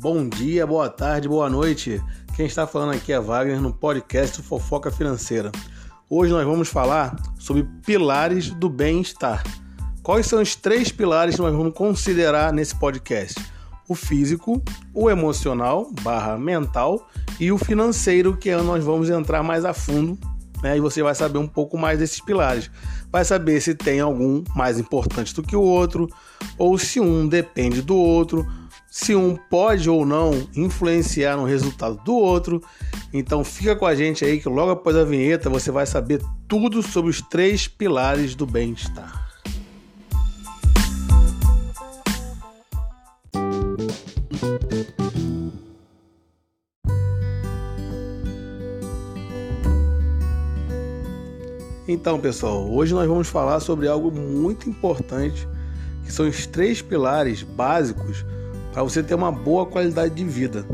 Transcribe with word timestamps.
Bom 0.00 0.26
dia, 0.26 0.66
boa 0.66 0.88
tarde, 0.88 1.28
boa 1.28 1.50
noite. 1.50 2.02
Quem 2.34 2.46
está 2.46 2.66
falando 2.66 2.94
aqui 2.94 3.12
é 3.12 3.20
Wagner 3.20 3.60
no 3.60 3.70
podcast 3.70 4.40
Fofoca 4.40 4.90
Financeira. 4.90 5.52
Hoje 6.08 6.32
nós 6.32 6.46
vamos 6.46 6.70
falar 6.70 7.14
sobre 7.38 7.64
pilares 7.84 8.48
do 8.48 8.70
bem-estar. 8.70 9.44
Quais 10.02 10.24
são 10.24 10.40
os 10.40 10.56
três 10.56 10.90
pilares 10.90 11.34
que 11.34 11.42
nós 11.42 11.54
vamos 11.54 11.74
considerar 11.74 12.50
nesse 12.50 12.74
podcast? 12.76 13.38
O 13.86 13.94
físico, 13.94 14.62
o 14.94 15.10
emocional 15.10 15.90
barra 16.00 16.38
mental 16.38 17.06
e 17.38 17.52
o 17.52 17.58
financeiro, 17.58 18.34
que 18.38 18.48
é 18.48 18.56
nós 18.56 18.82
vamos 18.82 19.10
entrar 19.10 19.42
mais 19.42 19.66
a 19.66 19.74
fundo 19.74 20.18
né? 20.62 20.76
E 20.76 20.80
você 20.80 21.02
vai 21.02 21.14
saber 21.14 21.38
um 21.38 21.46
pouco 21.46 21.78
mais 21.78 21.98
desses 21.98 22.20
pilares. 22.20 22.70
Vai 23.10 23.24
saber 23.24 23.60
se 23.60 23.74
tem 23.74 24.00
algum 24.00 24.44
mais 24.54 24.78
importante 24.78 25.34
do 25.34 25.42
que 25.42 25.56
o 25.56 25.62
outro, 25.62 26.08
ou 26.58 26.78
se 26.78 27.00
um 27.00 27.26
depende 27.26 27.82
do 27.82 27.96
outro, 27.96 28.46
se 28.90 29.14
um 29.14 29.36
pode 29.36 29.88
ou 29.88 30.04
não 30.04 30.48
influenciar 30.56 31.36
no 31.36 31.44
resultado 31.44 32.02
do 32.04 32.14
outro. 32.14 32.60
Então 33.12 33.44
fica 33.44 33.76
com 33.76 33.86
a 33.86 33.94
gente 33.94 34.24
aí 34.24 34.40
que 34.40 34.48
logo 34.48 34.72
após 34.72 34.96
a 34.96 35.04
vinheta 35.04 35.48
você 35.48 35.70
vai 35.70 35.86
saber 35.86 36.20
tudo 36.48 36.82
sobre 36.82 37.10
os 37.10 37.22
três 37.22 37.68
pilares 37.68 38.34
do 38.34 38.44
bem-estar. 38.44 39.30
Então, 51.86 52.20
pessoal, 52.20 52.70
hoje 52.72 52.94
nós 52.94 53.08
vamos 53.08 53.26
falar 53.26 53.58
sobre 53.58 53.88
algo 53.88 54.12
muito 54.12 54.70
importante, 54.70 55.46
que 56.04 56.12
são 56.12 56.28
os 56.28 56.46
três 56.46 56.80
pilares 56.80 57.42
básicos 57.42 58.24
para 58.72 58.82
você 58.82 59.02
ter 59.02 59.14
uma 59.14 59.32
boa 59.32 59.66
qualidade 59.66 60.14
de 60.14 60.24
vida. 60.24 60.66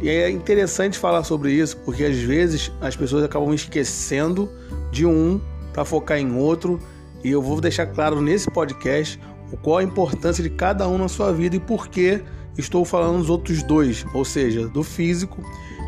E 0.00 0.08
é 0.08 0.30
interessante 0.30 0.98
falar 0.98 1.22
sobre 1.24 1.52
isso, 1.52 1.76
porque 1.78 2.04
às 2.04 2.16
vezes 2.16 2.72
as 2.80 2.96
pessoas 2.96 3.22
acabam 3.22 3.54
esquecendo 3.54 4.50
de 4.90 5.06
um 5.06 5.40
para 5.72 5.84
focar 5.84 6.18
em 6.18 6.36
outro, 6.36 6.78
e 7.24 7.30
eu 7.30 7.40
vou 7.40 7.60
deixar 7.60 7.86
claro 7.86 8.20
nesse 8.20 8.50
podcast 8.50 9.18
qual 9.62 9.78
a 9.78 9.82
importância 9.82 10.42
de 10.42 10.50
cada 10.50 10.88
um 10.88 10.98
na 10.98 11.08
sua 11.08 11.32
vida 11.32 11.56
e 11.56 11.60
por 11.60 11.88
que 11.88 12.20
estou 12.58 12.84
falando 12.84 13.18
dos 13.18 13.30
outros 13.30 13.62
dois, 13.62 14.04
ou 14.12 14.24
seja, 14.24 14.66
do 14.68 14.82
físico 14.82 15.42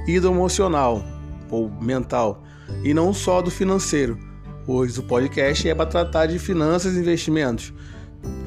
e 0.07 0.21
do 0.21 0.29
emocional 0.29 1.03
ou 1.51 1.71
mental, 1.81 2.43
e 2.83 2.95
não 2.95 3.13
só 3.13 3.43
do 3.43 3.51
financeiro 3.51 4.19
pois 4.67 4.99
o 4.99 5.03
podcast 5.03 5.69
é 5.69 5.75
para 5.75 5.87
tratar 5.87 6.27
de 6.27 6.39
finanças 6.39 6.95
e 6.95 7.01
investimentos. 7.01 7.73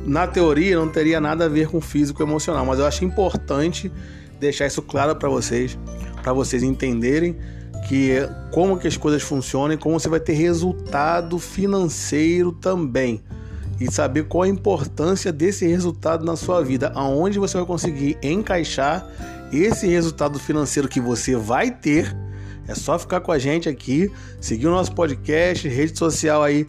Na 0.06 0.26
teoria 0.26 0.78
não 0.78 0.88
teria 0.88 1.20
nada 1.20 1.46
a 1.46 1.50
ver 1.50 1.68
com 1.68 1.82
físico 1.82 2.24
emocional, 2.24 2.66
mas 2.66 2.80
eu 2.80 2.86
acho 2.86 3.04
importante 3.04 3.92
deixar 4.40 4.68
isso 4.68 4.82
claro 4.82 5.16
para 5.16 5.28
vocês, 5.28 5.78
para 6.22 6.32
vocês 6.34 6.64
entenderem 6.64 7.36
que 7.88 8.16
como 8.52 8.78
que 8.78 8.88
as 8.88 8.98
coisas 8.98 9.22
funcionam 9.22 9.74
e 9.74 9.78
como 9.78 10.00
você 10.00 10.10
vai 10.10 10.20
ter 10.20 10.34
resultado 10.34 11.38
financeiro 11.40 12.52
também. 12.52 13.24
E 13.80 13.92
saber 13.92 14.24
qual 14.24 14.44
a 14.44 14.48
importância 14.48 15.32
desse 15.32 15.68
resultado 15.68 16.26
na 16.26 16.36
sua 16.36 16.64
vida, 16.64 16.92
aonde 16.96 17.38
você 17.38 17.58
vai 17.58 17.66
conseguir 17.66 18.18
encaixar 18.24 19.08
esse 19.52 19.88
resultado 19.88 20.40
financeiro 20.40 20.88
que 20.88 21.00
você 21.00 21.36
vai 21.36 21.70
ter 21.70 22.16
é 22.68 22.76
só 22.76 23.00
ficar 23.00 23.22
com 23.22 23.32
a 23.32 23.40
gente 23.40 23.70
aqui, 23.70 24.12
seguir 24.42 24.68
o 24.68 24.72
nosso 24.72 24.94
podcast, 24.94 25.68
rede 25.68 25.98
social 25.98 26.44
aí. 26.44 26.68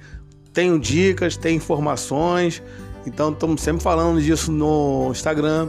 Tenho 0.53 0.79
dicas, 0.79 1.37
tem 1.37 1.57
informações. 1.57 2.63
Então 3.09 3.31
estamos 3.31 3.63
sempre 3.63 3.83
falando 3.83 4.21
disso 4.21 4.53
no 4.53 5.09
Instagram, 5.11 5.69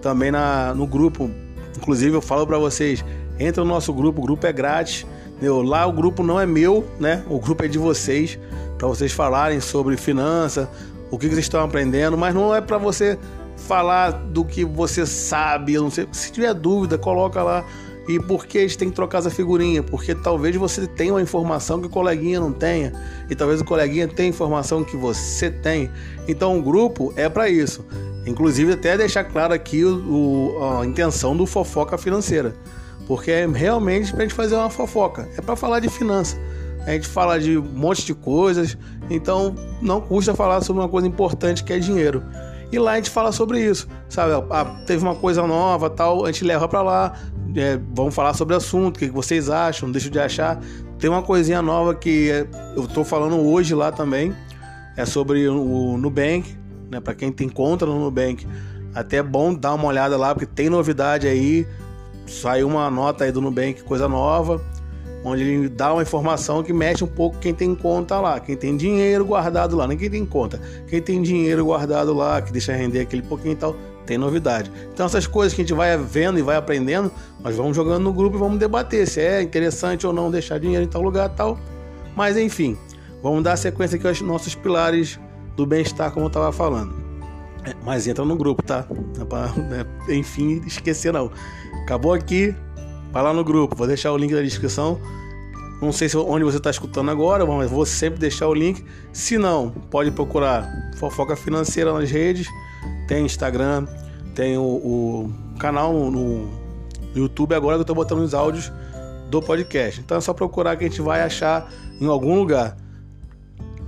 também 0.00 0.30
na, 0.30 0.74
no 0.74 0.86
grupo. 0.86 1.30
Inclusive 1.76 2.16
eu 2.16 2.22
falo 2.22 2.46
para 2.46 2.58
vocês, 2.58 3.04
entra 3.38 3.62
no 3.62 3.68
nosso 3.68 3.92
grupo, 3.92 4.20
o 4.20 4.24
grupo 4.24 4.46
é 4.46 4.52
grátis. 4.52 5.06
Meu, 5.40 5.62
lá 5.62 5.86
o 5.86 5.92
grupo 5.92 6.22
não 6.22 6.40
é 6.40 6.46
meu, 6.46 6.88
né? 6.98 7.22
O 7.28 7.38
grupo 7.38 7.62
é 7.62 7.68
de 7.68 7.78
vocês, 7.78 8.38
para 8.78 8.88
vocês 8.88 9.12
falarem 9.12 9.60
sobre 9.60 9.96
finança, 9.96 10.68
o 11.10 11.18
que, 11.18 11.28
que 11.28 11.34
vocês 11.34 11.44
estão 11.44 11.62
aprendendo, 11.62 12.16
mas 12.16 12.34
não 12.34 12.54
é 12.54 12.60
para 12.60 12.78
você 12.78 13.18
falar 13.56 14.10
do 14.10 14.44
que 14.44 14.64
você 14.64 15.04
sabe, 15.04 15.74
eu 15.74 15.82
não 15.82 15.90
sei. 15.90 16.08
Se 16.10 16.32
tiver 16.32 16.54
dúvida, 16.54 16.96
coloca 16.96 17.42
lá 17.42 17.64
e 18.08 18.18
por 18.18 18.46
que 18.46 18.56
eles 18.56 18.74
têm 18.74 18.88
que 18.88 18.96
trocar 18.96 19.18
essa 19.18 19.28
figurinha? 19.28 19.82
Porque 19.82 20.14
talvez 20.14 20.56
você 20.56 20.86
tenha 20.86 21.12
uma 21.12 21.20
informação 21.20 21.78
que 21.78 21.86
o 21.86 21.90
coleguinha 21.90 22.40
não 22.40 22.52
tenha, 22.52 22.92
e 23.28 23.34
talvez 23.34 23.60
o 23.60 23.64
coleguinha 23.64 24.08
tenha 24.08 24.30
informação 24.30 24.82
que 24.82 24.96
você 24.96 25.50
tem. 25.50 25.90
Então 26.26 26.58
o 26.58 26.62
grupo 26.62 27.12
é 27.16 27.28
para 27.28 27.50
isso. 27.50 27.84
Inclusive 28.26 28.72
até 28.72 28.96
deixar 28.96 29.24
claro 29.24 29.52
aqui 29.52 29.84
o, 29.84 30.58
a 30.80 30.86
intenção 30.86 31.36
do 31.36 31.44
fofoca 31.44 31.98
financeira, 31.98 32.54
porque 33.06 33.30
é 33.30 33.46
realmente 33.46 34.10
para 34.10 34.20
a 34.20 34.22
gente 34.22 34.34
fazer 34.34 34.54
uma 34.54 34.70
fofoca, 34.70 35.28
é 35.36 35.42
para 35.42 35.54
falar 35.54 35.80
de 35.80 35.90
finança. 35.90 36.38
A 36.86 36.92
gente 36.92 37.06
fala 37.06 37.38
de 37.38 37.58
um 37.58 37.62
monte 37.62 38.06
de 38.06 38.14
coisas, 38.14 38.78
então 39.10 39.54
não 39.82 40.00
custa 40.00 40.34
falar 40.34 40.62
sobre 40.62 40.80
uma 40.80 40.88
coisa 40.88 41.06
importante 41.06 41.62
que 41.62 41.74
é 41.74 41.78
dinheiro. 41.78 42.22
E 42.70 42.78
lá 42.78 42.92
a 42.92 42.96
gente 42.96 43.10
fala 43.10 43.32
sobre 43.32 43.60
isso, 43.60 43.88
sabe? 44.08 44.32
Ah, 44.50 44.64
teve 44.86 45.02
uma 45.02 45.14
coisa 45.14 45.46
nova, 45.46 45.88
tal, 45.88 46.24
a 46.24 46.32
gente 46.32 46.44
leva 46.44 46.68
para 46.68 46.82
lá, 46.82 47.14
é, 47.56 47.78
vamos 47.94 48.14
falar 48.14 48.34
sobre 48.34 48.54
o 48.54 48.56
assunto, 48.56 48.96
o 48.96 49.00
que 49.00 49.10
vocês 49.10 49.48
acham, 49.48 49.90
deixa 49.90 50.10
de 50.10 50.18
achar. 50.18 50.60
Tem 50.98 51.08
uma 51.08 51.22
coisinha 51.22 51.62
nova 51.62 51.94
que 51.94 52.30
é, 52.30 52.46
eu 52.76 52.84
estou 52.84 53.04
falando 53.04 53.36
hoje 53.36 53.74
lá 53.74 53.92
também, 53.92 54.34
é 54.96 55.04
sobre 55.04 55.48
o 55.48 55.96
Nubank, 55.96 56.56
né? 56.90 57.00
Para 57.00 57.14
quem 57.14 57.30
tem 57.30 57.48
conta 57.48 57.86
no 57.86 57.98
Nubank, 57.98 58.46
até 58.94 59.18
é 59.18 59.22
bom 59.22 59.54
dar 59.54 59.74
uma 59.74 59.86
olhada 59.86 60.16
lá, 60.16 60.34
porque 60.34 60.46
tem 60.46 60.68
novidade 60.68 61.26
aí. 61.26 61.66
Saiu 62.26 62.66
uma 62.66 62.90
nota 62.90 63.24
aí 63.24 63.32
do 63.32 63.40
Nubank, 63.40 63.82
coisa 63.84 64.06
nova 64.06 64.60
onde 65.24 65.42
ele 65.42 65.68
dá 65.68 65.92
uma 65.92 66.02
informação 66.02 66.62
que 66.62 66.72
mexe 66.72 67.02
um 67.02 67.08
pouco 67.08 67.38
quem 67.38 67.52
tem 67.52 67.74
conta 67.74 68.20
lá, 68.20 68.38
quem 68.40 68.56
tem 68.56 68.76
dinheiro 68.76 69.24
guardado 69.24 69.76
lá, 69.76 69.86
nem 69.86 69.96
quem 69.96 70.10
tem 70.10 70.24
conta, 70.24 70.60
quem 70.86 71.00
tem 71.00 71.20
dinheiro 71.20 71.64
guardado 71.64 72.14
lá, 72.14 72.40
que 72.40 72.52
deixa 72.52 72.72
render 72.72 73.00
aquele 73.00 73.22
pouquinho 73.22 73.52
e 73.52 73.56
tal, 73.56 73.76
tem 74.08 74.18
novidade. 74.18 74.70
Então 74.92 75.06
essas 75.06 75.26
coisas 75.26 75.54
que 75.54 75.60
a 75.60 75.64
gente 75.64 75.74
vai 75.74 75.96
vendo 75.96 76.38
e 76.38 76.42
vai 76.42 76.56
aprendendo, 76.56 77.10
nós 77.40 77.54
vamos 77.54 77.76
jogando 77.76 78.02
no 78.02 78.12
grupo 78.12 78.36
e 78.36 78.40
vamos 78.40 78.58
debater 78.58 79.06
se 79.06 79.20
é 79.20 79.40
interessante 79.42 80.06
ou 80.06 80.12
não 80.12 80.30
deixar 80.30 80.58
dinheiro 80.58 80.84
em 80.84 80.88
tal 80.88 81.02
lugar 81.02 81.28
tal. 81.30 81.58
Mas 82.16 82.36
enfim, 82.36 82.76
vamos 83.22 83.42
dar 83.42 83.56
sequência 83.56 83.96
aqui 83.96 84.06
aos 84.06 84.20
nossos 84.20 84.54
pilares 84.54 85.20
do 85.56 85.64
bem-estar, 85.64 86.10
como 86.10 86.26
eu 86.26 86.28
estava 86.28 86.50
falando. 86.50 86.92
É, 87.64 87.74
mas 87.84 88.06
entra 88.06 88.24
no 88.24 88.36
grupo, 88.36 88.62
tá? 88.62 88.86
É 89.20 89.24
pra, 89.24 89.48
né, 89.48 89.84
enfim, 90.08 90.62
esquecer 90.66 91.12
não. 91.12 91.30
Acabou 91.84 92.12
aqui, 92.12 92.54
Vai 93.10 93.22
lá 93.22 93.32
no 93.32 93.42
grupo, 93.42 93.74
vou 93.74 93.86
deixar 93.86 94.12
o 94.12 94.16
link 94.16 94.32
na 94.32 94.42
descrição. 94.42 95.00
Não 95.80 95.92
sei 95.92 96.08
se 96.08 96.16
onde 96.16 96.44
você 96.44 96.58
está 96.58 96.70
escutando 96.70 97.10
agora, 97.10 97.46
mas 97.46 97.70
vou 97.70 97.86
sempre 97.86 98.18
deixar 98.18 98.48
o 98.48 98.54
link. 98.54 98.84
Se 99.12 99.38
não, 99.38 99.70
pode 99.70 100.10
procurar 100.10 100.68
Fofoca 100.98 101.34
Financeira 101.34 101.92
nas 101.92 102.10
redes. 102.10 102.48
Tem 103.08 103.24
Instagram, 103.24 103.86
tem 104.34 104.56
o, 104.56 104.62
o 104.62 105.32
canal 105.58 105.92
no, 105.92 106.10
no, 106.10 106.58
YouTube 107.14 107.54
agora 107.54 107.74
que 107.74 107.80
eu 107.80 107.82
estou 107.82 107.96
botando 107.96 108.20
os 108.20 108.34
áudios 108.34 108.70
do 109.28 109.42
podcast. 109.42 110.00
Então 110.00 110.18
é 110.18 110.20
só 110.20 110.32
procurar 110.32 110.76
que 110.76 110.84
a 110.84 110.88
gente 110.88 111.00
vai 111.00 111.22
achar 111.22 111.68
em 112.00 112.06
algum 112.06 112.36
lugar. 112.36 112.76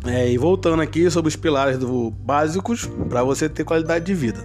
É, 0.06 0.28
e 0.28 0.38
voltando 0.38 0.80
aqui 0.80 1.10
sobre 1.10 1.28
os 1.28 1.36
pilares 1.36 1.78
do, 1.78 2.10
básicos 2.10 2.86
para 3.08 3.22
você 3.22 3.48
ter 3.48 3.62
qualidade 3.62 4.06
de 4.06 4.14
vida: 4.14 4.44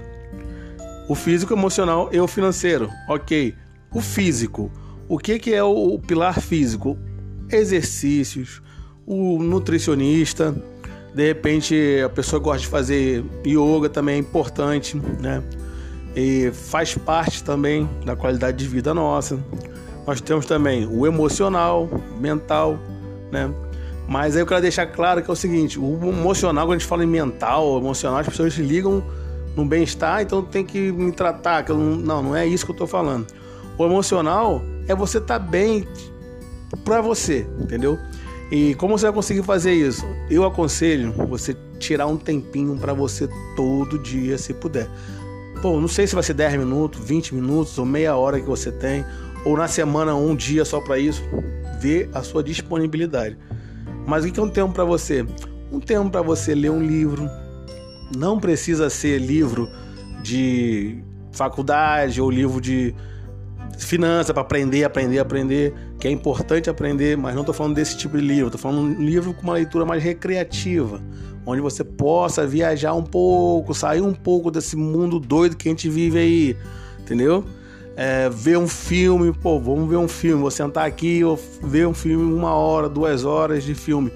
o 1.08 1.16
físico, 1.16 1.54
emocional 1.54 2.10
e 2.12 2.20
o 2.20 2.28
financeiro. 2.28 2.92
Ok. 3.10 3.56
O 3.94 4.02
físico. 4.02 4.70
O 5.08 5.18
que, 5.18 5.40
que 5.40 5.54
é 5.54 5.64
o 5.64 5.98
pilar 5.98 6.42
físico? 6.42 6.98
Exercícios, 7.50 8.62
o 9.06 9.42
nutricionista, 9.42 10.54
de 11.16 11.26
repente 11.26 12.02
a 12.04 12.10
pessoa 12.10 12.42
gosta 12.42 12.60
de 12.60 12.68
fazer 12.68 13.24
yoga 13.48 13.88
também 13.88 14.16
é 14.16 14.18
importante, 14.18 14.98
né? 15.22 15.42
E 16.14 16.52
faz 16.52 16.96
parte 16.96 17.42
também 17.42 17.90
da 18.06 18.18
qualidade 18.18 18.58
de 18.58 18.68
vida 18.68 18.94
nossa. 18.94 19.40
Nós 20.06 20.20
temos 20.20 20.46
também 20.46 20.86
o 20.86 21.08
emocional, 21.08 21.90
mental, 22.20 22.78
né? 23.32 23.50
Mas 24.10 24.36
aí 24.36 24.42
eu 24.42 24.46
quero 24.46 24.62
deixar 24.62 24.88
claro 24.88 25.24
que 25.24 25.30
é 25.30 25.34
o 25.34 25.38
seguinte: 25.38 25.80
o 25.80 26.00
emocional, 26.04 26.66
quando 26.66 26.76
a 26.76 26.80
gente 26.80 26.88
fala 26.88 27.06
em 27.06 27.08
mental, 27.08 27.78
emocional, 27.78 28.20
as 28.20 28.28
pessoas 28.28 28.54
ligam 28.56 29.02
no 29.56 29.64
bem-estar, 29.64 30.22
então 30.22 30.44
tem 30.44 30.66
que 30.66 30.92
me 30.92 31.14
tratar. 31.14 31.66
Não, 31.70 32.22
não 32.22 32.36
é 32.36 32.46
isso 32.46 32.66
que 32.66 32.72
eu 32.72 32.76
estou 32.76 32.88
falando. 32.88 33.26
O 33.78 33.86
emocional 33.86 34.62
é 34.86 34.94
você 34.94 35.18
estar 35.18 35.40
tá 35.40 35.46
bem 35.46 35.88
para 36.84 37.00
você, 37.00 37.48
entendeu? 37.58 37.98
E 38.52 38.76
como 38.76 38.98
você 38.98 39.06
vai 39.06 39.14
conseguir 39.14 39.44
fazer 39.44 39.74
isso? 39.74 40.06
Eu 40.30 40.46
aconselho 40.46 41.12
você 41.28 41.56
tirar 41.80 42.08
um 42.08 42.18
tempinho 42.18 42.78
para 42.78 42.94
você 42.94 43.28
todo 43.56 43.98
dia, 44.00 44.38
se 44.38 44.54
puder. 44.54 44.90
Pô, 45.62 45.80
não 45.80 45.88
sei 45.88 46.06
se 46.06 46.14
vai 46.14 46.24
ser 46.24 46.36
10 46.36 46.58
minutos, 46.58 47.00
20 47.04 47.34
minutos 47.34 47.78
ou 47.80 47.86
meia 47.86 48.16
hora 48.16 48.40
que 48.40 48.46
você 48.46 48.72
tem, 48.72 49.04
ou 49.44 49.58
na 49.58 49.68
semana 49.68 50.16
um 50.16 50.36
dia 50.36 50.64
só 50.64 50.80
para 50.80 51.00
isso. 51.00 51.24
Vê 51.80 52.08
a 52.14 52.22
sua 52.22 52.44
disponibilidade. 52.44 53.38
Mas 54.06 54.24
o 54.24 54.32
que 54.32 54.40
é 54.40 54.44
um 54.44 54.50
tempo 54.50 54.74
para 54.74 54.84
você? 54.84 55.26
Um 55.72 55.80
tempo 55.80 56.10
para 56.12 56.22
você 56.22 56.54
ler 56.54 56.70
um 56.70 56.82
livro. 56.82 57.28
Não 58.16 58.40
precisa 58.40 58.90
ser 58.90 59.20
livro 59.20 59.68
de 60.22 61.04
faculdade 61.32 62.22
ou 62.22 62.30
livro 62.30 62.62
de 62.62 62.94
finança 63.78 64.34
para 64.34 64.42
aprender, 64.42 64.84
aprender, 64.84 65.20
aprender, 65.20 65.74
que 66.00 66.08
é 66.08 66.12
importante 66.12 66.70
aprender, 66.70 67.18
mas 67.18 67.34
não 67.34 67.42
estou 67.42 67.54
falando 67.54 67.76
desse 67.76 67.98
tipo 67.98 68.18
de 68.18 68.24
livro, 68.24 68.48
estou 68.48 68.60
falando 68.60 68.98
um 68.98 69.02
livro 69.02 69.34
com 69.34 69.42
uma 69.44 69.54
leitura 69.54 69.86
mais 69.86 70.04
recreativa, 70.04 71.02
onde 71.46 71.62
você 71.62 71.84
possa 71.84 72.46
viajar 72.46 72.94
um 72.94 73.04
pouco, 73.04 73.74
sair 73.74 74.02
um 74.02 74.14
pouco 74.14 74.52
desse 74.52 74.76
mundo 74.76 75.20
doido 75.20 75.56
que 75.56 75.68
a 75.68 75.72
gente 75.72 75.90
vive 75.90 76.18
aí, 76.18 76.58
entendeu? 77.00 77.44
É, 77.98 78.30
ver 78.30 78.58
um 78.58 78.68
filme, 78.68 79.32
pô, 79.32 79.60
vamos 79.60 79.90
ver 79.90 79.98
um 79.98 80.08
filme, 80.08 80.42
vou 80.42 80.52
sentar 80.52 80.86
aqui, 80.86 81.24
vou 81.24 81.40
ver 81.64 81.88
um 81.88 81.94
filme 81.94 82.34
uma 82.34 82.54
hora, 82.54 82.90
duas 82.90 83.24
horas 83.24 83.64
de 83.64 83.74
filme. 83.74 84.12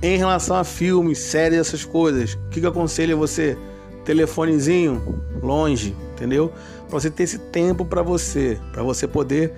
Em 0.00 0.16
relação 0.16 0.56
a 0.56 0.64
filmes, 0.64 1.18
séries, 1.18 1.58
essas 1.58 1.84
coisas, 1.84 2.34
o 2.34 2.48
que, 2.50 2.60
que 2.60 2.66
eu 2.66 2.70
aconselho 2.70 3.16
a 3.16 3.18
você? 3.18 3.56
Telefonezinho, 4.04 5.02
longe, 5.42 5.96
entendeu? 6.12 6.52
Para 6.94 7.00
você 7.00 7.10
ter 7.10 7.24
esse 7.24 7.38
tempo 7.38 7.84
para 7.84 8.02
você, 8.02 8.56
para 8.72 8.80
você 8.84 9.08
poder 9.08 9.52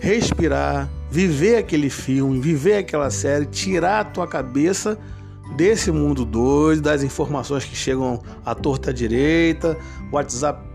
respirar, 0.00 0.88
viver 1.10 1.56
aquele 1.56 1.90
filme, 1.90 2.40
viver 2.40 2.78
aquela 2.78 3.10
série, 3.10 3.44
tirar 3.44 4.00
a 4.00 4.04
tua 4.04 4.26
cabeça 4.26 4.98
desse 5.54 5.92
mundo 5.92 6.24
doido, 6.24 6.80
das 6.80 7.02
informações 7.02 7.66
que 7.66 7.76
chegam 7.76 8.22
à 8.42 8.54
torta 8.54 8.90
direita, 8.90 9.76
WhatsApp 10.10 10.66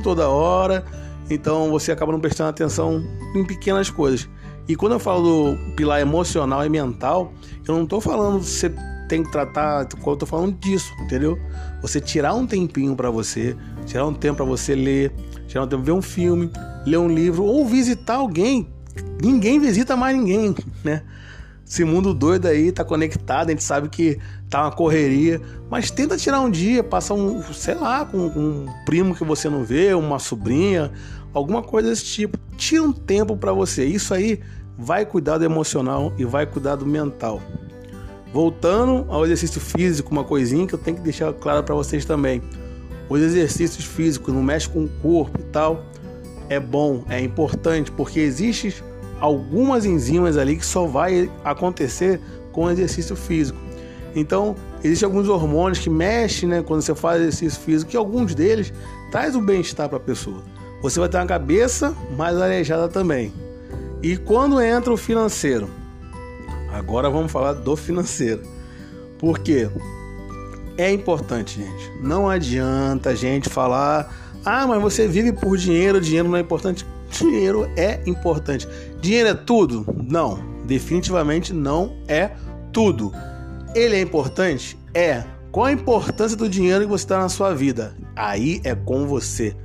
toda 0.00 0.28
hora. 0.28 0.84
Então 1.28 1.72
você 1.72 1.90
acaba 1.90 2.12
não 2.12 2.20
prestando 2.20 2.50
atenção 2.50 3.04
em 3.34 3.44
pequenas 3.44 3.90
coisas. 3.90 4.28
E 4.68 4.76
quando 4.76 4.92
eu 4.92 5.00
falo 5.00 5.56
do 5.56 5.74
pilar 5.74 6.00
emocional 6.00 6.64
e 6.64 6.68
mental, 6.68 7.32
eu 7.66 7.74
não 7.74 7.82
estou 7.82 8.00
falando 8.00 8.38
que 8.38 8.46
você 8.46 8.72
tem 9.08 9.24
que 9.24 9.32
tratar, 9.32 9.88
eu 10.06 10.12
estou 10.12 10.28
falando 10.28 10.56
disso, 10.60 10.92
entendeu? 11.00 11.36
Você 11.82 12.00
tirar 12.00 12.34
um 12.34 12.46
tempinho 12.46 12.94
para 12.94 13.10
você, 13.10 13.56
tirar 13.86 14.06
um 14.06 14.12
tempo 14.12 14.36
para 14.36 14.44
você 14.44 14.74
ler, 14.74 15.12
tirar 15.46 15.64
um 15.64 15.66
tempo 15.66 15.82
ver 15.82 15.92
um 15.92 16.02
filme, 16.02 16.50
ler 16.84 16.98
um 16.98 17.08
livro 17.08 17.44
ou 17.44 17.64
visitar 17.64 18.16
alguém. 18.16 18.68
Ninguém 19.22 19.58
visita 19.58 19.96
mais 19.96 20.16
ninguém, 20.16 20.54
né? 20.84 21.02
Esse 21.66 21.84
mundo 21.84 22.14
doido 22.14 22.46
aí 22.46 22.70
tá 22.70 22.84
conectado, 22.84 23.48
a 23.48 23.50
gente 23.50 23.64
sabe 23.64 23.88
que 23.88 24.20
tá 24.48 24.62
uma 24.62 24.70
correria, 24.70 25.40
mas 25.68 25.90
tenta 25.90 26.16
tirar 26.16 26.40
um 26.40 26.48
dia, 26.48 26.84
passa 26.84 27.12
um, 27.12 27.42
sei 27.52 27.74
lá, 27.74 28.04
com 28.04 28.18
um 28.18 28.66
primo 28.84 29.16
que 29.16 29.24
você 29.24 29.48
não 29.48 29.64
vê, 29.64 29.92
uma 29.92 30.20
sobrinha, 30.20 30.92
alguma 31.34 31.62
coisa 31.62 31.88
desse 31.88 32.04
tipo. 32.04 32.38
Tira 32.56 32.84
um 32.84 32.92
tempo 32.92 33.36
para 33.36 33.52
você. 33.52 33.84
Isso 33.84 34.14
aí 34.14 34.40
vai 34.78 35.04
cuidar 35.04 35.38
do 35.38 35.44
emocional 35.44 36.12
e 36.16 36.24
vai 36.24 36.46
cuidar 36.46 36.76
do 36.76 36.86
mental. 36.86 37.42
Voltando 38.32 39.04
ao 39.08 39.24
exercício 39.24 39.60
físico, 39.60 40.12
uma 40.12 40.22
coisinha 40.22 40.66
que 40.68 40.74
eu 40.74 40.78
tenho 40.78 40.98
que 40.98 41.02
deixar 41.02 41.32
claro 41.32 41.64
para 41.64 41.74
vocês 41.74 42.04
também. 42.04 42.40
Os 43.08 43.20
exercícios 43.20 43.84
físicos 43.84 44.34
não 44.34 44.42
mexe 44.42 44.68
com 44.68 44.84
o 44.84 44.88
corpo 44.88 45.40
e 45.40 45.44
tal, 45.44 45.84
é 46.48 46.58
bom, 46.58 47.04
é 47.08 47.20
importante, 47.20 47.90
porque 47.90 48.20
existem 48.20 48.72
algumas 49.20 49.84
enzimas 49.84 50.36
ali 50.36 50.56
que 50.56 50.66
só 50.66 50.86
vai 50.86 51.30
acontecer 51.44 52.20
com 52.52 52.64
o 52.64 52.70
exercício 52.70 53.16
físico. 53.16 53.58
Então, 54.14 54.56
existem 54.82 55.06
alguns 55.06 55.28
hormônios 55.28 55.78
que 55.78 55.90
mexem 55.90 56.48
né, 56.48 56.62
quando 56.62 56.80
você 56.82 56.94
faz 56.94 57.20
exercício 57.20 57.60
físico, 57.60 57.92
e 57.92 57.96
alguns 57.96 58.34
deles 58.34 58.72
traz 59.10 59.34
o 59.34 59.40
bem-estar 59.40 59.88
para 59.88 59.98
a 59.98 60.00
pessoa. 60.00 60.42
Você 60.82 60.98
vai 60.98 61.08
ter 61.08 61.18
uma 61.18 61.26
cabeça 61.26 61.94
mais 62.16 62.36
arejada 62.40 62.88
também. 62.88 63.32
E 64.02 64.16
quando 64.16 64.60
entra 64.60 64.92
o 64.92 64.96
financeiro? 64.96 65.68
Agora 66.72 67.10
vamos 67.10 67.32
falar 67.32 67.54
do 67.54 67.76
financeiro. 67.76 68.42
Por 69.18 69.38
quê? 69.38 69.68
É 70.78 70.90
importante, 70.90 71.60
gente. 71.60 71.92
Não 72.02 72.28
adianta 72.28 73.10
a 73.10 73.14
gente 73.14 73.48
falar, 73.48 74.14
ah, 74.44 74.66
mas 74.66 74.80
você 74.80 75.08
vive 75.08 75.32
por 75.32 75.56
dinheiro, 75.56 76.00
dinheiro 76.00 76.28
não 76.28 76.36
é 76.36 76.40
importante. 76.40 76.86
Dinheiro 77.10 77.70
é 77.76 78.00
importante. 78.06 78.68
Dinheiro 79.00 79.28
é 79.30 79.34
tudo? 79.34 79.86
Não, 80.04 80.38
definitivamente 80.66 81.52
não 81.52 81.96
é 82.06 82.30
tudo. 82.72 83.12
Ele 83.74 83.96
é 83.96 84.00
importante? 84.00 84.76
É. 84.92 85.24
Qual 85.50 85.66
a 85.66 85.72
importância 85.72 86.36
do 86.36 86.48
dinheiro 86.48 86.84
que 86.84 86.90
você 86.90 87.04
está 87.04 87.18
na 87.18 87.28
sua 87.28 87.54
vida? 87.54 87.94
Aí 88.14 88.60
é 88.64 88.74
com 88.74 89.06
você. 89.06 89.56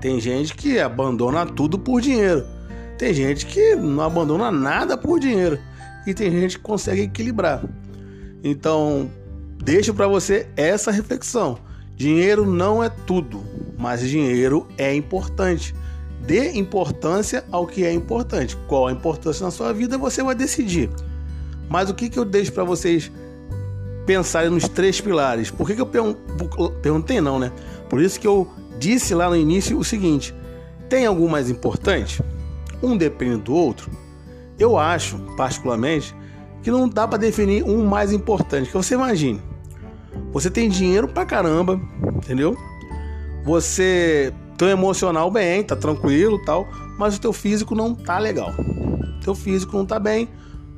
Tem 0.00 0.20
gente 0.20 0.54
que 0.54 0.78
abandona 0.78 1.46
tudo 1.46 1.78
por 1.78 2.00
dinheiro. 2.00 2.44
Tem 2.98 3.14
gente 3.14 3.46
que 3.46 3.74
não 3.74 4.02
abandona 4.04 4.50
nada 4.50 4.96
por 4.96 5.18
dinheiro. 5.18 5.58
E 6.06 6.12
tem 6.12 6.30
gente 6.30 6.58
que 6.58 6.62
consegue 6.62 7.02
equilibrar. 7.02 7.62
Então, 8.44 9.10
deixo 9.62 9.94
para 9.94 10.06
você 10.06 10.48
essa 10.56 10.90
reflexão. 10.90 11.58
Dinheiro 11.96 12.46
não 12.46 12.82
é 12.82 12.88
tudo, 12.88 13.44
mas 13.78 14.00
dinheiro 14.00 14.66
é 14.78 14.94
importante. 14.94 15.74
Dê 16.26 16.52
importância 16.52 17.44
ao 17.50 17.66
que 17.66 17.84
é 17.84 17.92
importante. 17.92 18.56
Qual 18.66 18.86
a 18.86 18.92
importância 18.92 19.44
na 19.44 19.50
sua 19.50 19.72
vida, 19.72 19.98
você 19.98 20.22
vai 20.22 20.34
decidir. 20.34 20.88
Mas 21.68 21.90
o 21.90 21.94
que, 21.94 22.08
que 22.08 22.18
eu 22.18 22.24
deixo 22.24 22.52
para 22.52 22.64
vocês 22.64 23.10
pensarem 24.06 24.50
nos 24.50 24.68
três 24.68 25.00
pilares? 25.00 25.50
Por 25.50 25.66
que, 25.66 25.74
que 25.74 25.80
eu 25.80 25.86
perguntei, 26.82 27.20
não, 27.20 27.38
né? 27.38 27.52
Por 27.88 28.00
isso 28.00 28.18
que 28.18 28.26
eu 28.26 28.50
disse 28.78 29.14
lá 29.14 29.28
no 29.28 29.36
início 29.36 29.78
o 29.78 29.84
seguinte: 29.84 30.34
tem 30.88 31.06
algum 31.06 31.28
mais 31.28 31.50
importante? 31.50 32.22
Um 32.82 32.96
depende 32.96 33.42
do 33.42 33.54
outro? 33.54 33.90
Eu 34.58 34.78
acho, 34.78 35.18
particularmente, 35.36 36.14
que 36.62 36.70
não 36.70 36.88
dá 36.88 37.06
para 37.06 37.18
definir 37.18 37.62
um 37.62 37.84
mais 37.86 38.12
importante. 38.12 38.68
Que 38.68 38.76
você 38.76 38.94
imagine, 38.94 39.40
você 40.32 40.50
tem 40.50 40.68
dinheiro 40.68 41.08
pra 41.08 41.24
caramba, 41.24 41.80
entendeu? 42.16 42.56
Você 43.44 44.32
tem 44.56 44.68
um 44.68 44.70
emocional 44.70 45.30
bem, 45.30 45.62
tá 45.62 45.74
tranquilo, 45.74 46.42
tal, 46.44 46.68
mas 46.98 47.16
o 47.16 47.20
teu 47.20 47.32
físico 47.32 47.74
não 47.74 47.94
tá 47.94 48.18
legal. 48.18 48.52
O 48.58 49.20
teu 49.20 49.34
físico 49.34 49.76
não 49.76 49.86
tá 49.86 49.98
bem. 49.98 50.28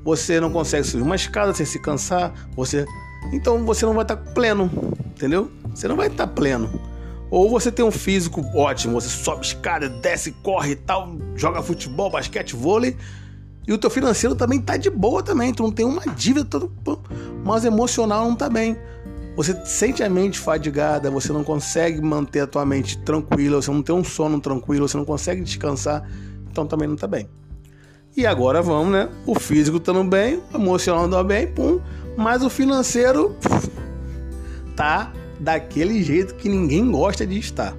Você 0.05 0.41
não 0.41 0.51
consegue 0.51 0.85
subir 0.85 1.03
uma 1.03 1.17
escada 1.17 1.55
sem 1.55 1.65
se 1.65 1.79
cansar, 1.79 2.33
você 2.57 2.85
então 3.33 3.65
você 3.65 3.87
não 3.87 3.95
vai 3.95 4.03
estar 4.03 4.17
tá 4.17 4.33
pleno, 4.33 4.71
entendeu? 5.07 5.51
Você 5.73 5.87
não 5.87 5.97
vai 5.97 6.09
estar 6.09 6.27
tá 6.27 6.33
pleno. 6.33 6.69
Ou 7.31 7.49
você 7.49 7.71
tem 7.71 7.85
um 7.85 7.91
físico 7.91 8.45
ótimo, 8.55 9.01
você 9.01 9.09
sobe 9.09 9.47
escada, 9.47 9.89
desce, 9.89 10.33
corre 10.43 10.73
e 10.73 10.77
tal, 10.77 11.17
joga 11.35 11.63
futebol, 11.63 12.11
basquete, 12.11 12.55
vôlei, 12.55 12.97
e 13.67 13.73
o 13.73 13.79
teu 13.79 13.89
financeiro 13.89 14.35
também 14.35 14.61
tá 14.61 14.77
de 14.77 14.91
boa 14.91 15.23
também, 15.23 15.55
tu 15.55 15.63
não 15.63 15.71
tem 15.71 15.87
uma 15.87 16.03
dívida, 16.15 16.45
todo, 16.45 17.01
mas 17.45 17.65
emocional 17.65 18.29
não 18.29 18.37
tá 18.37 18.49
bem. 18.49 18.77
Você 19.35 19.55
sente 19.65 20.03
a 20.03 20.11
mente 20.11 20.39
fadigada, 20.39 21.11
você 21.11 21.33
não 21.33 21.43
consegue 21.43 22.01
manter 22.03 22.41
a 22.41 22.47
tua 22.47 22.67
mente 22.67 22.99
tranquila, 22.99 23.63
você 23.63 23.71
não 23.71 23.83
tem 23.83 23.95
um 23.95 24.05
sono 24.05 24.41
tranquilo, 24.41 24.87
você 24.87 24.97
não 24.97 25.05
consegue 25.05 25.41
descansar, 25.43 26.07
então 26.51 26.67
também 26.67 26.87
não 26.87 26.97
tá 26.97 27.07
bem. 27.07 27.29
E 28.15 28.27
agora 28.27 28.61
vamos, 28.61 28.93
né? 28.93 29.09
O 29.27 29.35
físico 29.35 29.79
estando 29.79 30.05
bem, 30.05 30.43
o 30.53 30.57
emocional 30.59 31.05
andando 31.05 31.27
bem, 31.27 31.47
pum, 31.47 31.81
mas 32.15 32.43
o 32.43 32.51
financeiro 32.51 33.35
tá 34.77 35.11
daquele 35.41 36.03
jeito 36.03 36.35
que 36.35 36.49
ninguém 36.49 36.91
gosta 36.91 37.27
de 37.27 37.39
estar. 37.39 37.75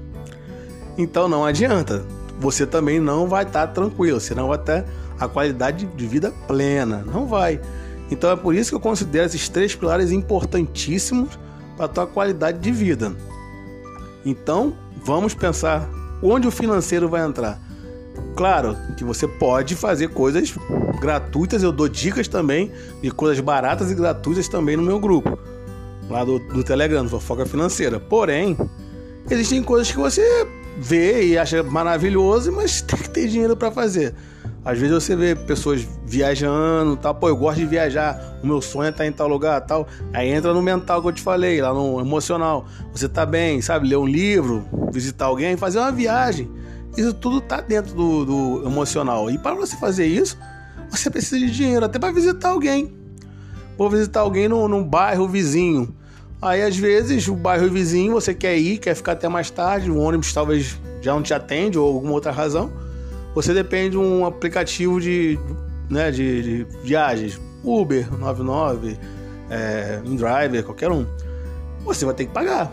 Então 0.97 1.29
não 1.29 1.45
adianta, 1.45 2.03
você 2.39 2.65
também 2.65 2.99
não 2.99 3.27
vai 3.27 3.43
estar 3.43 3.67
tá 3.67 3.73
tranquilo, 3.73 4.19
você 4.19 4.33
não 4.33 4.47
vai 4.47 4.57
estar 4.57 4.85
a 5.19 5.27
qualidade 5.27 5.85
de 5.85 6.07
vida 6.07 6.33
plena. 6.47 7.03
Não 7.05 7.27
vai. 7.27 7.59
Então 8.13 8.29
é 8.29 8.35
por 8.35 8.53
isso 8.53 8.69
que 8.69 8.75
eu 8.75 8.79
considero 8.79 9.25
esses 9.25 9.49
três 9.49 9.75
pilares 9.75 10.11
importantíssimos 10.11 11.37
para 11.75 11.85
a 11.85 11.87
tua 11.87 12.05
qualidade 12.05 12.59
de 12.59 12.71
vida. 12.71 13.11
Então, 14.23 14.73
vamos 15.03 15.33
pensar 15.33 15.89
onde 16.21 16.47
o 16.47 16.51
financeiro 16.51 17.09
vai 17.09 17.25
entrar. 17.25 17.59
Claro 18.35 18.77
que 18.95 19.03
você 19.03 19.27
pode 19.27 19.75
fazer 19.75 20.09
coisas 20.09 20.53
gratuitas, 21.01 21.63
eu 21.63 21.71
dou 21.71 21.89
dicas 21.89 22.27
também 22.27 22.71
de 23.01 23.09
coisas 23.09 23.39
baratas 23.39 23.89
e 23.89 23.95
gratuitas 23.95 24.47
também 24.47 24.77
no 24.77 24.83
meu 24.83 24.99
grupo, 24.99 25.37
lá 26.07 26.23
do, 26.23 26.37
do 26.37 26.63
Telegram, 26.63 27.09
Fofoca 27.09 27.47
Financeira. 27.47 27.99
Porém, 27.99 28.55
existem 29.27 29.63
coisas 29.63 29.91
que 29.91 29.97
você 29.97 30.47
vê 30.77 31.25
e 31.25 31.37
acha 31.37 31.63
maravilhoso, 31.63 32.51
mas 32.51 32.79
tem 32.85 32.99
que 32.99 33.09
ter 33.09 33.27
dinheiro 33.27 33.57
para 33.57 33.71
fazer. 33.71 34.13
Às 34.65 34.79
vezes 34.79 34.93
você 34.93 35.13
vê 35.13 35.35
pessoas 35.35 35.85
viajando, 36.05 36.95
tal, 36.95 37.13
pô, 37.13 37.27
eu 37.27 37.35
gosto 37.35 37.57
de 37.57 37.65
viajar, 37.65 38.39
o 38.41 38.47
meu 38.47 38.61
sonho 38.61 38.87
é 38.87 38.89
estar 38.91 39.05
em 39.05 39.11
tal 39.11 39.27
lugar, 39.27 39.59
tal. 39.61 39.85
Aí 40.13 40.29
entra 40.29 40.53
no 40.53 40.61
mental 40.61 41.01
que 41.01 41.07
eu 41.09 41.11
te 41.11 41.21
falei, 41.21 41.61
lá 41.61 41.73
no 41.73 41.99
emocional. 41.99 42.65
Você 42.93 43.09
tá 43.09 43.25
bem, 43.25 43.61
sabe, 43.61 43.89
ler 43.89 43.97
um 43.97 44.05
livro, 44.05 44.65
visitar 44.89 45.25
alguém, 45.25 45.57
fazer 45.57 45.79
uma 45.79 45.91
viagem. 45.91 46.49
Isso 46.95 47.13
tudo 47.13 47.41
tá 47.41 47.59
dentro 47.59 47.93
do, 47.93 48.25
do 48.25 48.65
emocional. 48.65 49.29
E 49.29 49.37
para 49.37 49.53
você 49.53 49.75
fazer 49.75 50.05
isso, 50.05 50.37
você 50.89 51.09
precisa 51.09 51.45
de 51.45 51.51
dinheiro, 51.51 51.85
até 51.85 51.99
para 51.99 52.13
visitar 52.13 52.49
alguém. 52.49 52.93
Vou 53.77 53.89
visitar 53.89 54.21
alguém 54.21 54.47
no, 54.47 54.69
no 54.69 54.81
bairro 54.85 55.27
vizinho. 55.27 55.93
Aí 56.41 56.61
às 56.61 56.77
vezes 56.77 57.27
o 57.27 57.35
bairro 57.35 57.69
vizinho 57.69 58.13
você 58.13 58.33
quer 58.33 58.57
ir, 58.57 58.77
quer 58.77 58.95
ficar 58.95 59.13
até 59.13 59.27
mais 59.27 59.49
tarde, 59.49 59.91
o 59.91 59.97
ônibus 59.97 60.31
talvez 60.31 60.79
já 61.01 61.13
não 61.13 61.21
te 61.21 61.33
atende 61.33 61.77
ou 61.77 61.85
alguma 61.95 62.13
outra 62.13 62.31
razão 62.31 62.71
você 63.33 63.53
depende 63.53 63.91
de 63.91 63.97
um 63.97 64.25
aplicativo 64.25 64.99
de, 64.99 65.39
né, 65.89 66.11
de, 66.11 66.41
de 66.41 66.67
viagens, 66.83 67.39
Uber, 67.63 68.11
99, 68.17 68.97
é, 69.49 70.01
InDriver, 70.05 70.63
qualquer 70.63 70.91
um. 70.91 71.05
Você 71.85 72.05
vai 72.05 72.13
ter 72.13 72.25
que 72.25 72.31
pagar. 72.31 72.71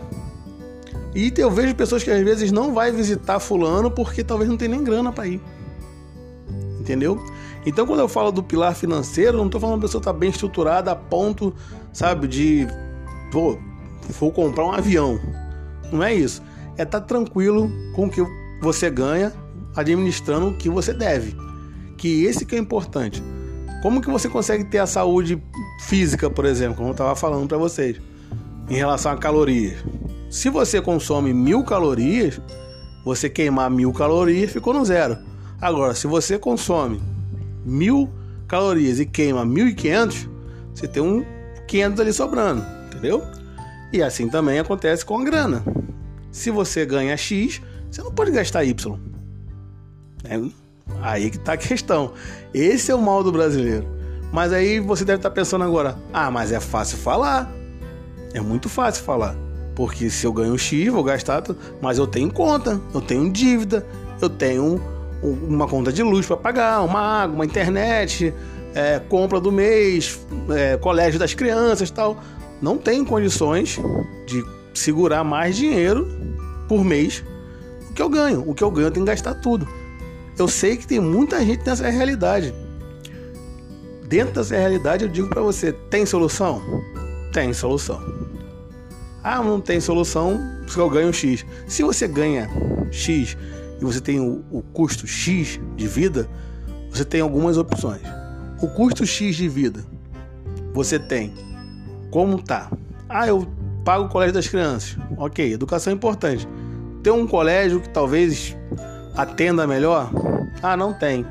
E 1.13 1.33
eu 1.37 1.51
vejo 1.51 1.75
pessoas 1.75 2.03
que 2.03 2.09
às 2.09 2.23
vezes 2.23 2.51
não 2.51 2.73
vai 2.73 2.91
visitar 2.91 3.39
fulano 3.39 3.91
porque 3.91 4.23
talvez 4.23 4.49
não 4.49 4.57
tenha 4.57 4.71
nem 4.71 4.83
grana 4.83 5.11
para 5.11 5.27
ir. 5.27 5.41
Entendeu? 6.79 7.21
Então 7.65 7.85
quando 7.85 7.99
eu 7.99 8.07
falo 8.07 8.31
do 8.31 8.41
pilar 8.41 8.73
financeiro, 8.73 9.37
não 9.37 9.45
estou 9.45 9.59
falando 9.59 9.79
que 9.79 9.85
a 9.85 9.87
pessoa 9.87 9.99
está 9.99 10.13
bem 10.13 10.29
estruturada 10.29 10.91
a 10.91 10.95
ponto, 10.95 11.53
sabe, 11.91 12.27
de 12.27 12.67
pô, 13.31 13.57
vou 14.19 14.31
comprar 14.31 14.65
um 14.65 14.71
avião. 14.71 15.19
Não 15.91 16.01
é 16.01 16.13
isso. 16.13 16.41
É 16.77 16.83
estar 16.83 17.01
tá 17.01 17.05
tranquilo 17.05 17.69
com 17.93 18.05
o 18.05 18.09
que 18.09 18.21
você 18.61 18.89
ganha, 18.89 19.33
administrando 19.75 20.49
o 20.49 20.53
que 20.53 20.69
você 20.69 20.93
deve. 20.93 21.35
Que 21.97 22.25
esse 22.25 22.45
que 22.45 22.55
é 22.55 22.59
importante. 22.59 23.21
Como 23.81 24.01
que 24.01 24.09
você 24.09 24.29
consegue 24.29 24.65
ter 24.65 24.79
a 24.79 24.85
saúde 24.85 25.41
física, 25.81 26.29
por 26.29 26.45
exemplo, 26.45 26.75
como 26.75 26.89
eu 26.89 26.93
estava 26.93 27.15
falando 27.15 27.47
para 27.47 27.57
vocês, 27.57 27.99
em 28.69 28.75
relação 28.75 29.11
a 29.11 29.17
calorias? 29.17 29.83
Se 30.29 30.49
você 30.49 30.81
consome 30.81 31.33
mil 31.33 31.63
calorias, 31.63 32.39
você 33.03 33.29
queimar 33.29 33.69
mil 33.69 33.91
calorias 33.91 34.51
ficou 34.51 34.73
no 34.73 34.85
zero. 34.85 35.17
Agora, 35.59 35.93
se 35.93 36.07
você 36.07 36.37
consome 36.37 37.01
mil 37.65 38.09
calorias 38.47 38.99
e 38.99 39.05
queima 39.05 39.43
mil 39.43 39.67
e 39.67 39.73
quinhentos, 39.73 40.29
você 40.73 40.87
tem 40.87 41.01
um 41.01 41.25
500 41.67 41.99
ali 41.99 42.13
sobrando, 42.13 42.65
entendeu? 42.87 43.23
E 43.93 44.01
assim 44.01 44.29
também 44.29 44.59
acontece 44.59 45.05
com 45.05 45.17
a 45.19 45.23
grana. 45.23 45.63
Se 46.31 46.49
você 46.49 46.85
ganha 46.85 47.15
X, 47.17 47.61
você 47.89 48.01
não 48.01 48.11
pode 48.11 48.31
gastar 48.31 48.63
Y. 48.63 49.10
É 50.23 50.39
aí 51.01 51.29
que 51.29 51.39
tá 51.39 51.53
a 51.53 51.57
questão. 51.57 52.13
Esse 52.53 52.91
é 52.91 52.95
o 52.95 53.01
mal 53.01 53.23
do 53.23 53.31
brasileiro. 53.31 53.85
Mas 54.31 54.53
aí 54.53 54.79
você 54.79 55.03
deve 55.03 55.17
estar 55.17 55.29
tá 55.29 55.35
pensando 55.35 55.63
agora: 55.63 55.97
ah, 56.13 56.31
mas 56.31 56.51
é 56.51 56.59
fácil 56.59 56.97
falar. 56.97 57.51
É 58.33 58.39
muito 58.39 58.69
fácil 58.69 59.03
falar. 59.03 59.35
Porque 59.75 60.09
se 60.09 60.25
eu 60.25 60.33
ganho 60.33 60.57
X, 60.57 60.87
vou 60.91 61.03
gastar. 61.03 61.43
Mas 61.81 61.97
eu 61.97 62.07
tenho 62.07 62.31
conta, 62.31 62.79
eu 62.93 63.01
tenho 63.01 63.31
dívida, 63.31 63.85
eu 64.21 64.29
tenho 64.29 64.81
uma 65.21 65.67
conta 65.67 65.91
de 65.91 66.01
luz 66.01 66.25
para 66.25 66.37
pagar, 66.37 66.81
uma 66.81 66.99
água, 66.99 67.35
uma 67.35 67.45
internet, 67.45 68.33
é, 68.73 68.99
compra 68.99 69.39
do 69.39 69.51
mês, 69.51 70.19
é, 70.49 70.77
colégio 70.77 71.19
das 71.19 71.33
crianças 71.33 71.91
tal. 71.91 72.17
Não 72.61 72.77
tenho 72.77 73.05
condições 73.05 73.79
de 74.27 74.43
segurar 74.73 75.23
mais 75.23 75.55
dinheiro 75.55 76.07
por 76.67 76.83
mês 76.83 77.23
o 77.89 77.93
que 77.93 78.01
eu 78.01 78.09
ganho. 78.09 78.43
O 78.47 78.55
que 78.55 78.63
eu 78.63 78.71
ganho 78.71 78.87
eu 78.87 78.91
tenho 78.91 79.05
que 79.05 79.11
gastar 79.11 79.35
tudo. 79.35 79.67
Eu 80.41 80.47
sei 80.47 80.75
que 80.75 80.87
tem 80.87 80.99
muita 80.99 81.45
gente 81.45 81.63
nessa 81.63 81.87
realidade. 81.87 82.51
Dentro 84.07 84.33
dessa 84.33 84.57
realidade, 84.57 85.05
eu 85.05 85.09
digo 85.09 85.27
para 85.29 85.43
você: 85.43 85.71
tem 85.71 86.03
solução? 86.03 86.59
Tem 87.31 87.53
solução. 87.53 88.01
Ah, 89.23 89.43
não 89.43 89.61
tem 89.61 89.79
solução 89.79 90.41
porque 90.65 90.79
eu 90.79 90.89
ganho 90.89 91.13
X. 91.13 91.45
Se 91.67 91.83
você 91.83 92.07
ganha 92.07 92.49
X 92.89 93.37
e 93.79 93.85
você 93.85 94.01
tem 94.01 94.19
o, 94.19 94.43
o 94.49 94.63
custo 94.63 95.05
X 95.05 95.59
de 95.75 95.87
vida, 95.87 96.27
você 96.89 97.05
tem 97.05 97.21
algumas 97.21 97.55
opções. 97.55 98.01
O 98.59 98.67
custo 98.67 99.05
X 99.05 99.35
de 99.35 99.47
vida, 99.47 99.85
você 100.73 100.97
tem 100.97 101.35
como 102.09 102.41
tá? 102.41 102.71
Ah, 103.07 103.27
eu 103.27 103.47
pago 103.85 104.05
o 104.05 104.09
colégio 104.09 104.33
das 104.33 104.47
crianças. 104.47 104.97
Ok, 105.17 105.53
educação 105.53 105.93
é 105.93 105.95
importante. 105.95 106.47
Tem 107.03 107.13
um 107.13 107.27
colégio 107.27 107.79
que 107.79 107.89
talvez 107.89 108.57
atenda 109.15 109.67
melhor? 109.67 110.09
Ah, 110.61 110.75
não 110.77 110.93
tem. 110.93 111.25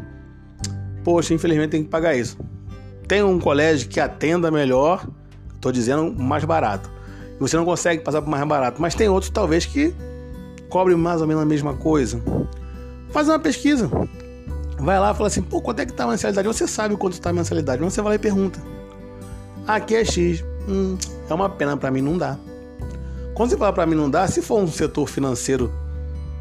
Poxa, 1.04 1.34
infelizmente 1.34 1.70
tem 1.70 1.82
que 1.82 1.88
pagar 1.88 2.14
isso. 2.14 2.38
Tem 3.06 3.22
um 3.22 3.38
colégio 3.38 3.88
que 3.88 3.98
atenda 3.98 4.50
melhor, 4.50 5.06
estou 5.54 5.72
dizendo 5.72 6.12
mais 6.12 6.44
barato. 6.44 6.90
Você 7.38 7.56
não 7.56 7.64
consegue 7.64 8.02
passar 8.02 8.20
por 8.20 8.28
mais 8.28 8.46
barato, 8.46 8.80
mas 8.80 8.94
tem 8.94 9.08
outros 9.08 9.30
talvez 9.30 9.64
que 9.64 9.94
cobrem 10.68 10.96
mais 10.96 11.20
ou 11.20 11.26
menos 11.26 11.42
a 11.42 11.46
mesma 11.46 11.74
coisa. 11.74 12.20
Faz 13.10 13.28
uma 13.28 13.38
pesquisa. 13.38 13.90
Vai 14.78 14.98
lá 14.98 15.10
e 15.10 15.14
fala 15.14 15.26
assim, 15.26 15.42
pô, 15.42 15.60
quanto 15.60 15.80
é 15.80 15.86
que 15.86 15.92
tá 15.92 16.04
a 16.04 16.08
mensalidade? 16.08 16.46
Você 16.46 16.66
sabe 16.66 16.96
quanto 16.96 17.14
está 17.14 17.30
a 17.30 17.32
mensalidade, 17.32 17.82
mas 17.82 17.92
você 17.92 18.00
vai 18.00 18.12
lá 18.12 18.14
e 18.16 18.18
pergunta. 18.18 18.60
Aqui 19.66 19.96
é 19.96 20.04
X. 20.04 20.44
Hum, 20.68 20.96
é 21.28 21.34
uma 21.34 21.48
pena 21.48 21.76
para 21.76 21.90
mim, 21.90 22.00
não 22.00 22.16
dá. 22.16 22.38
Quando 23.34 23.50
você 23.50 23.56
fala 23.56 23.72
para 23.72 23.86
mim 23.86 23.94
não 23.94 24.10
dá, 24.10 24.26
se 24.26 24.42
for 24.42 24.60
um 24.60 24.66
setor 24.66 25.06
financeiro 25.06 25.72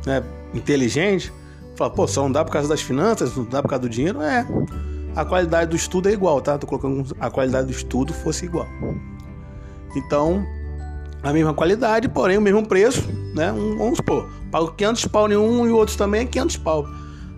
né, 0.06 0.22
inteligente, 0.54 1.32
fala, 1.76 1.90
pô, 1.90 2.08
só 2.08 2.24
não 2.24 2.32
dá 2.32 2.44
por 2.44 2.52
causa 2.52 2.68
das 2.68 2.82
finanças, 2.82 3.36
não 3.36 3.46
dá 3.46 3.62
por 3.62 3.70
causa 3.70 3.82
do 3.82 3.90
dinheiro, 3.90 4.22
é. 4.22 4.46
A 5.16 5.26
qualidade 5.26 5.72
do 5.72 5.76
estudo 5.76 6.10
é 6.10 6.14
igual, 6.14 6.42
tá? 6.42 6.58
Tô 6.58 6.68
colocando 6.68 7.16
a 7.20 7.30
qualidade 7.30 7.68
do 7.68 7.74
estudo 7.74 8.14
fosse 8.14 8.46
igual. 8.46 8.68
Então, 9.96 10.46
a 11.22 11.34
mesma 11.34 11.54
qualidade, 11.54 12.08
porém 12.08 12.38
o 12.38 12.42
mesmo 12.42 12.66
preço, 12.66 13.10
né? 13.34 13.52
Um, 13.52 13.78
vamos 13.78 13.98
supor, 13.98 14.30
pago 14.52 14.72
500 14.72 15.06
pau 15.08 15.32
em 15.32 15.36
um 15.36 15.68
e 15.68 15.70
o 15.70 15.76
outro 15.76 15.98
também 15.98 16.22
é 16.22 16.26
500 16.26 16.58
pau. 16.58 16.86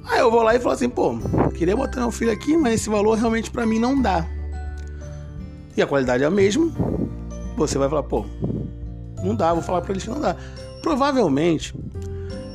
Aí 0.05 0.19
eu 0.19 0.31
vou 0.31 0.41
lá 0.41 0.55
e 0.55 0.59
falo 0.59 0.75
assim, 0.75 0.89
pô, 0.89 1.17
queria 1.55 1.75
botar 1.75 2.01
meu 2.01 2.11
filho 2.11 2.31
aqui, 2.31 2.57
mas 2.57 2.75
esse 2.75 2.89
valor 2.89 3.17
realmente 3.17 3.49
para 3.49 3.65
mim 3.65 3.79
não 3.79 4.01
dá. 4.01 4.25
E 5.75 5.81
a 5.81 5.87
qualidade 5.87 6.23
é 6.23 6.27
a 6.27 6.31
mesma. 6.31 6.71
Você 7.55 7.77
vai 7.77 7.87
falar, 7.87 8.03
pô, 8.03 8.25
não 9.23 9.35
dá, 9.35 9.53
vou 9.53 9.63
falar 9.63 9.81
para 9.81 9.91
eles 9.91 10.03
que 10.03 10.09
não 10.09 10.19
dá. 10.19 10.35
Provavelmente, 10.81 11.73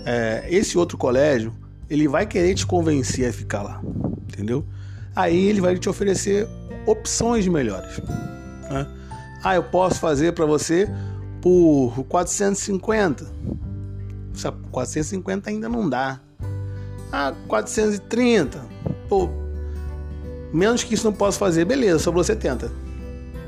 é, 0.06 0.46
esse 0.48 0.78
outro 0.78 0.96
colégio, 0.96 1.52
ele 1.90 2.06
vai 2.06 2.24
querer 2.26 2.54
te 2.54 2.64
convencer 2.64 3.28
a 3.28 3.32
ficar 3.32 3.62
lá, 3.62 3.82
entendeu? 4.22 4.64
Aí 5.14 5.48
ele 5.48 5.60
vai 5.60 5.76
te 5.76 5.88
oferecer 5.88 6.48
opções 6.86 7.48
melhores. 7.48 7.98
Né? 8.70 8.86
Ah, 9.42 9.56
eu 9.56 9.64
posso 9.64 9.98
fazer 9.98 10.32
para 10.32 10.46
você 10.46 10.88
por 11.42 12.04
450. 12.08 13.26
450 14.70 15.50
ainda 15.50 15.68
não 15.68 15.88
dá. 15.88 16.20
Ah, 17.10 17.34
430. 17.48 18.60
Pô, 19.08 19.28
menos 20.52 20.84
que 20.84 20.94
isso 20.94 21.04
não 21.04 21.12
posso 21.12 21.38
fazer. 21.38 21.64
Beleza, 21.64 21.98
sobrou 21.98 22.22
70. 22.22 22.70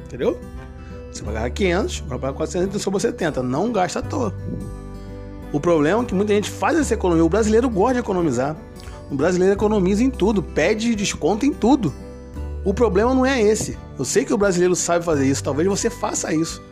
Entendeu? 0.06 0.40
Você 1.12 1.22
vai 1.22 1.34
pagar 1.34 1.50
500, 1.50 2.00
vai 2.00 2.18
pagar 2.18 2.34
400 2.34 2.76
e 2.76 2.82
sobrou 2.82 3.00
70. 3.00 3.42
Não 3.42 3.70
gasta 3.70 3.98
à 4.00 4.02
toa. 4.02 4.34
O 5.52 5.58
problema 5.58 6.02
é 6.02 6.04
que 6.04 6.14
muita 6.14 6.34
gente 6.34 6.50
faz 6.50 6.78
essa 6.78 6.94
economia. 6.94 7.24
O 7.24 7.28
brasileiro 7.28 7.68
gosta 7.70 7.94
de 7.94 8.00
economizar. 8.00 8.56
O 9.10 9.14
brasileiro 9.14 9.54
economiza 9.54 10.02
em 10.02 10.10
tudo, 10.10 10.42
pede 10.42 10.94
desconto 10.94 11.46
em 11.46 11.52
tudo. 11.52 11.92
O 12.64 12.74
problema 12.74 13.14
não 13.14 13.24
é 13.24 13.40
esse. 13.40 13.78
Eu 13.98 14.04
sei 14.04 14.24
que 14.24 14.34
o 14.34 14.36
brasileiro 14.36 14.76
sabe 14.76 15.04
fazer 15.04 15.26
isso, 15.26 15.42
talvez 15.42 15.66
você 15.66 15.88
faça 15.88 16.34
isso. 16.34 16.62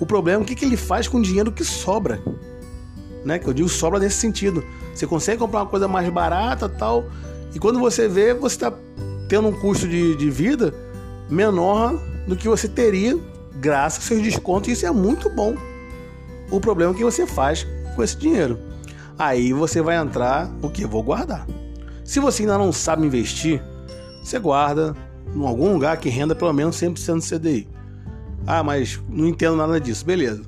O 0.00 0.06
problema 0.06 0.40
é 0.40 0.42
o 0.42 0.46
que, 0.46 0.64
ele 0.64 0.76
faz 0.76 1.06
com 1.06 1.18
o 1.18 1.22
dinheiro 1.22 1.52
que 1.52 1.64
sobra. 1.64 2.20
Né? 3.24 3.38
Que 3.38 3.46
eu 3.46 3.52
digo 3.52 3.68
sobra 3.68 4.00
nesse 4.00 4.16
sentido. 4.16 4.64
Você 4.94 5.06
consegue 5.06 5.38
comprar 5.38 5.60
uma 5.60 5.66
coisa 5.66 5.86
mais 5.86 6.08
barata 6.08 6.68
tal, 6.68 7.04
e 7.54 7.58
quando 7.58 7.78
você 7.78 8.08
vê, 8.08 8.32
você 8.32 8.56
está 8.56 8.72
tendo 9.28 9.48
um 9.48 9.52
custo 9.52 9.86
de, 9.86 10.16
de 10.16 10.30
vida 10.30 10.74
menor 11.28 11.94
do 12.26 12.36
que 12.36 12.48
você 12.48 12.66
teria 12.66 13.18
graças 13.56 13.98
aos 13.98 14.06
seus 14.06 14.22
descontos, 14.22 14.70
isso 14.70 14.86
é 14.86 14.90
muito 14.90 15.28
bom. 15.30 15.54
O 16.50 16.60
problema 16.60 16.92
é 16.92 16.94
o 16.94 16.96
que 16.96 17.04
você 17.04 17.26
faz 17.26 17.66
com 17.94 18.02
esse 18.02 18.16
dinheiro. 18.16 18.58
Aí 19.18 19.52
você 19.52 19.80
vai 19.80 19.96
entrar, 19.96 20.50
o 20.60 20.68
que? 20.68 20.84
Vou 20.86 21.02
guardar. 21.02 21.46
Se 22.04 22.20
você 22.20 22.42
ainda 22.42 22.58
não 22.58 22.72
sabe 22.72 23.06
investir, 23.06 23.62
você 24.22 24.38
guarda 24.38 24.94
em 25.34 25.46
algum 25.46 25.72
lugar 25.72 25.96
que 25.96 26.08
renda 26.08 26.34
pelo 26.34 26.52
menos 26.52 26.76
100% 26.76 27.14
do 27.14 27.38
CDI. 27.38 27.68
Ah, 28.46 28.62
mas 28.62 29.00
não 29.08 29.26
entendo 29.26 29.56
nada 29.56 29.80
disso. 29.80 30.04
Beleza. 30.04 30.42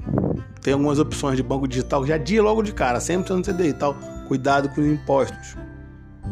Tem 0.61 0.75
algumas 0.75 0.99
opções 0.99 1.37
de 1.37 1.43
banco 1.43 1.67
digital 1.67 2.05
já 2.07 2.19
dia 2.19 2.43
logo 2.43 2.63
de 2.63 2.73
cara, 2.73 2.99
100% 2.99 3.41
do 3.41 3.43
CDI 3.43 3.69
e 3.69 3.73
tal. 3.73 3.97
Cuidado 4.29 4.69
com 4.71 4.81
os 4.81 4.87
impostos. 4.87 5.57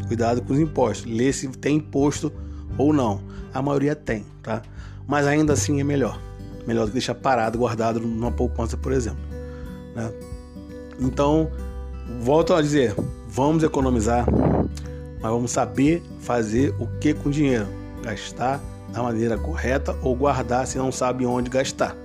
Cuidado 0.09 0.43
com 0.43 0.53
os 0.53 0.59
impostos. 0.59 1.11
Lê 1.11 1.33
se 1.33 1.49
tem 1.49 1.77
imposto 1.77 2.33
ou 2.77 2.93
não. 2.93 3.21
A 3.53 3.63
maioria 3.63 3.95
tem, 3.95 4.27
tá? 4.43 4.63
Mas 5.07 5.27
ainda 5.27 5.53
assim 5.53 5.81
é 5.81 5.85
melhor. 5.85 6.21
Melhor 6.67 6.83
do 6.85 6.89
que 6.89 6.95
deixar 6.95 7.15
parado, 7.15 7.59
guardado 7.59 8.01
numa 8.01 8.33
poupança, 8.33 8.77
por 8.77 8.93
exemplo. 8.93 9.23
Né? 9.95 10.13
Então, 11.01 11.51
volto 12.21 12.55
a 12.55 12.63
dizer, 12.63 12.95
vamos 13.29 13.63
economizar, 13.63 14.27
mas 15.21 15.31
vamos 15.31 15.51
saber 15.51 16.03
fazer 16.21 16.75
o 16.79 16.87
que 17.01 17.15
com 17.15 17.31
dinheiro. 17.31 17.67
Gastar 18.03 18.61
da 18.93 19.03
maneira 19.03 19.37
correta 19.37 19.97
ou 20.03 20.15
guardar 20.15 20.67
se 20.67 20.79
não 20.79 20.93
sabe 20.93 21.27
onde 21.27 21.51
gastar. 21.51 21.97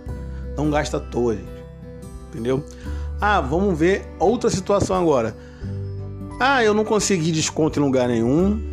Não 0.57 0.69
gasta 0.69 0.97
à 0.97 0.99
toa, 0.99 1.35
gente. 1.35 1.47
Entendeu? 2.29 2.63
Ah, 3.21 3.41
vamos 3.41 3.77
ver 3.77 4.07
outra 4.17 4.49
situação 4.49 4.95
agora. 4.95 5.35
Ah, 6.39 6.63
eu 6.63 6.73
não 6.73 6.85
consegui 6.85 7.31
desconto 7.31 7.79
em 7.79 7.83
lugar 7.83 8.07
nenhum. 8.07 8.67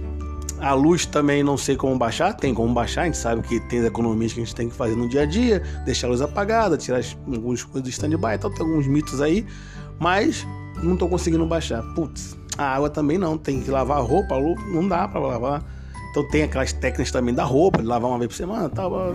A 0.58 0.73
luz 0.73 1.04
também 1.04 1.42
não 1.42 1.56
sei 1.56 1.76
como 1.76 1.99
baixar. 1.99 2.32
Tem 2.32 2.54
como 2.54 2.73
baixar, 2.73 3.02
a 3.02 3.04
gente 3.06 3.18
sabe 3.18 3.42
que 3.42 3.61
tem 3.68 3.80
as 3.80 3.87
economias 3.87 4.32
que 4.32 4.40
a 4.40 4.44
gente 4.44 4.54
tem 4.54 4.68
que 4.68 4.75
fazer 4.75 4.96
no 4.96 5.08
dia 5.08 5.23
a 5.23 5.26
dia, 5.26 5.62
deixar 5.85 6.06
a 6.06 6.11
luz 6.11 6.23
apagada, 6.23 6.76
tirar 6.76 7.00
algumas 7.26 7.62
coisas 7.62 7.82
do 7.82 7.90
stand-by, 7.90 8.38
tal, 8.38 8.50
tem 8.50 8.64
alguns 8.64 8.87
mitos 8.87 9.20
aí, 9.20 9.44
mas 9.99 10.47
não 10.83 10.95
estou 10.95 11.09
conseguindo 11.09 11.47
baixar. 11.47 11.83
Putz, 11.95 12.37
a 12.57 12.65
água 12.65 12.91
também 12.91 13.19
não, 13.19 13.37
tem 13.37 13.61
que 13.61 13.71
lavar 13.71 13.99
a 13.99 14.00
roupa, 14.00 14.35
não 14.73 14.87
dá 14.87 15.07
para 15.09 15.21
lavar. 15.21 15.65
Então 16.11 16.26
tem 16.29 16.43
aquelas 16.43 16.73
técnicas 16.73 17.11
também 17.11 17.35
da 17.35 17.45
roupa, 17.45 17.83
de 17.83 17.87
lavar 17.87 18.11
uma 18.11 18.19
vez 18.19 18.29
por 18.31 18.37
semana, 18.37 18.69
tal. 18.69 19.15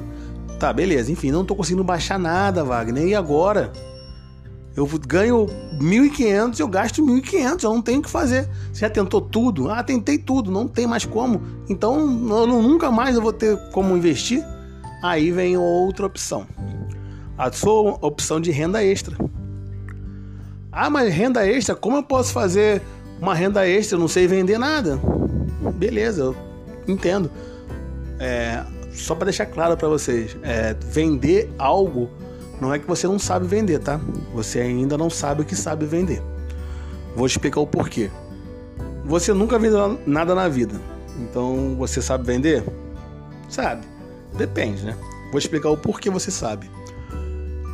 Tá, 0.59 0.71
beleza. 0.71 1.11
Enfim, 1.11 1.31
não 1.31 1.41
estou 1.41 1.57
conseguindo 1.57 1.83
baixar 1.83 2.19
nada, 2.19 2.63
Wagner. 2.63 3.07
E 3.07 3.15
agora? 3.15 3.71
Eu 4.75 4.87
ganho 5.05 5.47
1.500, 5.79 6.59
eu 6.59 6.67
gasto 6.67 7.03
1.500, 7.03 7.63
eu 7.63 7.73
não 7.73 7.81
tenho 7.81 7.99
o 7.99 8.03
que 8.03 8.09
fazer. 8.09 8.47
Você 8.71 8.81
já 8.81 8.89
tentou 8.89 9.19
tudo? 9.19 9.69
Ah, 9.69 9.83
tentei 9.83 10.17
tudo, 10.17 10.49
não 10.49 10.67
tem 10.67 10.87
mais 10.87 11.03
como. 11.03 11.41
Então, 11.67 11.99
eu 11.99 12.47
nunca 12.47 12.89
mais 12.89 13.15
eu 13.15 13.21
vou 13.21 13.33
ter 13.33 13.57
como 13.71 13.97
investir. 13.97 14.41
Aí 15.03 15.31
vem 15.31 15.57
outra 15.57 16.05
opção. 16.05 16.47
A 17.37 17.51
sua 17.51 17.97
opção 17.99 18.39
de 18.39 18.51
renda 18.51 18.83
extra. 18.83 19.17
Ah, 20.71 20.89
mas 20.89 21.13
renda 21.13 21.45
extra, 21.45 21.75
como 21.75 21.97
eu 21.97 22.03
posso 22.03 22.31
fazer 22.31 22.81
uma 23.19 23.35
renda 23.35 23.67
extra? 23.67 23.97
Eu 23.97 23.99
não 23.99 24.07
sei 24.07 24.25
vender 24.25 24.57
nada. 24.57 24.99
Beleza, 25.75 26.21
eu 26.21 26.35
entendo. 26.87 27.29
É, 28.19 28.63
só 28.93 29.13
para 29.13 29.25
deixar 29.25 29.47
claro 29.47 29.75
para 29.75 29.89
vocês, 29.89 30.37
é, 30.43 30.75
vender 30.79 31.51
algo 31.57 32.09
não 32.61 32.71
é 32.71 32.77
que 32.77 32.87
você 32.87 33.07
não 33.07 33.17
sabe 33.17 33.47
vender, 33.47 33.79
tá? 33.79 33.99
Você 34.35 34.59
ainda 34.59 34.95
não 34.95 35.09
sabe 35.09 35.41
o 35.41 35.45
que 35.45 35.55
sabe 35.55 35.85
vender. 35.87 36.21
Vou 37.15 37.25
explicar 37.25 37.59
o 37.59 37.65
porquê. 37.65 38.11
Você 39.03 39.33
nunca 39.33 39.57
vendeu 39.57 39.99
nada 40.05 40.35
na 40.35 40.47
vida. 40.47 40.79
Então 41.19 41.75
você 41.75 42.01
sabe 42.03 42.23
vender? 42.23 42.63
Sabe. 43.49 43.85
Depende, 44.37 44.83
né? 44.83 44.95
Vou 45.31 45.39
explicar 45.39 45.69
o 45.71 45.77
porquê 45.77 46.09
você 46.09 46.29
sabe. 46.29 46.69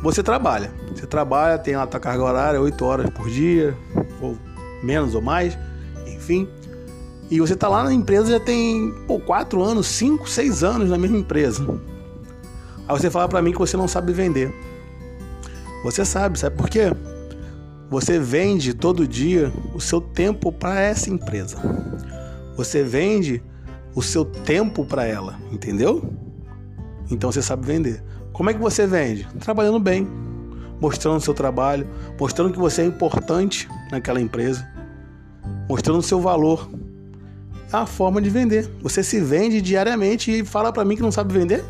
Você 0.02 0.22
trabalha. 0.22 0.72
Você 0.94 1.06
trabalha, 1.06 1.58
tem 1.58 1.74
a 1.74 1.86
tua 1.86 2.00
carga 2.00 2.22
horária, 2.22 2.60
8 2.60 2.84
horas 2.84 3.10
por 3.10 3.28
dia, 3.28 3.76
ou 4.20 4.36
menos 4.82 5.14
ou 5.14 5.22
mais, 5.22 5.58
enfim. 6.06 6.48
E 7.30 7.40
você 7.40 7.54
está 7.54 7.68
lá 7.68 7.84
na 7.84 7.92
empresa 7.92 8.30
já 8.30 8.40
tem 8.40 8.92
pô, 9.06 9.20
4 9.20 9.62
anos, 9.62 9.86
5, 9.88 10.28
6 10.28 10.64
anos 10.64 10.90
na 10.90 10.96
mesma 10.96 11.18
empresa. 11.18 11.66
Aí 12.88 12.98
você 12.98 13.10
fala 13.10 13.28
para 13.28 13.42
mim 13.42 13.52
que 13.52 13.58
você 13.58 13.76
não 13.76 13.86
sabe 13.86 14.12
vender. 14.12 14.54
Você 15.84 16.04
sabe, 16.04 16.38
sabe 16.38 16.56
por 16.56 16.68
quê? 16.70 16.92
Você 17.90 18.18
vende 18.18 18.74
todo 18.74 19.06
dia 19.06 19.52
o 19.74 19.80
seu 19.80 20.00
tempo 20.00 20.52
para 20.52 20.80
essa 20.80 21.10
empresa. 21.10 21.58
Você 22.56 22.82
vende 22.82 23.42
o 23.94 24.02
seu 24.02 24.24
tempo 24.24 24.84
para 24.84 25.04
ela, 25.04 25.38
entendeu? 25.52 26.12
Então 27.10 27.30
você 27.30 27.42
sabe 27.42 27.66
vender. 27.66 28.02
Como 28.38 28.50
é 28.50 28.54
que 28.54 28.60
você 28.60 28.86
vende? 28.86 29.26
Trabalhando 29.40 29.80
bem, 29.80 30.06
mostrando 30.80 31.16
o 31.16 31.20
seu 31.20 31.34
trabalho, 31.34 31.88
mostrando 32.20 32.52
que 32.52 32.58
você 32.58 32.82
é 32.82 32.84
importante 32.84 33.68
naquela 33.90 34.20
empresa, 34.20 34.64
mostrando 35.68 35.98
o 35.98 36.02
seu 36.02 36.20
valor. 36.20 36.70
É 37.72 37.76
a 37.76 37.84
forma 37.84 38.22
de 38.22 38.30
vender. 38.30 38.70
Você 38.80 39.02
se 39.02 39.18
vende 39.18 39.60
diariamente 39.60 40.30
e 40.30 40.44
fala 40.44 40.72
para 40.72 40.84
mim 40.84 40.94
que 40.94 41.02
não 41.02 41.10
sabe 41.10 41.34
vender? 41.34 41.64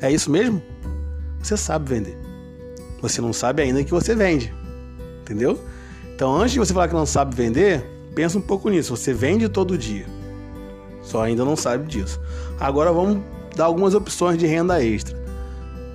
É 0.00 0.10
isso 0.10 0.30
mesmo? 0.30 0.62
Você 1.42 1.58
sabe 1.58 1.90
vender. 1.90 2.16
Você 3.02 3.20
não 3.20 3.34
sabe 3.34 3.60
ainda 3.60 3.84
que 3.84 3.90
você 3.90 4.14
vende. 4.14 4.50
Entendeu? 5.20 5.60
Então, 6.14 6.34
antes 6.34 6.52
de 6.52 6.58
você 6.58 6.72
falar 6.72 6.88
que 6.88 6.94
não 6.94 7.04
sabe 7.04 7.36
vender, 7.36 7.84
pensa 8.14 8.38
um 8.38 8.40
pouco 8.40 8.70
nisso. 8.70 8.96
Você 8.96 9.12
vende 9.12 9.46
todo 9.50 9.76
dia. 9.76 10.06
Só 11.02 11.22
ainda 11.22 11.44
não 11.44 11.54
sabe 11.54 11.86
disso. 11.86 12.18
Agora 12.58 12.90
vamos 12.90 13.22
dar 13.54 13.66
algumas 13.66 13.94
opções 13.94 14.38
de 14.38 14.46
renda 14.46 14.82
extra. 14.82 15.23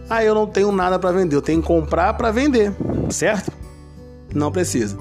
Ah, 0.10 0.24
eu 0.24 0.34
não 0.34 0.48
tenho 0.48 0.72
nada 0.72 0.98
para 0.98 1.12
vender, 1.12 1.36
eu 1.36 1.42
tenho 1.42 1.62
que 1.62 1.68
comprar 1.68 2.14
para 2.16 2.32
vender, 2.32 2.74
certo? 3.10 3.52
Não 4.34 4.52
precisa. 4.52 4.98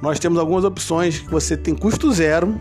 Nós 0.00 0.18
temos 0.18 0.38
algumas 0.38 0.64
opções 0.64 1.18
que 1.18 1.30
você 1.30 1.56
tem 1.56 1.74
custo 1.74 2.12
zero, 2.12 2.58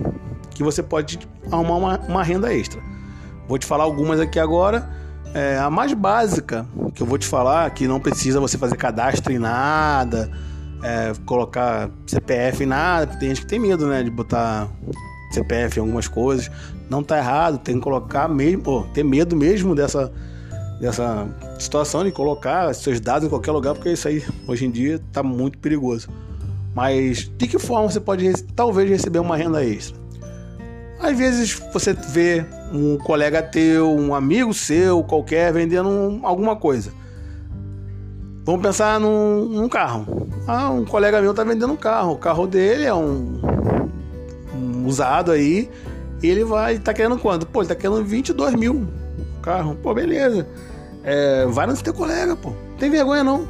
que 0.51 0.63
você 0.63 0.81
pode 0.81 1.19
arrumar 1.51 1.75
uma, 1.75 1.99
uma 2.07 2.23
renda 2.23 2.53
extra. 2.53 2.81
Vou 3.47 3.57
te 3.57 3.65
falar 3.65 3.83
algumas 3.83 4.19
aqui 4.19 4.39
agora 4.39 4.89
é, 5.33 5.57
a 5.57 5.69
mais 5.69 5.93
básica 5.93 6.65
que 6.93 7.03
eu 7.03 7.07
vou 7.07 7.17
te 7.17 7.27
falar, 7.27 7.69
que 7.71 7.87
não 7.87 7.99
precisa 7.99 8.39
você 8.39 8.57
fazer 8.57 8.75
cadastro 8.75 9.31
em 9.31 9.39
nada, 9.39 10.29
é, 10.83 11.13
colocar 11.25 11.89
CPF 12.07 12.63
em 12.63 12.67
nada, 12.67 13.07
porque 13.07 13.19
tem 13.19 13.29
gente 13.29 13.41
que 13.41 13.47
tem 13.47 13.59
medo, 13.59 13.87
né, 13.87 14.01
de 14.01 14.09
botar 14.09 14.67
CPF 15.31 15.77
em 15.77 15.81
algumas 15.81 16.07
coisas. 16.07 16.49
Não 16.89 17.03
tá 17.03 17.17
errado, 17.17 17.59
tem 17.59 17.75
que 17.75 17.81
colocar 17.81 18.27
mesmo, 18.27 18.63
pô, 18.63 18.81
ter 18.93 19.03
medo 19.03 19.35
mesmo 19.35 19.75
dessa, 19.75 20.11
dessa 20.79 21.27
situação 21.57 22.03
de 22.03 22.11
colocar 22.11 22.73
seus 22.73 22.99
dados 22.99 23.25
em 23.25 23.29
qualquer 23.29 23.51
lugar, 23.51 23.73
porque 23.73 23.91
isso 23.91 24.07
aí 24.07 24.23
hoje 24.47 24.65
em 24.65 24.71
dia 24.71 25.01
tá 25.11 25.21
muito 25.21 25.57
perigoso. 25.57 26.07
Mas 26.73 27.29
de 27.37 27.47
que 27.47 27.59
forma 27.59 27.89
você 27.89 27.99
pode 27.99 28.31
talvez 28.55 28.89
receber 28.89 29.19
uma 29.19 29.35
renda 29.35 29.63
extra? 29.63 29.99
Às 30.99 31.17
vezes 31.17 31.61
você 31.73 31.93
vê 31.93 32.45
um 32.73 32.97
colega 32.97 33.41
teu, 33.41 33.89
um 33.89 34.13
amigo 34.13 34.53
seu, 34.53 35.03
qualquer, 35.03 35.51
vendendo 35.53 35.89
um, 35.89 36.25
alguma 36.25 36.55
coisa. 36.55 36.91
Vamos 38.43 38.61
pensar 38.61 38.99
num, 38.99 39.45
num, 39.45 39.69
carro. 39.69 40.27
Ah, 40.47 40.69
um 40.69 40.83
colega 40.83 41.21
meu 41.21 41.33
tá 41.33 41.43
vendendo 41.43 41.71
um 41.71 41.77
carro. 41.77 42.13
O 42.13 42.17
carro 42.17 42.47
dele 42.47 42.83
é 42.83 42.93
um, 42.93 43.39
um 44.53 44.87
usado 44.87 45.31
aí. 45.31 45.69
Ele 46.21 46.43
vai, 46.43 46.79
tá 46.79 46.93
querendo 46.93 47.17
quanto? 47.17 47.45
Pô, 47.45 47.61
ele 47.61 47.69
tá 47.69 47.75
querendo 47.75 48.03
22 48.03 48.55
mil. 48.55 48.87
Carro. 49.41 49.75
Pô, 49.75 49.93
beleza. 49.93 50.47
É, 51.03 51.45
vai 51.47 51.65
no 51.65 51.75
teu 51.77 51.93
colega, 51.93 52.35
pô. 52.35 52.49
Não 52.49 52.77
tem 52.77 52.89
vergonha 52.89 53.23
não. 53.23 53.47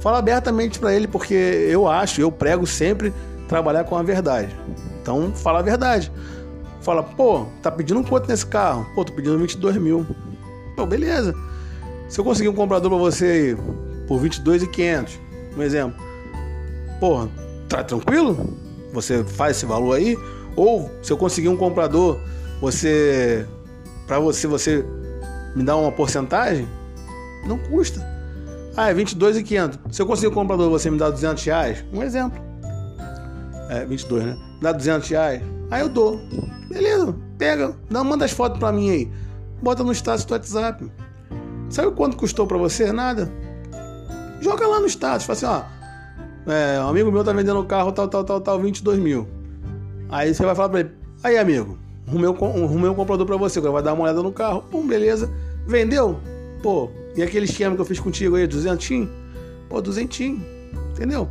Fala 0.00 0.18
abertamente 0.18 0.78
para 0.78 0.94
ele, 0.94 1.06
porque 1.06 1.34
eu 1.34 1.86
acho, 1.88 2.20
eu 2.20 2.30
prego 2.30 2.66
sempre 2.66 3.12
trabalhar 3.48 3.84
com 3.84 3.96
a 3.96 4.02
verdade. 4.02 4.54
Então, 5.00 5.32
fala 5.34 5.60
a 5.60 5.62
verdade. 5.62 6.10
Fala, 6.80 7.02
pô, 7.02 7.46
tá 7.62 7.70
pedindo 7.70 8.02
quanto 8.02 8.28
nesse 8.28 8.44
carro? 8.44 8.86
Pô, 8.94 9.04
tô 9.04 9.12
pedindo 9.12 9.38
22 9.38 9.76
mil. 9.76 10.06
Pô, 10.76 10.84
beleza. 10.84 11.34
Se 12.08 12.18
eu 12.18 12.24
conseguir 12.24 12.48
um 12.48 12.54
comprador 12.54 12.90
pra 12.90 12.98
você 12.98 13.24
aí 13.24 13.56
por 14.08 14.18
22,500, 14.18 15.18
um 15.56 15.62
exemplo. 15.62 16.02
Pô, 16.98 17.28
tá 17.68 17.84
tranquilo? 17.84 18.56
Você 18.92 19.24
faz 19.24 19.56
esse 19.56 19.66
valor 19.66 19.94
aí? 19.94 20.18
Ou 20.56 20.90
se 21.02 21.12
eu 21.12 21.16
conseguir 21.16 21.48
um 21.48 21.56
comprador, 21.56 22.18
você 22.60 23.46
para 24.06 24.18
você 24.18 24.46
você 24.46 24.84
me 25.54 25.62
dá 25.62 25.76
uma 25.76 25.92
porcentagem? 25.92 26.66
Não 27.46 27.58
custa. 27.58 28.04
Ah, 28.76 28.90
é 28.90 28.94
22,500. 28.94 29.78
Se 29.94 30.00
eu 30.00 30.06
conseguir 30.06 30.28
um 30.28 30.34
comprador, 30.34 30.70
você 30.70 30.90
me 30.90 30.98
dá 30.98 31.10
200 31.10 31.44
reais? 31.44 31.84
Um 31.92 32.02
exemplo. 32.02 32.40
É, 33.68 33.84
22, 33.84 34.24
né? 34.24 34.36
Dá 34.60 34.72
200 34.72 35.08
reais. 35.08 35.42
Aí 35.70 35.80
eu 35.80 35.88
dou. 35.88 36.20
Beleza, 36.68 37.14
pega, 37.36 37.74
dá, 37.90 38.02
manda 38.02 38.24
as 38.24 38.32
fotos 38.32 38.58
pra 38.58 38.72
mim 38.72 38.90
aí. 38.90 39.12
Bota 39.62 39.84
no 39.84 39.92
status 39.92 40.24
do 40.24 40.32
WhatsApp. 40.32 40.90
Sabe 41.68 41.92
quanto 41.92 42.16
custou 42.16 42.46
pra 42.46 42.58
você? 42.58 42.92
Nada. 42.92 43.30
Joga 44.40 44.66
lá 44.66 44.80
no 44.80 44.86
status, 44.86 45.24
fala 45.26 45.36
assim, 45.36 45.46
ó. 45.46 45.82
É, 46.50 46.80
um 46.80 46.88
amigo 46.88 47.12
meu 47.12 47.22
tá 47.22 47.32
vendendo 47.32 47.60
o 47.60 47.64
carro 47.64 47.92
tal, 47.92 48.08
tal, 48.08 48.24
tal, 48.24 48.40
tal, 48.40 48.58
22 48.58 48.98
mil. 48.98 49.28
Aí 50.10 50.34
você 50.34 50.44
vai 50.44 50.54
falar 50.54 50.68
pra 50.68 50.80
ele, 50.80 50.90
aí 51.22 51.38
amigo, 51.38 51.78
arrumei 52.06 52.28
um, 52.90 52.94
comprador 52.94 53.26
pra 53.26 53.36
você, 53.36 53.60
vai 53.60 53.82
dar 53.82 53.92
uma 53.92 54.04
olhada 54.04 54.22
no 54.22 54.32
carro. 54.32 54.62
Pum, 54.70 54.86
beleza. 54.86 55.30
Vendeu? 55.66 56.18
Pô, 56.62 56.90
e 57.16 57.22
aquele 57.22 57.44
esquema 57.44 57.74
que 57.74 57.80
eu 57.80 57.84
fiz 57.84 58.00
contigo 58.00 58.36
aí, 58.36 58.46
200? 58.46 59.08
Pô, 59.68 59.80
200, 59.80 60.20
entendeu? 60.92 61.28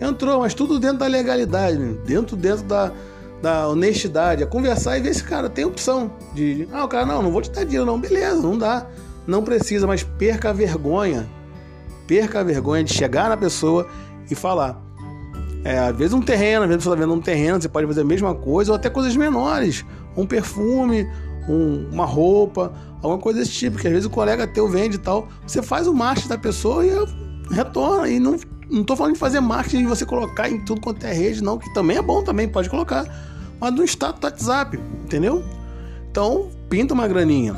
Entrou, 0.00 0.40
mas 0.40 0.54
tudo 0.54 0.78
dentro 0.78 0.98
da 0.98 1.06
legalidade, 1.06 1.76
dentro, 2.06 2.36
dentro 2.36 2.64
da, 2.64 2.92
da 3.42 3.68
honestidade, 3.68 4.42
a 4.42 4.46
conversar 4.46 4.96
e 4.96 5.00
ver 5.00 5.14
se 5.14 5.24
cara 5.24 5.48
tem 5.48 5.64
opção 5.64 6.10
de, 6.34 6.68
ah, 6.72 6.84
o 6.84 6.88
cara 6.88 7.04
não, 7.04 7.22
não 7.22 7.32
vou 7.32 7.42
te 7.42 7.50
dar 7.50 7.64
dinheiro 7.64 7.84
não, 7.84 7.98
beleza, 7.98 8.40
não 8.40 8.56
dá, 8.56 8.86
não 9.26 9.42
precisa, 9.42 9.86
mas 9.86 10.04
perca 10.04 10.50
a 10.50 10.52
vergonha, 10.52 11.28
perca 12.06 12.40
a 12.40 12.42
vergonha 12.44 12.84
de 12.84 12.92
chegar 12.94 13.28
na 13.28 13.36
pessoa 13.36 13.88
e 14.30 14.34
falar. 14.34 14.87
É, 15.68 15.78
às 15.78 15.94
vezes 15.94 16.14
um 16.14 16.22
terreno, 16.22 16.62
às 16.62 16.68
vezes 16.68 16.84
você 16.84 16.88
está 16.88 16.98
vendo 16.98 17.12
um 17.12 17.20
terreno, 17.20 17.60
você 17.60 17.68
pode 17.68 17.86
fazer 17.86 18.00
a 18.00 18.04
mesma 18.04 18.34
coisa 18.34 18.72
ou 18.72 18.76
até 18.76 18.88
coisas 18.88 19.14
menores, 19.14 19.84
um 20.16 20.24
perfume, 20.24 21.06
um, 21.46 21.90
uma 21.92 22.06
roupa, 22.06 22.72
alguma 23.02 23.18
coisa 23.18 23.40
desse 23.40 23.52
tipo, 23.52 23.76
que 23.76 23.86
às 23.86 23.92
vezes 23.92 24.06
o 24.06 24.10
colega 24.10 24.46
teu 24.46 24.66
vende 24.66 24.96
e 24.96 24.98
tal, 24.98 25.28
você 25.46 25.60
faz 25.60 25.86
o 25.86 25.92
marketing 25.92 26.28
da 26.28 26.38
pessoa 26.38 26.86
e 26.86 26.90
retorna 27.54 28.08
e 28.08 28.18
não 28.18 28.38
não 28.70 28.96
falando 28.96 29.12
de 29.12 29.18
fazer 29.18 29.40
marketing 29.40 29.80
de 29.80 29.86
você 29.88 30.06
colocar 30.06 30.48
em 30.48 30.58
tudo 30.64 30.80
quanto 30.80 31.04
é 31.04 31.12
rede, 31.12 31.42
não, 31.42 31.58
que 31.58 31.70
também 31.74 31.98
é 31.98 32.02
bom 32.02 32.22
também, 32.22 32.48
pode 32.48 32.70
colocar. 32.70 33.04
Mas 33.60 33.74
no 33.74 33.84
status 33.84 34.20
do 34.20 34.24
WhatsApp, 34.24 34.80
entendeu? 35.04 35.44
Então, 36.10 36.48
pinta 36.70 36.94
uma 36.94 37.06
graninha. 37.06 37.54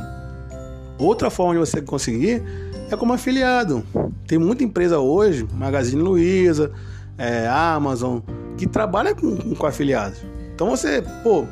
Outra 0.98 1.30
forma 1.30 1.52
de 1.52 1.60
você 1.60 1.80
conseguir 1.80 2.42
é 2.90 2.96
como 2.96 3.12
afiliado. 3.12 3.84
Tem 4.26 4.36
muita 4.36 4.64
empresa 4.64 4.98
hoje, 4.98 5.46
Magazine 5.52 6.02
Luiza, 6.02 6.72
é, 7.20 7.46
Amazon, 7.46 8.20
que 8.56 8.66
trabalha 8.66 9.14
com, 9.14 9.36
com 9.54 9.66
afiliados. 9.66 10.24
Então 10.54 10.70
você, 10.70 11.02
pô, 11.22 11.44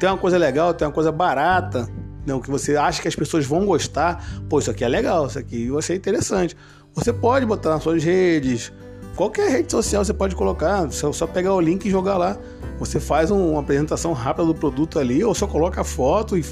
tem 0.00 0.08
uma 0.08 0.16
coisa 0.16 0.38
legal, 0.38 0.72
tem 0.72 0.88
uma 0.88 0.94
coisa 0.94 1.12
barata, 1.12 1.86
não, 2.26 2.40
que 2.40 2.50
você 2.50 2.74
acha 2.74 3.00
que 3.02 3.08
as 3.08 3.14
pessoas 3.14 3.44
vão 3.44 3.66
gostar. 3.66 4.24
Pô, 4.48 4.58
isso 4.58 4.70
aqui 4.70 4.84
é 4.84 4.88
legal, 4.88 5.26
isso 5.26 5.38
aqui 5.38 5.70
vai 5.70 5.82
ser 5.82 5.94
interessante. 5.94 6.56
Você 6.94 7.12
pode 7.12 7.44
botar 7.44 7.70
nas 7.70 7.82
suas 7.82 8.02
redes, 8.02 8.72
qualquer 9.14 9.50
rede 9.50 9.70
social 9.70 10.02
você 10.02 10.14
pode 10.14 10.34
colocar, 10.34 10.90
só, 10.90 11.12
só 11.12 11.26
pegar 11.26 11.54
o 11.54 11.60
link 11.60 11.84
e 11.84 11.90
jogar 11.90 12.16
lá. 12.16 12.38
Você 12.78 12.98
faz 12.98 13.30
um, 13.30 13.52
uma 13.52 13.60
apresentação 13.60 14.14
rápida 14.14 14.46
do 14.46 14.54
produto 14.54 14.98
ali, 14.98 15.22
ou 15.22 15.34
só 15.34 15.46
coloca 15.46 15.82
a 15.82 15.84
foto 15.84 16.36
e 16.36 16.44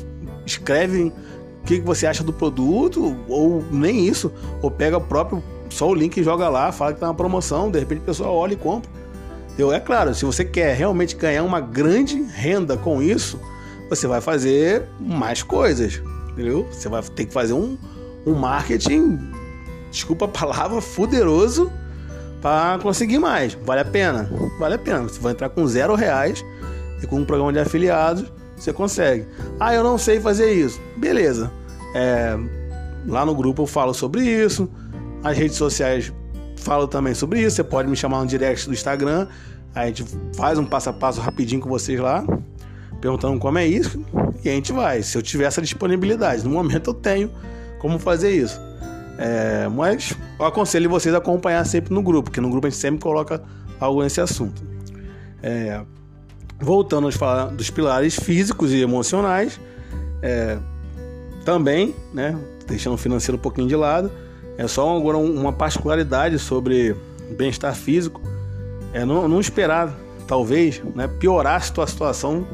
escreve 0.44 1.12
o 1.62 1.64
que 1.64 1.80
você 1.80 2.06
acha 2.06 2.22
do 2.22 2.32
produto, 2.32 3.16
ou 3.28 3.64
nem 3.70 4.06
isso, 4.06 4.30
ou 4.60 4.70
pega 4.70 4.98
o 4.98 5.00
próprio 5.00 5.42
só 5.70 5.88
o 5.88 5.94
link 5.94 6.22
joga 6.22 6.48
lá, 6.48 6.72
fala 6.72 6.92
que 6.92 7.00
tá 7.00 7.06
uma 7.06 7.14
promoção, 7.14 7.70
de 7.70 7.78
repente 7.78 8.02
a 8.02 8.04
pessoa 8.04 8.30
olha 8.30 8.54
e 8.54 8.56
compra. 8.56 8.90
Eu, 9.58 9.72
é 9.72 9.80
claro, 9.80 10.14
se 10.14 10.24
você 10.24 10.44
quer 10.44 10.74
realmente 10.76 11.16
ganhar 11.16 11.42
uma 11.42 11.60
grande 11.60 12.22
renda 12.22 12.76
com 12.76 13.02
isso, 13.02 13.40
você 13.88 14.06
vai 14.06 14.20
fazer 14.20 14.84
mais 15.00 15.42
coisas, 15.42 16.02
entendeu? 16.30 16.66
Você 16.70 16.88
vai 16.88 17.02
ter 17.02 17.24
que 17.24 17.32
fazer 17.32 17.54
um, 17.54 17.78
um 18.26 18.34
marketing, 18.34 19.18
desculpa 19.90 20.26
a 20.26 20.28
palavra, 20.28 20.80
fuderoso 20.80 21.72
para 22.42 22.78
conseguir 22.82 23.18
mais. 23.18 23.54
Vale 23.64 23.80
a 23.80 23.84
pena? 23.84 24.30
Vale 24.58 24.74
a 24.74 24.78
pena. 24.78 25.02
Você 25.02 25.20
vai 25.20 25.32
entrar 25.32 25.48
com 25.48 25.66
zero 25.66 25.94
reais 25.94 26.44
e 27.02 27.06
com 27.06 27.16
um 27.16 27.24
programa 27.24 27.52
de 27.52 27.58
afiliados 27.58 28.24
você 28.56 28.72
consegue. 28.72 29.26
Ah, 29.60 29.74
eu 29.74 29.84
não 29.84 29.98
sei 29.98 30.20
fazer 30.20 30.52
isso. 30.52 30.80
Beleza. 30.96 31.50
É, 31.94 32.36
lá 33.06 33.24
no 33.24 33.34
grupo 33.34 33.62
eu 33.62 33.66
falo 33.66 33.92
sobre 33.92 34.22
isso. 34.22 34.68
As 35.26 35.36
redes 35.36 35.56
sociais 35.56 36.12
falo 36.58 36.86
também 36.86 37.12
sobre 37.12 37.40
isso. 37.40 37.56
Você 37.56 37.64
pode 37.64 37.88
me 37.88 37.96
chamar 37.96 38.20
no 38.20 38.28
direct 38.28 38.68
do 38.68 38.72
Instagram. 38.72 39.26
A 39.74 39.84
gente 39.86 40.04
faz 40.36 40.56
um 40.56 40.64
passo 40.64 40.90
a 40.90 40.92
passo 40.92 41.20
rapidinho 41.20 41.60
com 41.60 41.68
vocês 41.68 41.98
lá, 41.98 42.24
perguntando 43.00 43.36
como 43.40 43.58
é 43.58 43.66
isso. 43.66 44.00
E 44.44 44.48
a 44.48 44.52
gente 44.52 44.72
vai. 44.72 45.02
Se 45.02 45.18
eu 45.18 45.22
tiver 45.22 45.46
essa 45.46 45.60
disponibilidade. 45.60 46.44
No 46.44 46.50
momento 46.50 46.90
eu 46.90 46.94
tenho 46.94 47.28
como 47.80 47.98
fazer 47.98 48.30
isso. 48.30 48.60
É, 49.18 49.68
mas 49.68 50.14
eu 50.38 50.46
aconselho 50.46 50.88
vocês 50.88 51.12
a 51.12 51.18
acompanhar 51.18 51.66
sempre 51.66 51.92
no 51.92 52.02
grupo, 52.02 52.30
porque 52.30 52.40
no 52.40 52.48
grupo 52.48 52.68
a 52.68 52.70
gente 52.70 52.78
sempre 52.78 53.00
coloca 53.00 53.42
algo 53.80 54.04
nesse 54.04 54.20
assunto. 54.20 54.62
É, 55.42 55.82
voltando 56.60 57.08
a 57.08 57.12
falar 57.12 57.46
dos 57.46 57.68
pilares 57.68 58.14
físicos 58.14 58.72
e 58.72 58.80
emocionais, 58.80 59.58
é, 60.22 60.56
também, 61.44 61.96
né, 62.14 62.38
deixando 62.68 62.94
o 62.94 62.96
financeiro 62.96 63.36
um 63.36 63.40
pouquinho 63.40 63.66
de 63.66 63.74
lado, 63.74 64.12
é 64.58 64.66
só 64.66 64.96
agora 64.96 65.18
uma 65.18 65.52
particularidade 65.52 66.38
sobre 66.38 66.96
bem-estar 67.36 67.74
físico, 67.74 68.20
é 68.92 69.04
não, 69.04 69.28
não, 69.28 69.40
esperar, 69.40 69.94
talvez, 70.26 70.82
né, 70.94 71.06
piorar 71.06 71.62
a 71.62 71.72
tua 71.72 71.86
situação 71.86 72.46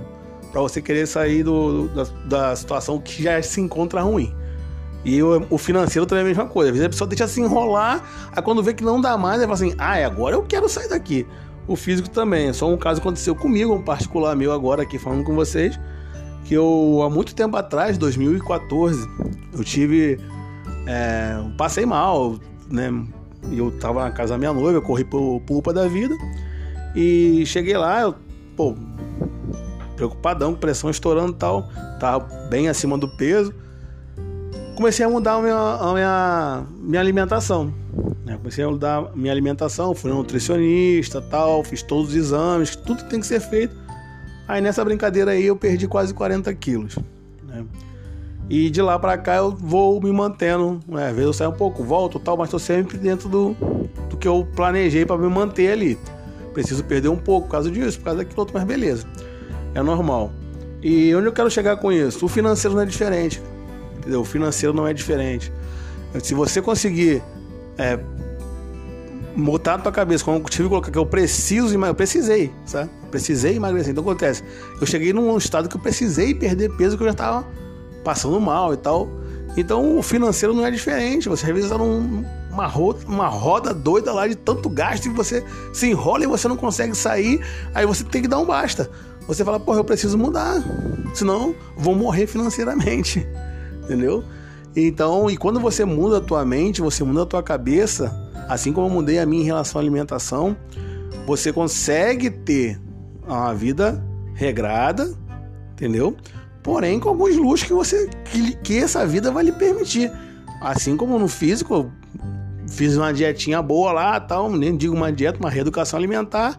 para 0.51 0.61
você 0.61 0.83
querer 0.83 1.07
sair 1.07 1.43
do, 1.43 1.89
da, 1.89 2.05
da, 2.27 2.57
situação 2.57 3.01
que 3.01 3.23
já 3.23 3.41
se 3.43 3.61
encontra 3.61 4.03
ruim. 4.03 4.35
E 5.05 5.23
o, 5.23 5.47
o, 5.51 5.59
financeiro 5.59 6.07
também 6.07 6.23
é 6.23 6.25
a 6.25 6.29
mesma 6.29 6.47
coisa. 6.47 6.71
Às 6.71 6.75
vezes 6.75 6.87
a 6.87 6.91
pessoa 6.91 7.09
deixa 7.09 7.27
se 7.27 7.41
enrolar, 7.41 8.31
aí 8.35 8.43
quando 8.43 8.63
vê 8.63 8.75
que 8.75 8.85
não 8.85 9.01
dá 9.01 9.17
mais, 9.17 9.41
ela 9.41 9.57
fala 9.57 9.71
assim: 9.71 9.75
ah, 9.79 10.07
agora 10.07 10.37
eu 10.37 10.43
quero 10.43 10.69
sair 10.69 10.89
daqui 10.89 11.27
o 11.67 11.77
físico 11.77 12.09
também. 12.11 12.49
É 12.49 12.53
só 12.53 12.69
um 12.69 12.77
caso 12.77 13.01
aconteceu 13.01 13.35
comigo, 13.35 13.73
um 13.73 13.83
particular 13.83 14.37
meu 14.37 14.53
agora 14.53 14.83
aqui 14.83 14.99
falando 14.99 15.25
com 15.25 15.35
vocês, 15.35 15.79
que 16.45 16.55
eu 16.55 17.01
há 17.05 17.11
muito 17.11 17.35
tempo 17.35 17.57
atrás, 17.57 17.97
2014, 17.99 19.09
eu 19.53 19.65
tive 19.65 20.21
é, 20.87 21.37
passei 21.57 21.87
mal, 21.87 22.37
né? 22.71 22.91
Eu 23.51 23.71
tava 23.79 24.05
na 24.05 24.11
casa 24.11 24.35
da 24.35 24.39
minha 24.39 24.53
noiva, 24.53 24.79
eu 24.79 24.83
corri 24.83 25.05
por 25.05 25.41
pulpa 25.41 25.73
da 25.73 25.89
vida 25.89 26.17
e 26.95 27.45
cheguei 27.47 27.77
lá, 27.77 28.03
eu, 28.03 28.15
pô, 28.57 28.75
preocupadão, 29.97 30.55
pressão 30.55 30.91
estourando 30.91 31.33
e 31.33 31.37
tal, 31.37 31.69
tava 31.99 32.25
bem 32.49 32.69
acima 32.69 32.97
do 32.97 33.09
peso. 33.09 33.53
Comecei 34.77 35.05
a 35.05 35.09
mudar 35.09 35.35
a 35.35 35.41
minha, 35.41 35.55
a 35.55 35.93
minha, 35.93 36.67
minha 36.81 37.01
alimentação. 37.01 37.73
Né? 38.25 38.37
Comecei 38.37 38.65
a 38.65 38.69
mudar 38.69 39.15
minha 39.15 39.33
alimentação, 39.33 39.95
fui 39.95 40.11
nutricionista, 40.11 41.21
tal, 41.21 41.63
fiz 41.63 41.83
todos 41.83 42.11
os 42.11 42.15
exames, 42.17 42.75
tudo 42.75 43.05
tem 43.05 43.21
que 43.21 43.27
ser 43.27 43.41
feito. 43.41 43.75
Aí 44.49 44.61
nessa 44.61 44.85
brincadeira 44.85 45.33
aí 45.33 45.45
eu 45.45 45.57
perdi 45.57 45.87
quase 45.87 46.13
40 46.15 46.53
quilos. 46.55 46.99
E 48.53 48.69
de 48.69 48.83
lá 48.83 48.99
para 48.99 49.17
cá 49.17 49.37
eu 49.37 49.51
vou 49.51 49.99
me 49.99 50.13
mantendo. 50.13 50.79
Né? 50.87 51.09
Às 51.09 51.13
vezes 51.13 51.25
eu 51.25 51.33
saio 51.33 51.51
um 51.51 51.55
pouco, 51.55 51.83
volto 51.83 52.21
tal, 52.21 52.37
mas 52.37 52.49
estou 52.49 52.61
sempre 52.61 52.99
dentro 52.99 53.27
do, 53.27 53.57
do 54.11 54.17
que 54.19 54.29
eu 54.29 54.47
planejei 54.55 55.07
para 55.07 55.17
me 55.17 55.27
manter 55.27 55.73
ali. 55.73 55.99
Preciso 56.53 56.85
perder 56.85 57.09
um 57.09 57.17
pouco 57.17 57.47
por 57.47 57.53
causa 57.53 57.71
disso, 57.71 57.97
por 57.97 58.05
causa 58.05 58.19
daquilo 58.19 58.41
outro, 58.41 58.55
mas 58.55 58.65
beleza. 58.65 59.07
É 59.75 59.83
normal. 59.83 60.31
E 60.83 61.15
onde 61.15 61.29
eu 61.29 61.33
quero 61.33 61.51
chegar 61.51 61.79
com 61.79 61.91
isso? 61.91 62.27
O 62.27 62.29
financeiro 62.29 62.77
não 62.77 62.83
é 62.83 62.85
diferente. 62.85 63.43
Entendeu? 63.97 64.21
O 64.21 64.25
financeiro 64.25 64.75
não 64.75 64.87
é 64.87 64.93
diferente. 64.93 65.51
Se 66.23 66.35
você 66.35 66.61
conseguir 66.61 67.23
é, 67.79 67.99
botar 69.35 69.79
na 69.79 69.85
tua 69.85 69.93
cabeça, 69.93 70.23
como 70.23 70.37
eu 70.37 70.45
tive 70.45 70.65
que 70.65 70.69
colocar 70.69 70.91
que 70.91 70.99
eu 70.99 71.07
preciso 71.07 71.73
emagrecer, 71.73 71.89
eu 71.89 71.95
precisei, 71.95 72.53
sabe? 72.67 72.91
Eu 73.03 73.09
precisei 73.09 73.57
emagrecer. 73.57 73.93
Então 73.93 74.05
acontece, 74.05 74.45
eu 74.79 74.87
cheguei 74.87 75.15
num 75.15 75.39
estado 75.39 75.71
que 75.71 75.77
eu 75.77 75.81
precisei 75.81 76.35
perder 76.35 76.71
peso 76.77 76.99
que 76.99 77.03
eu 77.03 77.07
já 77.07 77.13
estava 77.13 77.62
passando 78.05 78.41
mal 78.41 78.73
e 78.73 78.77
tal. 78.77 79.09
Então 79.57 79.99
o 79.99 80.03
financeiro 80.03 80.55
não 80.55 80.65
é 80.65 80.71
diferente. 80.71 81.29
Você 81.29 81.47
às 81.47 81.53
vezes 81.53 81.71
está 81.71 81.79
numa 81.79 82.67
roda, 82.67 83.01
uma 83.07 83.29
roda 83.29 83.75
doida 83.75 84.13
lá 84.13 84.27
de 84.27 84.35
tanto 84.35 84.69
gasto 84.69 85.07
e 85.07 85.09
você 85.11 85.45
se 85.73 85.89
enrola 85.89 86.25
e 86.25 86.27
você 86.27 86.49
não 86.49 86.57
consegue 86.57 86.95
sair, 86.95 87.41
aí 87.75 87.87
você 87.87 88.05
tem 88.05 88.23
que 88.23 88.29
dar 88.29 88.39
um 88.39 88.47
basta. 88.47 88.91
Você 89.27 89.45
fala, 89.45 89.61
porra, 89.61 89.79
eu 89.79 89.85
preciso 89.85 90.19
mudar, 90.19 90.63
senão 91.15 91.55
vou 91.77 91.95
morrer 91.95 92.27
financeiramente, 92.27 93.27
entendeu? 93.85 94.25
Então, 94.75 95.31
e 95.31 95.37
quando 95.37 95.61
você 95.61 95.85
muda 95.85 96.19
a 96.19 96.21
tua 96.21 96.45
mente, 96.45 96.81
você 96.81 97.05
muda 97.05 97.23
a 97.23 97.27
tua 97.27 97.43
cabeça, 97.43 98.13
assim 98.49 98.73
como 98.73 98.89
eu 98.89 98.91
mudei 98.91 99.19
a 99.19 99.27
minha 99.27 99.43
em 99.43 99.47
relação 99.47 99.79
à 99.79 99.83
alimentação, 99.83 100.57
você 101.27 101.53
consegue 101.53 102.31
ter 102.31 102.81
uma 103.27 103.55
vida 103.55 104.03
regrada, 104.35 105.15
entendeu? 105.73 106.17
Porém, 106.63 107.01
com 107.01 107.09
alguns 107.09 107.37
luxos 107.37 107.67
que 107.67 107.73
você 107.73 108.09
que, 108.25 108.55
que 108.57 108.79
essa 108.79 109.07
vida 109.07 109.31
vai 109.31 109.45
lhe 109.45 109.53
permitir. 109.53 110.13
Assim 110.61 110.97
como 110.97 111.19
no 111.19 111.27
físico, 111.27 111.91
fiz 112.69 112.97
uma 112.97 113.13
dietinha 113.13 113.61
boa 113.61 113.93
lá, 113.93 114.21
tal, 114.21 114.51
nem 114.51 114.77
digo 114.77 114.95
uma 114.95 115.13
dieta, 115.13 115.39
uma 115.41 115.51
reeducação 115.51 115.99
alimentar, 115.99 116.57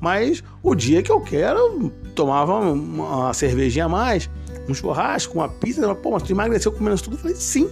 mas 0.00 0.42
o 0.62 0.74
dia 0.74 1.02
que 1.02 1.10
eu 1.10 1.20
quero, 1.20 1.90
tomava 2.14 2.60
uma 2.60 3.34
cervejinha 3.34 3.86
a 3.86 3.88
mais, 3.88 4.30
um 4.68 4.74
churrasco, 4.74 5.34
uma 5.34 5.48
pizza. 5.48 5.94
Pô, 5.96 6.12
mas 6.12 6.22
tu 6.22 6.32
emagreceu 6.32 6.70
comendo 6.72 6.94
isso 6.94 7.04
tudo? 7.04 7.16
Eu 7.16 7.20
falei, 7.20 7.36
sim, 7.36 7.68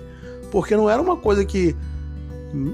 porque 0.50 0.76
não 0.76 0.90
era 0.90 1.00
uma 1.00 1.16
coisa 1.16 1.44
que 1.44 1.76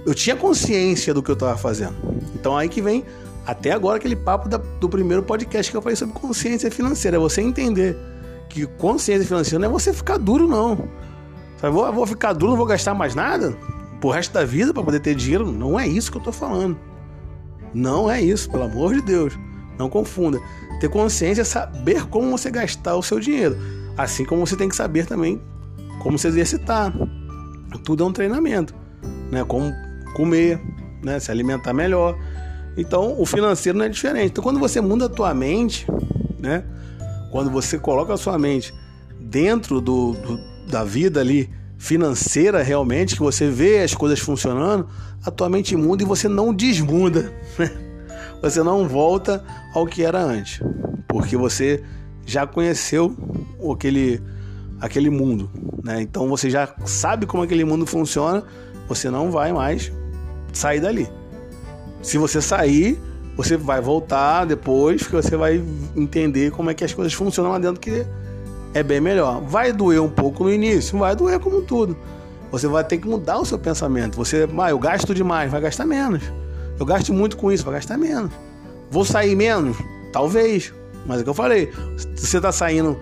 eu 0.07 0.15
tinha 0.15 0.35
consciência 0.35 1.13
do 1.13 1.23
que 1.23 1.31
eu 1.31 1.35
estava 1.35 1.57
fazendo. 1.57 1.95
Então 2.35 2.57
aí 2.57 2.69
que 2.69 2.81
vem 2.81 3.05
até 3.47 3.73
agora 3.73 3.99
aquele 3.99 4.17
papo 4.17 4.49
da, 4.49 4.57
do 4.57 4.89
primeiro 4.89 5.23
podcast 5.23 5.71
que 5.71 5.77
eu 5.77 5.83
falei 5.83 5.97
sobre 5.97 6.15
consciência 6.15 6.71
financeira. 6.71 7.17
É 7.17 7.21
você 7.21 7.43
entender 7.43 7.97
que 8.49 8.67
consciência 8.67 9.27
financeira 9.27 9.59
não 9.59 9.69
é 9.69 9.73
você 9.73 9.93
ficar 9.93 10.19
duro, 10.19 10.47
não. 10.47 10.89
Sabe, 11.61 11.75
vou, 11.75 11.93
vou 11.93 12.07
ficar 12.07 12.33
duro, 12.33 12.51
não 12.53 12.57
vou 12.57 12.67
gastar 12.67 12.95
mais 12.95 13.15
nada 13.15 13.57
pro 14.01 14.11
resto 14.11 14.33
da 14.33 14.45
vida 14.45 14.73
para 14.73 14.83
poder 14.83 15.01
ter 15.01 15.15
dinheiro. 15.15 15.51
Não 15.51 15.79
é 15.79 15.87
isso 15.87 16.11
que 16.13 16.19
eu 16.19 16.23
tô 16.23 16.33
falando. 16.33 16.79
Não 17.73 18.11
é 18.11 18.21
isso, 18.21 18.51
pelo 18.51 18.65
amor 18.65 18.95
de 18.95 19.01
Deus. 19.01 19.39
Não 19.79 19.89
confunda. 19.89 20.39
Ter 20.81 20.89
consciência 20.89 21.43
é 21.43 21.45
saber 21.45 22.07
como 22.07 22.31
você 22.31 22.51
gastar 22.51 22.97
o 22.97 23.03
seu 23.03 23.19
dinheiro. 23.19 23.57
Assim 23.97 24.25
como 24.25 24.47
você 24.47 24.57
tem 24.57 24.69
que 24.69 24.77
saber 24.77 25.07
também 25.07 25.41
como 26.03 26.19
se 26.19 26.29
exercitar. 26.29 26.93
Tudo 27.85 28.05
é 28.05 28.07
um 28.07 28.13
treinamento, 28.13 28.75
né? 29.31 29.45
Como 29.45 29.73
comer, 30.15 30.61
né? 31.03 31.19
Se 31.19 31.31
alimentar 31.31 31.73
melhor. 31.73 32.17
Então, 32.77 33.21
o 33.21 33.25
financeiro 33.25 33.79
não 33.79 33.87
é 33.87 33.89
diferente. 33.89 34.33
Então, 34.33 34.45
quando 34.45 34.61
você 34.61 34.81
muda 34.81 35.07
a 35.07 35.09
tua 35.09 35.33
mente, 35.33 35.87
né? 36.39 36.65
Quando 37.35 37.51
você 37.51 37.81
coloca 37.81 38.15
a 38.15 38.17
sua 38.17 38.39
mente 38.39 38.73
dentro 39.19 39.81
do, 39.81 40.13
do 40.13 40.41
da 40.71 40.85
vida 40.85 41.19
ali 41.19 41.51
financeira 41.77 42.63
realmente, 42.63 43.17
que 43.17 43.23
você 43.23 43.51
vê 43.51 43.81
as 43.81 43.93
coisas 43.93 44.21
funcionando, 44.21 44.87
a 45.27 45.33
tua 45.33 45.49
mente 45.49 45.75
muda 45.75 46.05
e 46.05 46.07
você 46.07 46.29
não 46.29 46.55
desmuda. 46.55 47.33
Né? 47.59 47.69
Você 48.41 48.63
não 48.63 48.87
volta 48.87 49.45
ao 49.75 49.85
que 49.85 50.05
era 50.05 50.23
antes, 50.23 50.61
porque 51.09 51.37
você 51.37 51.83
já 52.25 52.47
conheceu 52.47 53.17
aquele, 53.73 54.23
aquele 54.81 55.11
mundo, 55.11 55.51
né? 55.83 56.03
Então 56.03 56.29
você 56.29 56.49
já 56.49 56.73
sabe 56.85 57.27
como 57.27 57.43
aquele 57.43 57.65
mundo 57.65 57.85
funciona, 57.85 58.45
você 58.87 59.11
não 59.11 59.33
vai 59.33 59.53
mais 59.53 59.91
sair 60.53 60.79
dali. 60.79 61.09
Se 62.01 62.17
você 62.17 62.41
sair, 62.41 62.97
você 63.37 63.57
vai 63.57 63.81
voltar 63.81 64.45
depois, 64.45 65.03
que 65.07 65.13
você 65.13 65.37
vai 65.37 65.63
entender 65.97 66.53
como 66.53 66.71
é 66.71 66.75
que 66.75 66.85
as 66.85 66.95
coisas 66.95 67.13
funcionam 67.13 67.51
lá 67.51 67.59
dentro, 67.59 67.81
que 67.81 68.07
é 68.73 68.83
bem 68.83 69.01
melhor. 69.01 69.41
Vai 69.41 69.73
doer 69.73 70.01
um 70.01 70.09
pouco 70.09 70.45
no 70.45 70.53
início, 70.53 70.99
vai 70.99 71.17
doer 71.17 71.41
como 71.41 71.63
tudo. 71.63 71.97
Você 72.51 72.69
vai 72.69 72.85
ter 72.85 72.99
que 72.99 73.09
mudar 73.09 73.39
o 73.39 73.45
seu 73.45 73.59
pensamento. 73.59 74.17
Você, 74.17 74.49
ah, 74.59 74.71
eu 74.71 74.79
gasto 74.79 75.13
demais, 75.13 75.51
vai 75.51 75.61
gastar 75.61 75.85
menos. 75.85 76.23
Eu 76.79 76.87
gasto 76.87 77.13
muito 77.13 77.37
com 77.37 77.51
isso, 77.51 77.65
vai 77.65 77.75
gastar 77.75 77.99
menos. 77.99 78.31
Vou 78.91 79.05
sair 79.05 79.35
menos? 79.35 79.77
Talvez. 80.13 80.73
Mas 81.05 81.19
é 81.19 81.21
o 81.21 81.25
que 81.25 81.31
eu 81.31 81.35
falei. 81.35 81.73
Se 82.15 82.27
você 82.27 82.37
está 82.37 82.53
saindo 82.53 82.97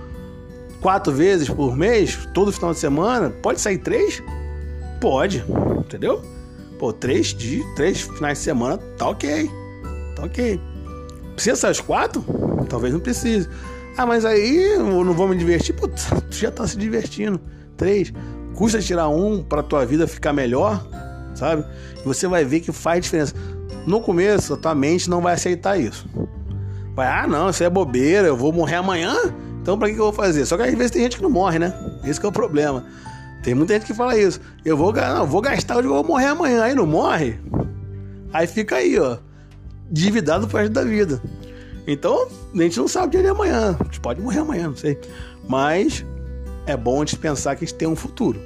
quatro 0.81 1.13
vezes 1.13 1.49
por 1.49 1.77
mês, 1.77 2.19
todo 2.33 2.51
final 2.51 2.73
de 2.73 2.79
semana, 2.79 3.31
pode 3.43 3.61
sair 3.61 3.79
três? 3.79 4.23
Pode, 5.01 5.45
entendeu? 5.79 6.23
Pô, 6.79 6.93
três 6.93 7.29
dias, 7.29 7.65
três 7.77 8.01
finais 8.01 8.39
de 8.39 8.45
semana, 8.45 8.79
tá 8.97 9.09
ok. 9.09 9.51
Tá 10.15 10.25
ok. 10.25 10.61
Precisa 11.35 11.71
os 11.71 11.81
quatro? 11.81 12.25
Talvez 12.69 12.93
não 12.93 13.01
precise. 13.01 13.49
Ah, 13.97 14.07
mas 14.07 14.25
aí 14.25 14.75
eu 14.75 15.05
não 15.05 15.13
vou 15.13 15.29
me 15.29 15.37
divertir. 15.37 15.75
Pô, 15.75 15.89
tu 15.89 15.99
já 16.31 16.51
tá 16.51 16.67
se 16.67 16.77
divertindo. 16.77 17.41
Três. 17.77 18.13
Custa 18.55 18.81
tirar 18.81 19.09
um 19.09 19.43
para 19.43 19.63
tua 19.63 19.85
vida 19.85 20.07
ficar 20.07 20.33
melhor? 20.33 20.87
sabe? 21.35 21.65
E 22.01 22.05
você 22.05 22.27
vai 22.27 22.45
ver 22.45 22.61
que 22.61 22.73
faz 22.73 23.01
diferença. 23.01 23.35
No 23.87 24.01
começo, 24.01 24.55
a 24.55 24.57
tua 24.57 24.75
mente 24.75 25.11
não 25.11 25.21
vai 25.21 25.35
aceitar 25.35 25.79
isso. 25.79 26.09
Vai, 26.95 27.07
ah, 27.07 27.27
não, 27.27 27.51
isso 27.51 27.65
é 27.65 27.71
bobeira, 27.71 28.29
eu 28.29 28.37
vou 28.37 28.53
morrer 28.53 28.77
amanhã, 28.77 29.17
então 29.61 29.79
pra 29.79 29.89
que, 29.89 29.95
eu 29.95 30.05
vou 30.05 30.13
fazer? 30.13 30.45
Só 30.45 30.57
que 30.57 30.63
às 30.63 30.75
vezes 30.75 30.91
tem 30.91 31.03
gente 31.03 31.17
que 31.17 31.23
não 31.23 31.31
morre, 31.31 31.59
né? 31.59 31.75
Esse 32.05 32.25
é 32.25 32.29
o 32.29 32.33
problema. 32.33 32.85
Tem 33.43 33.55
muita 33.55 33.75
gente 33.75 33.87
que 33.87 33.95
fala 33.95 34.17
isso. 34.17 34.41
Eu 34.65 34.77
vou, 34.77 34.93
não, 34.93 35.27
vou 35.27 35.41
gastar 35.41 35.79
hoje, 35.79 35.89
eu 35.89 35.95
vou 35.95 36.05
morrer 36.05 36.27
amanhã. 36.27 36.63
Aí 36.63 36.75
não 36.75 36.87
morre. 36.87 37.41
Aí 38.33 38.47
fica 38.47 38.77
aí, 38.77 38.99
ó, 38.99 39.17
endividado 39.93 40.49
pro 40.49 40.59
resto 40.59 40.73
da 40.73 40.83
vida. 40.83 41.23
Então, 41.87 42.27
a 42.55 42.63
gente 42.63 42.79
não 42.79 42.89
sabe 42.89 43.09
o 43.09 43.11
dia 43.11 43.23
de 43.23 43.29
amanhã. 43.29 43.77
A 43.79 43.85
gente 43.85 44.01
pode 44.01 44.21
morrer 44.21 44.41
amanhã, 44.41 44.69
não 44.69 44.77
sei. 44.77 44.99
Mas 45.47 46.05
é 46.67 46.77
bom 46.77 46.97
a 46.97 47.05
gente 47.05 47.17
pensar 47.19 47.55
que 47.55 47.65
a 47.65 47.67
gente 47.67 47.77
tem 47.77 47.87
um 47.87 47.97
futuro. 47.97 48.41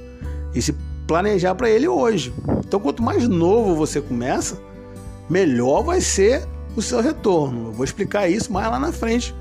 E 0.53 0.61
se 0.61 0.75
planejar 1.07 1.55
para 1.55 1.69
ele 1.69 1.87
hoje. 1.87 2.33
Então, 2.65 2.79
quanto 2.79 3.01
mais 3.01 3.27
novo 3.27 3.75
você 3.75 4.01
começa, 4.01 4.59
melhor 5.29 5.83
vai 5.83 6.01
ser 6.01 6.45
o 6.75 6.81
seu 6.81 7.01
retorno. 7.01 7.67
Eu 7.67 7.71
vou 7.71 7.85
explicar 7.85 8.27
isso 8.27 8.51
mais 8.51 8.69
lá 8.69 8.79
na 8.79 8.91
frente. 8.91 9.33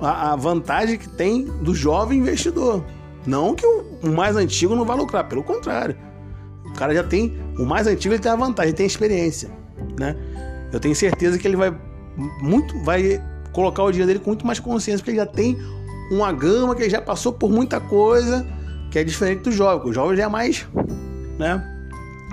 A, 0.00 0.32
a 0.32 0.36
vantagem 0.36 0.98
que 0.98 1.08
tem 1.08 1.44
do 1.44 1.74
jovem 1.74 2.18
investidor. 2.18 2.84
Não 3.24 3.54
que 3.54 3.64
o, 3.64 3.84
o 4.02 4.08
mais 4.08 4.34
antigo 4.34 4.74
não 4.74 4.84
vai 4.84 4.96
lucrar, 4.96 5.28
pelo 5.28 5.44
contrário. 5.44 5.96
O 6.64 6.72
cara 6.72 6.92
já 6.92 7.04
tem. 7.04 7.38
O 7.56 7.64
mais 7.64 7.86
antigo 7.86 8.14
ele 8.14 8.22
tem 8.22 8.32
a 8.32 8.36
vantagem, 8.36 8.70
ele 8.70 8.76
tem 8.76 8.84
a 8.84 8.88
experiência. 8.88 9.50
Né? 9.98 10.16
Eu 10.72 10.80
tenho 10.80 10.94
certeza 10.94 11.38
que 11.38 11.46
ele 11.46 11.56
vai 11.56 11.74
muito. 12.40 12.78
vai 12.82 13.22
colocar 13.52 13.82
o 13.82 13.90
dinheiro 13.90 14.06
dele 14.08 14.18
com 14.18 14.30
muito 14.30 14.46
mais 14.46 14.58
consciência, 14.58 14.98
porque 14.98 15.10
ele 15.10 15.18
já 15.18 15.26
tem 15.26 15.58
uma 16.10 16.32
gama 16.32 16.74
que 16.74 16.82
ele 16.82 16.90
já 16.90 17.00
passou 17.00 17.32
por 17.32 17.50
muita 17.50 17.80
coisa, 17.80 18.46
que 18.90 18.98
é 18.98 19.04
diferente 19.04 19.42
do 19.42 19.52
jovem. 19.52 19.90
O 19.90 19.92
jovem 19.92 20.16
já 20.16 20.24
é 20.24 20.28
mais, 20.28 20.66
né? 21.38 21.68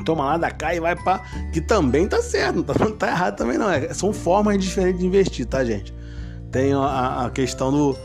Toma 0.05 0.23
lá 0.23 0.37
da 0.37 0.49
cá 0.49 0.73
e 0.73 0.79
vai 0.79 0.95
para 0.95 1.21
que 1.51 1.59
também 1.59 2.07
tá 2.07 2.21
certo, 2.21 2.55
não 2.55 2.63
tá, 2.63 2.73
não 2.79 2.91
tá 2.91 3.07
errado 3.09 3.35
também 3.35 3.57
não. 3.57 3.69
É, 3.69 3.93
são 3.93 4.13
formas 4.13 4.57
diferentes 4.57 5.01
de 5.01 5.05
investir, 5.05 5.45
tá, 5.45 5.63
gente? 5.63 5.93
Tem 6.51 6.73
a, 6.73 7.25
a 7.25 7.29
questão 7.29 7.69
do, 7.71 7.97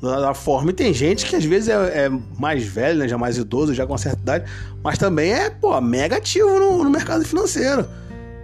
da, 0.00 0.34
forma. 0.34 0.70
E 0.70 0.74
tem 0.74 0.92
gente 0.92 1.26
que 1.26 1.34
às 1.34 1.44
vezes 1.44 1.68
é, 1.68 2.04
é, 2.04 2.10
mais 2.38 2.64
velho, 2.64 2.98
né, 2.98 3.08
já 3.08 3.18
mais 3.18 3.36
idoso, 3.38 3.74
já 3.74 3.86
com 3.86 3.96
certa 3.96 4.20
idade, 4.20 4.44
mas 4.82 4.98
também 4.98 5.32
é, 5.32 5.50
pô, 5.50 5.78
mega 5.80 6.16
ativo 6.16 6.58
no, 6.58 6.84
no 6.84 6.90
mercado 6.90 7.24
financeiro. 7.24 7.86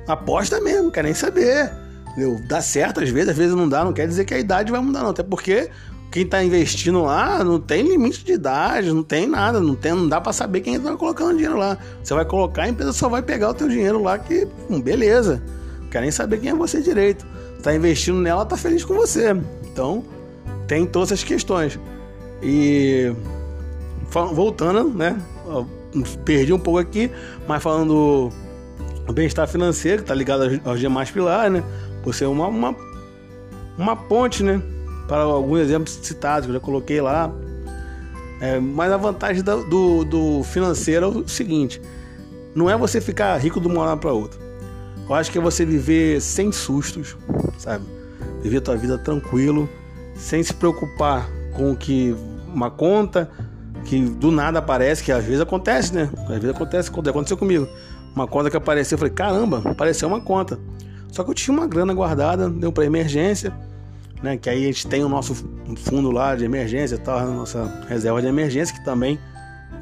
Aposta 0.07 0.61
mesmo, 0.61 0.91
quer 0.91 1.05
nem 1.05 1.15
saber. 1.15 1.71
Entendeu? 2.11 2.41
Dá 2.47 2.61
certo 2.61 3.01
às 3.01 3.09
vezes, 3.09 3.31
às 3.31 3.37
vezes 3.37 3.55
não 3.55 3.69
dá, 3.69 3.85
não 3.85 3.93
quer 3.93 4.07
dizer 4.07 4.25
que 4.25 4.35
a 4.35 4.39
idade 4.39 4.71
vai 4.71 4.81
mudar, 4.81 5.03
não. 5.03 5.11
Até 5.11 5.23
porque 5.23 5.71
quem 6.11 6.23
está 6.23 6.45
investindo 6.45 7.03
lá 7.03 7.43
não 7.43 7.59
tem 7.59 7.83
limite 7.83 8.25
de 8.25 8.33
idade, 8.33 8.93
não 8.93 9.03
tem 9.03 9.27
nada, 9.27 9.61
não, 9.61 9.75
tem, 9.75 9.93
não 9.93 10.09
dá 10.09 10.21
para 10.21 10.33
saber 10.33 10.61
quem 10.61 10.77
está 10.77 10.97
colocando 10.97 11.33
dinheiro 11.33 11.57
lá. 11.57 11.77
Você 12.03 12.15
vai 12.15 12.25
colocar, 12.25 12.63
a 12.63 12.69
empresa 12.69 12.93
só 12.93 13.09
vai 13.09 13.21
pegar 13.21 13.51
o 13.51 13.55
teu 13.55 13.69
dinheiro 13.69 14.01
lá 14.01 14.17
que, 14.17 14.47
hum, 14.71 14.81
beleza. 14.81 15.43
Não 15.81 15.89
quer 15.89 16.03
nem 16.03 16.13
saber 16.13 16.39
quem 16.39 16.51
é 16.51 16.55
você 16.55 16.81
direito. 16.81 17.27
Está 17.59 17.75
investindo 17.75 18.21
nela, 18.21 18.45
tá 18.45 18.57
feliz 18.57 18.85
com 18.85 18.95
você. 18.95 19.35
Então, 19.65 20.05
tem 20.69 20.87
todas 20.87 21.11
essas 21.11 21.25
questões. 21.25 21.81
E 22.41 23.13
voltando, 24.33 24.91
né? 24.91 25.21
Perdi 26.25 26.53
um 26.53 26.59
pouco 26.59 26.79
aqui, 26.79 27.11
mas 27.49 27.63
falando 27.63 28.31
do 29.07 29.13
bem-estar 29.13 29.47
financeiro, 29.47 30.03
que 30.03 30.09
tá 30.09 30.15
ligado 30.15 30.61
aos 30.65 30.81
demais 30.81 31.11
pilares, 31.11 31.53
né? 31.53 31.65
Por 32.03 32.15
ser 32.15 32.27
uma, 32.27 32.49
uma, 32.49 32.77
uma 33.79 33.97
ponte, 33.97 34.43
né? 34.43 34.63
para 35.07 35.23
alguns 35.23 35.61
exemplos 35.61 35.99
citados 36.03 36.47
que 36.47 36.51
eu 36.51 36.55
já 36.55 36.61
coloquei 36.61 37.01
lá. 37.01 37.31
É, 38.41 38.59
mas 38.59 38.93
a 38.93 38.97
vantagem 38.97 39.43
do, 39.43 39.65
do, 39.65 40.05
do, 40.05 40.45
financeiro 40.45 41.07
é 41.07 41.09
o 41.09 41.29
seguinte: 41.29 41.81
não 42.55 42.69
é 42.69 42.77
você 42.77 43.01
ficar 43.01 43.37
rico 43.39 43.61
de 43.61 43.67
uma 43.67 43.83
hora 43.83 43.97
para 43.97 44.13
outra. 44.13 44.39
Eu 45.09 45.15
acho 45.15 45.31
que 45.31 45.39
é 45.39 45.41
você 45.41 45.65
viver 45.65 46.21
sem 46.21 46.51
sustos, 46.51 47.17
sabe? 47.59 47.85
Viver 48.43 48.61
tua 48.61 48.77
vida 48.77 48.99
tranquilo, 48.99 49.69
sem 50.15 50.43
se 50.43 50.53
preocupar 50.53 51.29
com 51.55 51.73
o 51.73 51.77
que 51.77 52.15
uma 52.53 52.71
conta 52.71 53.31
que 53.85 54.01
do 54.01 54.31
nada 54.31 54.61
aparece, 54.61 55.05
que 55.05 55.13
às 55.13 55.25
vezes 55.25 55.41
acontece, 55.41 55.95
né? 55.95 56.11
Às 56.23 56.39
vezes 56.39 56.51
acontece, 56.51 56.91
aconteceu 56.91 57.37
comigo. 57.37 57.69
Uma 58.15 58.27
conta 58.27 58.51
que 58.51 58.57
apareceu, 58.57 58.97
eu 58.97 58.99
falei, 58.99 59.15
caramba, 59.15 59.63
apareceu 59.65 60.09
uma 60.09 60.21
conta. 60.21 60.59
Só 61.11 61.25
que 61.25 61.31
eu 61.31 61.35
tinha 61.35 61.57
uma 61.57 61.67
grana 61.67 61.93
guardada, 61.93 62.49
deu 62.49 62.73
para 62.73 62.85
emergência 62.85 63.53
né? 64.25 64.39
Que 64.39 64.49
aí 64.49 64.65
a 64.65 64.67
gente 64.67 64.87
tem 64.87 65.05
o 65.05 65.09
nosso 65.09 65.35
fundo 65.77 66.11
lá 66.11 66.35
de 66.35 66.45
emergência, 66.45 66.97
tal, 66.97 67.19
a 67.19 67.25
nossa 67.27 67.85
reserva 67.87 68.23
de 68.23 68.27
emergência, 68.27 68.75
que 68.75 68.83
também 68.83 69.19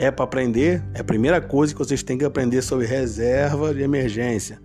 é 0.00 0.10
para 0.10 0.24
aprender. 0.24 0.82
É 0.92 1.00
a 1.00 1.04
primeira 1.04 1.40
coisa 1.40 1.72
que 1.72 1.78
vocês 1.78 2.02
têm 2.02 2.18
que 2.18 2.24
aprender 2.24 2.60
sobre 2.60 2.84
reserva 2.84 3.72
de 3.72 3.82
emergência. 3.82 4.60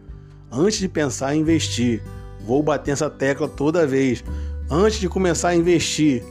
Antes 0.52 0.80
de 0.80 0.90
pensar 0.90 1.36
em 1.36 1.42
investir, 1.42 2.02
vou 2.44 2.64
bater 2.64 2.92
essa 2.92 3.08
tecla 3.08 3.48
toda 3.48 3.86
vez. 3.86 4.24
Antes 4.70 5.00
de 5.00 5.08
começar 5.08 5.50
a 5.50 5.56
investir, 5.56 6.24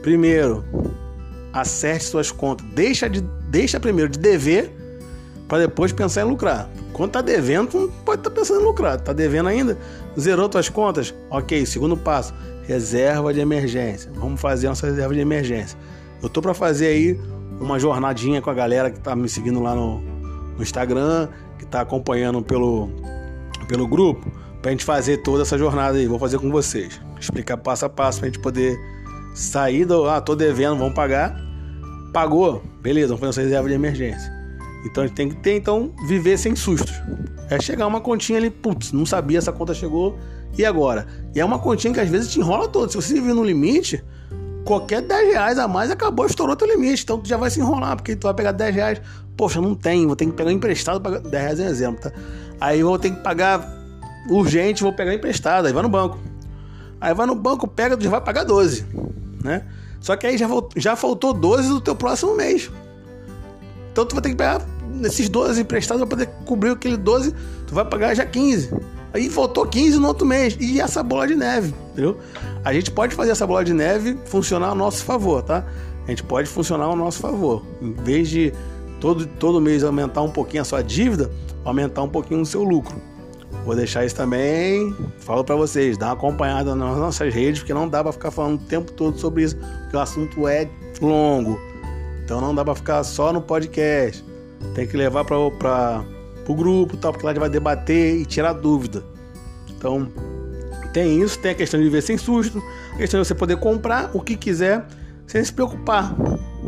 primeiro, 0.00 0.64
acerte 1.52 2.04
suas 2.04 2.30
contas. 2.30 2.64
Deixa, 2.72 3.10
de, 3.10 3.20
deixa 3.50 3.80
primeiro 3.80 4.10
de 4.10 4.18
dever 4.20 4.70
para 5.52 5.66
depois 5.66 5.92
pensar 5.92 6.22
em 6.22 6.24
lucrar. 6.24 6.66
Quando 6.94 7.10
tá 7.10 7.20
devendo, 7.20 7.92
pode 8.06 8.20
estar 8.20 8.30
tá 8.30 8.36
pensando 8.40 8.62
em 8.62 8.64
lucrar. 8.64 8.98
Tá 8.98 9.12
devendo 9.12 9.50
ainda? 9.50 9.76
Zerou 10.18 10.48
tuas 10.48 10.70
contas? 10.70 11.14
Ok, 11.28 11.66
segundo 11.66 11.94
passo 11.94 12.32
reserva 12.62 13.34
de 13.34 13.40
emergência. 13.40 14.10
Vamos 14.14 14.40
fazer 14.40 14.68
nossa 14.68 14.86
reserva 14.86 15.12
de 15.12 15.20
emergência. 15.20 15.78
Eu 16.22 16.30
tô 16.30 16.40
para 16.40 16.54
fazer 16.54 16.86
aí 16.86 17.20
uma 17.60 17.78
jornadinha 17.78 18.40
com 18.40 18.48
a 18.48 18.54
galera 18.54 18.90
que 18.90 18.98
tá 18.98 19.14
me 19.14 19.28
seguindo 19.28 19.60
lá 19.60 19.74
no, 19.74 20.00
no 20.56 20.62
Instagram, 20.62 21.28
que 21.58 21.66
tá 21.66 21.82
acompanhando 21.82 22.40
pelo, 22.40 22.88
pelo 23.68 23.86
grupo, 23.86 24.32
pra 24.62 24.70
gente 24.70 24.86
fazer 24.86 25.18
toda 25.18 25.42
essa 25.42 25.58
jornada 25.58 25.98
aí. 25.98 26.06
Vou 26.06 26.18
fazer 26.18 26.38
com 26.38 26.50
vocês. 26.50 26.98
Explicar 27.20 27.58
passo 27.58 27.84
a 27.84 27.90
passo 27.90 28.20
pra 28.20 28.28
gente 28.28 28.40
poder 28.40 28.74
sair 29.34 29.84
do. 29.84 30.08
Ah, 30.08 30.18
tô 30.18 30.34
devendo, 30.34 30.78
vamos 30.78 30.94
pagar. 30.94 31.36
Pagou, 32.10 32.62
beleza, 32.80 33.08
vamos 33.08 33.20
fazer 33.20 33.28
essa 33.28 33.42
reserva 33.42 33.68
de 33.68 33.74
emergência. 33.74 34.41
Então 34.84 35.04
a 35.04 35.06
gente 35.06 35.16
tem 35.16 35.28
que 35.28 35.36
ter, 35.36 35.56
então, 35.56 35.92
viver 36.06 36.38
sem 36.38 36.56
sustos. 36.56 36.92
É 37.48 37.60
chegar 37.60 37.86
uma 37.86 38.00
continha 38.00 38.38
ali, 38.38 38.50
putz, 38.50 38.92
não 38.92 39.06
sabia, 39.06 39.38
essa 39.38 39.52
conta 39.52 39.74
chegou, 39.74 40.18
e 40.56 40.64
agora? 40.64 41.06
E 41.34 41.40
é 41.40 41.44
uma 41.44 41.58
continha 41.58 41.94
que 41.94 42.00
às 42.00 42.08
vezes 42.08 42.30
te 42.30 42.40
enrola 42.40 42.68
todo. 42.68 42.90
Se 42.90 42.96
você 42.96 43.14
vive 43.14 43.32
no 43.32 43.44
limite, 43.44 44.04
qualquer 44.64 45.02
10 45.02 45.32
reais 45.32 45.58
a 45.58 45.66
mais 45.66 45.90
acabou, 45.90 46.26
estourou 46.26 46.56
teu 46.56 46.68
limite. 46.68 47.02
Então 47.02 47.18
tu 47.18 47.28
já 47.28 47.36
vai 47.36 47.50
se 47.50 47.60
enrolar, 47.60 47.96
porque 47.96 48.16
tu 48.16 48.24
vai 48.24 48.34
pegar 48.34 48.52
10 48.52 48.74
reais. 48.74 49.02
Poxa, 49.36 49.60
não 49.60 49.74
tem, 49.74 50.06
vou 50.06 50.14
ter 50.14 50.26
que 50.26 50.32
pegar 50.32 50.52
emprestado 50.52 51.00
para 51.00 51.18
10 51.18 51.32
reais 51.32 51.60
é 51.60 51.66
exemplo, 51.66 52.02
tá? 52.02 52.12
Aí 52.60 52.82
vou 52.82 52.98
ter 52.98 53.10
que 53.10 53.22
pagar 53.22 53.66
urgente, 54.28 54.82
vou 54.82 54.92
pegar 54.92 55.14
emprestado, 55.14 55.66
aí 55.66 55.72
vai 55.72 55.82
no 55.82 55.88
banco. 55.88 56.18
Aí 57.00 57.14
vai 57.14 57.26
no 57.26 57.34
banco, 57.34 57.66
pega, 57.66 57.98
já 58.00 58.10
vai 58.10 58.20
pagar 58.20 58.44
12, 58.44 58.86
né? 59.42 59.64
Só 60.00 60.16
que 60.16 60.26
aí 60.26 60.36
já, 60.36 60.48
já 60.76 60.96
faltou 60.96 61.32
12 61.32 61.68
do 61.68 61.80
teu 61.80 61.96
próximo 61.96 62.36
mês. 62.36 62.70
Então 63.92 64.06
tu 64.06 64.14
vai 64.14 64.22
ter 64.22 64.30
que 64.30 64.36
pegar 64.36 64.66
esses 65.02 65.28
12 65.28 65.60
emprestados 65.60 66.00
para 66.00 66.10
poder 66.10 66.26
cobrir 66.44 66.70
aquele 66.70 66.96
12, 66.96 67.34
tu 67.66 67.74
vai 67.74 67.84
pagar 67.84 68.14
já 68.14 68.24
15. 68.24 68.74
Aí 69.12 69.28
voltou 69.28 69.66
15 69.66 69.98
no 69.98 70.08
outro 70.08 70.26
mês. 70.26 70.56
E 70.58 70.80
essa 70.80 71.02
bola 71.02 71.26
de 71.26 71.34
neve, 71.34 71.74
entendeu? 71.92 72.18
A 72.64 72.72
gente 72.72 72.90
pode 72.90 73.14
fazer 73.14 73.32
essa 73.32 73.46
bola 73.46 73.64
de 73.64 73.74
neve 73.74 74.16
funcionar 74.24 74.68
ao 74.68 74.74
nosso 74.74 75.04
favor, 75.04 75.42
tá? 75.42 75.64
A 76.06 76.10
gente 76.10 76.22
pode 76.22 76.48
funcionar 76.48 76.86
ao 76.86 76.96
nosso 76.96 77.20
favor. 77.20 77.62
Em 77.80 77.92
vez 77.92 78.28
de 78.28 78.52
todo, 79.00 79.26
todo 79.26 79.60
mês 79.60 79.84
aumentar 79.84 80.22
um 80.22 80.30
pouquinho 80.30 80.62
a 80.62 80.64
sua 80.64 80.82
dívida, 80.82 81.30
aumentar 81.64 82.02
um 82.02 82.08
pouquinho 82.08 82.40
o 82.40 82.46
seu 82.46 82.62
lucro. 82.62 82.96
Vou 83.64 83.76
deixar 83.76 84.04
isso 84.04 84.16
também. 84.16 84.94
Falo 85.18 85.44
para 85.44 85.54
vocês, 85.54 85.96
dá 85.96 86.06
uma 86.06 86.14
acompanhada 86.14 86.74
nas 86.74 86.96
nossas 86.96 87.32
redes, 87.32 87.60
porque 87.60 87.74
não 87.74 87.88
dá 87.88 88.02
para 88.02 88.12
ficar 88.12 88.30
falando 88.30 88.60
o 88.60 88.64
tempo 88.64 88.90
todo 88.92 89.18
sobre 89.18 89.44
isso, 89.44 89.56
porque 89.56 89.96
o 89.96 90.00
assunto 90.00 90.48
é 90.48 90.68
longo. 91.00 91.60
Então 92.24 92.40
não 92.40 92.54
dá 92.54 92.64
para 92.64 92.74
ficar 92.74 93.02
só 93.04 93.32
no 93.32 93.40
podcast. 93.40 94.24
Tem 94.74 94.86
que 94.86 94.96
levar 94.96 95.24
para 95.24 96.04
pro 96.44 96.54
grupo, 96.54 96.96
tal, 96.96 97.12
porque 97.12 97.24
lá 97.24 97.30
a 97.30 97.34
gente 97.34 97.40
vai 97.40 97.50
debater 97.50 98.16
e 98.16 98.24
tirar 98.24 98.52
dúvida. 98.52 99.02
Então, 99.70 100.08
tem 100.92 101.20
isso, 101.22 101.38
tem 101.38 101.52
a 101.52 101.54
questão 101.54 101.78
de 101.78 101.84
viver 101.84 102.02
sem 102.02 102.18
susto, 102.18 102.62
a 102.94 102.98
questão 102.98 103.20
de 103.20 103.26
você 103.26 103.34
poder 103.34 103.56
comprar 103.56 104.10
o 104.12 104.20
que 104.20 104.36
quiser 104.36 104.84
sem 105.26 105.42
se 105.42 105.52
preocupar 105.52 106.14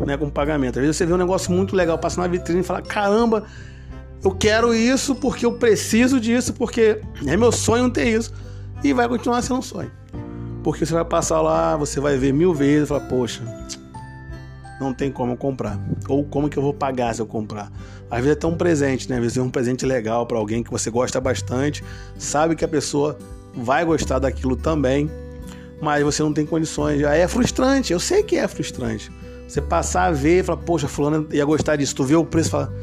né, 0.05 0.17
com 0.17 0.25
o 0.25 0.31
pagamento. 0.31 0.79
Às 0.79 0.85
vezes 0.85 0.97
você 0.97 1.05
vê 1.05 1.13
um 1.13 1.17
negócio 1.17 1.51
muito 1.51 1.75
legal 1.75 1.97
passar 1.97 2.21
na 2.21 2.27
vitrine 2.27 2.61
e 2.61 2.63
fala: 2.63 2.81
caramba, 2.81 3.43
eu 4.23 4.31
quero 4.31 4.73
isso 4.73 5.15
porque 5.15 5.45
eu 5.45 5.53
preciso 5.53 6.19
disso, 6.19 6.53
porque 6.53 6.99
é 7.25 7.37
meu 7.37 7.51
sonho 7.51 7.89
ter 7.89 8.07
isso. 8.07 8.33
E 8.83 8.93
vai 8.93 9.07
continuar 9.07 9.41
sendo 9.41 9.59
um 9.59 9.61
sonho. 9.61 9.91
Porque 10.63 10.85
você 10.85 10.93
vai 10.93 11.05
passar 11.05 11.41
lá, 11.41 11.77
você 11.77 11.99
vai 11.99 12.17
ver 12.17 12.33
mil 12.33 12.53
vezes 12.53 12.85
e 12.85 12.87
falar: 12.87 13.07
poxa, 13.07 13.41
não 14.79 14.93
tem 14.93 15.11
como 15.11 15.37
comprar. 15.37 15.79
Ou 16.07 16.23
como 16.23 16.49
que 16.49 16.57
eu 16.57 16.63
vou 16.63 16.73
pagar 16.73 17.13
se 17.13 17.21
eu 17.21 17.25
comprar? 17.25 17.71
Às 18.09 18.17
vezes 18.17 18.29
é 18.29 18.33
até 18.33 18.47
um 18.47 18.55
presente, 18.55 19.09
né? 19.09 19.15
Às 19.17 19.21
vezes 19.21 19.37
é 19.37 19.41
um 19.41 19.49
presente 19.49 19.85
legal 19.85 20.25
para 20.25 20.37
alguém 20.37 20.63
que 20.63 20.71
você 20.71 20.89
gosta 20.89 21.19
bastante, 21.19 21.83
sabe 22.17 22.55
que 22.55 22.65
a 22.65 22.67
pessoa 22.67 23.17
vai 23.55 23.85
gostar 23.85 24.19
daquilo 24.19 24.55
também, 24.55 25.09
mas 25.81 26.03
você 26.03 26.21
não 26.21 26.33
tem 26.33 26.45
condições. 26.45 26.99
Já 26.99 27.15
é 27.15 27.27
frustrante, 27.27 27.93
eu 27.93 27.99
sei 27.99 28.23
que 28.23 28.35
é 28.35 28.47
frustrante. 28.47 29.11
Você 29.47 29.61
passar 29.61 30.05
a 30.05 30.11
ver 30.11 30.39
e 30.39 30.43
falar, 30.43 30.61
poxa, 30.61 30.87
fulano 30.87 31.27
ia 31.31 31.45
gostar 31.45 31.75
disso. 31.75 31.95
Tu 31.95 32.03
vê 32.03 32.15
o 32.15 32.25
preço 32.25 32.49
e 32.49 32.51
fala, 32.51 32.73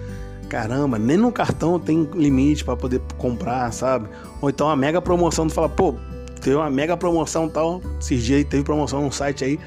caramba, 0.48 0.98
nem 0.98 1.16
no 1.16 1.33
cartão 1.33 1.78
tem 1.78 2.09
limite 2.14 2.64
para 2.64 2.76
poder 2.76 3.00
comprar, 3.18 3.72
sabe? 3.72 4.09
Ou 4.40 4.48
então 4.48 4.68
a 4.70 4.76
mega 4.76 5.00
promoção, 5.02 5.46
tu 5.46 5.52
fala, 5.52 5.68
pô, 5.68 5.94
teve 6.40 6.57
uma 6.57 6.70
mega 6.70 6.96
promoção 6.96 7.48
tal, 7.48 7.81
esses 8.00 8.22
dias 8.22 8.38
aí 8.38 8.44
teve 8.44 8.62
promoção 8.62 9.00
num 9.02 9.11
site 9.11 9.44
aí 9.44 9.59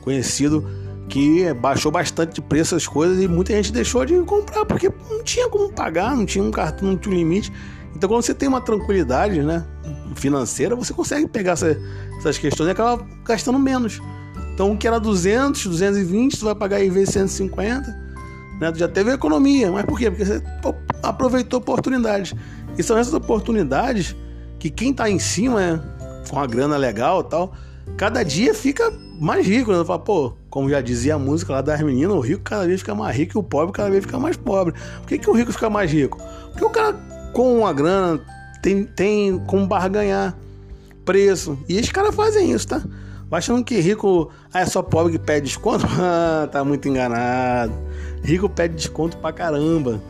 conhecido 0.00 0.66
que 1.10 1.52
baixou 1.54 1.90
bastante 1.90 2.36
de 2.36 2.40
preço 2.40 2.76
as 2.76 2.86
coisas 2.86 3.20
e 3.20 3.26
muita 3.26 3.52
gente 3.52 3.72
deixou 3.72 4.06
de 4.06 4.16
comprar 4.20 4.64
porque 4.64 4.90
não 5.10 5.22
tinha 5.22 5.48
como 5.48 5.70
pagar, 5.70 6.16
não 6.16 6.24
tinha 6.24 6.42
um 6.42 6.52
cartão, 6.52 6.88
não 6.88 6.96
tinha 6.96 7.14
um 7.14 7.18
limite. 7.18 7.52
Então 7.94 8.08
quando 8.08 8.22
você 8.22 8.32
tem 8.32 8.48
uma 8.48 8.60
tranquilidade, 8.60 9.42
né, 9.42 9.66
financeira, 10.14 10.76
você 10.76 10.94
consegue 10.94 11.26
pegar 11.26 11.52
essa, 11.52 11.76
essas 12.16 12.38
questões 12.38 12.68
e 12.68 12.70
acaba 12.70 13.04
gastando 13.24 13.58
menos. 13.58 14.00
Então 14.54 14.72
o 14.72 14.76
que 14.76 14.86
era 14.86 15.00
200, 15.00 15.66
220, 15.66 16.38
tu 16.38 16.44
vai 16.44 16.54
pagar 16.54 16.76
aí 16.76 16.88
vezes 16.88 17.10
150, 17.10 17.90
né? 18.60 18.72
Já 18.76 18.86
teve 18.86 19.10
economia, 19.10 19.72
mas 19.72 19.84
por 19.84 19.98
quê? 19.98 20.10
Porque 20.10 20.24
você 20.24 20.42
aproveitou 21.02 21.58
oportunidades. 21.58 22.34
E 22.78 22.82
são 22.82 22.96
essas 22.96 23.12
oportunidades 23.12 24.14
que 24.60 24.70
quem 24.70 24.92
está 24.92 25.10
em 25.10 25.18
cima, 25.18 25.60
né, 25.60 25.82
com 26.28 26.36
uma 26.36 26.46
grana 26.46 26.76
legal 26.76 27.24
tal, 27.24 27.52
cada 27.96 28.22
dia 28.22 28.54
fica 28.54 28.92
mais 29.20 29.46
rico, 29.46 29.72
né? 29.72 29.84
Fala, 29.84 29.98
pô, 29.98 30.32
como 30.48 30.68
já 30.70 30.80
dizia 30.80 31.14
a 31.14 31.18
música 31.18 31.52
lá 31.52 31.60
das 31.60 31.80
meninas, 31.80 32.16
o 32.16 32.20
rico 32.20 32.42
cada 32.42 32.66
vez 32.66 32.80
fica 32.80 32.94
mais 32.94 33.16
rico 33.16 33.36
e 33.36 33.38
o 33.38 33.42
pobre 33.42 33.72
cada 33.72 33.90
vez 33.90 34.04
fica 34.04 34.18
mais 34.18 34.36
pobre. 34.36 34.74
Por 35.00 35.08
que, 35.08 35.18
que 35.18 35.30
o 35.30 35.32
rico 35.32 35.52
fica 35.52 35.68
mais 35.68 35.90
rico? 35.90 36.18
Porque 36.50 36.64
o 36.64 36.70
cara 36.70 36.94
com 37.32 37.58
uma 37.58 37.72
grana 37.72 38.20
tem, 38.62 38.84
tem 38.84 39.38
como 39.46 39.66
barganhar 39.66 40.36
preço. 41.04 41.58
E 41.68 41.76
esses 41.76 41.92
caras 41.92 42.14
fazem 42.14 42.50
isso, 42.50 42.68
tá? 42.68 42.82
Achando 43.30 43.62
que 43.62 43.78
rico 43.78 44.28
ah, 44.52 44.60
é 44.60 44.66
só 44.66 44.82
pobre 44.82 45.12
que 45.12 45.18
pede 45.18 45.46
desconto? 45.46 45.86
Ah, 46.00 46.48
tá 46.50 46.64
muito 46.64 46.88
enganado. 46.88 47.72
Rico 48.22 48.48
pede 48.48 48.74
desconto 48.74 49.16
pra 49.18 49.32
caramba. 49.32 50.00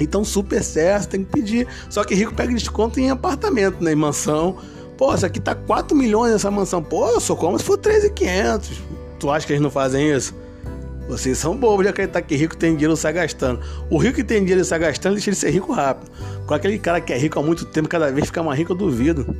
Então, 0.00 0.24
super 0.24 0.62
certo, 0.62 1.10
tem 1.10 1.22
que 1.22 1.30
pedir. 1.30 1.68
Só 1.88 2.02
que 2.02 2.14
rico 2.14 2.34
pega 2.34 2.52
desconto 2.52 2.98
em 2.98 3.10
apartamento, 3.10 3.82
né? 3.82 3.92
Em 3.92 3.96
mansão. 3.96 4.56
Pô, 5.02 5.12
isso 5.12 5.26
aqui 5.26 5.40
tá 5.40 5.52
4 5.52 5.96
milhões 5.96 6.32
essa 6.32 6.48
mansão. 6.48 6.80
Pô, 6.80 7.08
eu 7.08 7.18
sou 7.18 7.36
como 7.36 7.58
se 7.58 7.64
for 7.64 7.76
13,500. 7.76 8.70
Tu 9.18 9.28
acha 9.28 9.44
que 9.44 9.52
eles 9.52 9.60
não 9.60 9.68
fazem 9.68 10.08
isso? 10.14 10.32
Vocês 11.08 11.36
são 11.38 11.56
bobos 11.56 11.84
de 11.84 11.88
acreditar 11.88 12.22
que 12.22 12.36
rico 12.36 12.56
tem 12.56 12.74
dinheiro 12.74 12.94
e 12.94 12.96
sai 12.96 13.12
gastando. 13.12 13.58
O 13.90 13.98
rico 13.98 14.14
que 14.14 14.22
tem 14.22 14.38
dinheiro 14.38 14.60
e 14.60 14.64
sai 14.64 14.78
gastando, 14.78 15.14
deixa 15.14 15.30
ele 15.30 15.34
ser 15.34 15.50
rico 15.50 15.72
rápido. 15.72 16.08
Com 16.46 16.54
aquele 16.54 16.78
cara 16.78 17.00
que 17.00 17.12
é 17.12 17.18
rico 17.18 17.36
há 17.36 17.42
muito 17.42 17.64
tempo, 17.64 17.88
cada 17.88 18.12
vez 18.12 18.28
fica 18.28 18.44
mais 18.44 18.56
rico, 18.56 18.74
eu 18.74 18.76
duvido. 18.76 19.36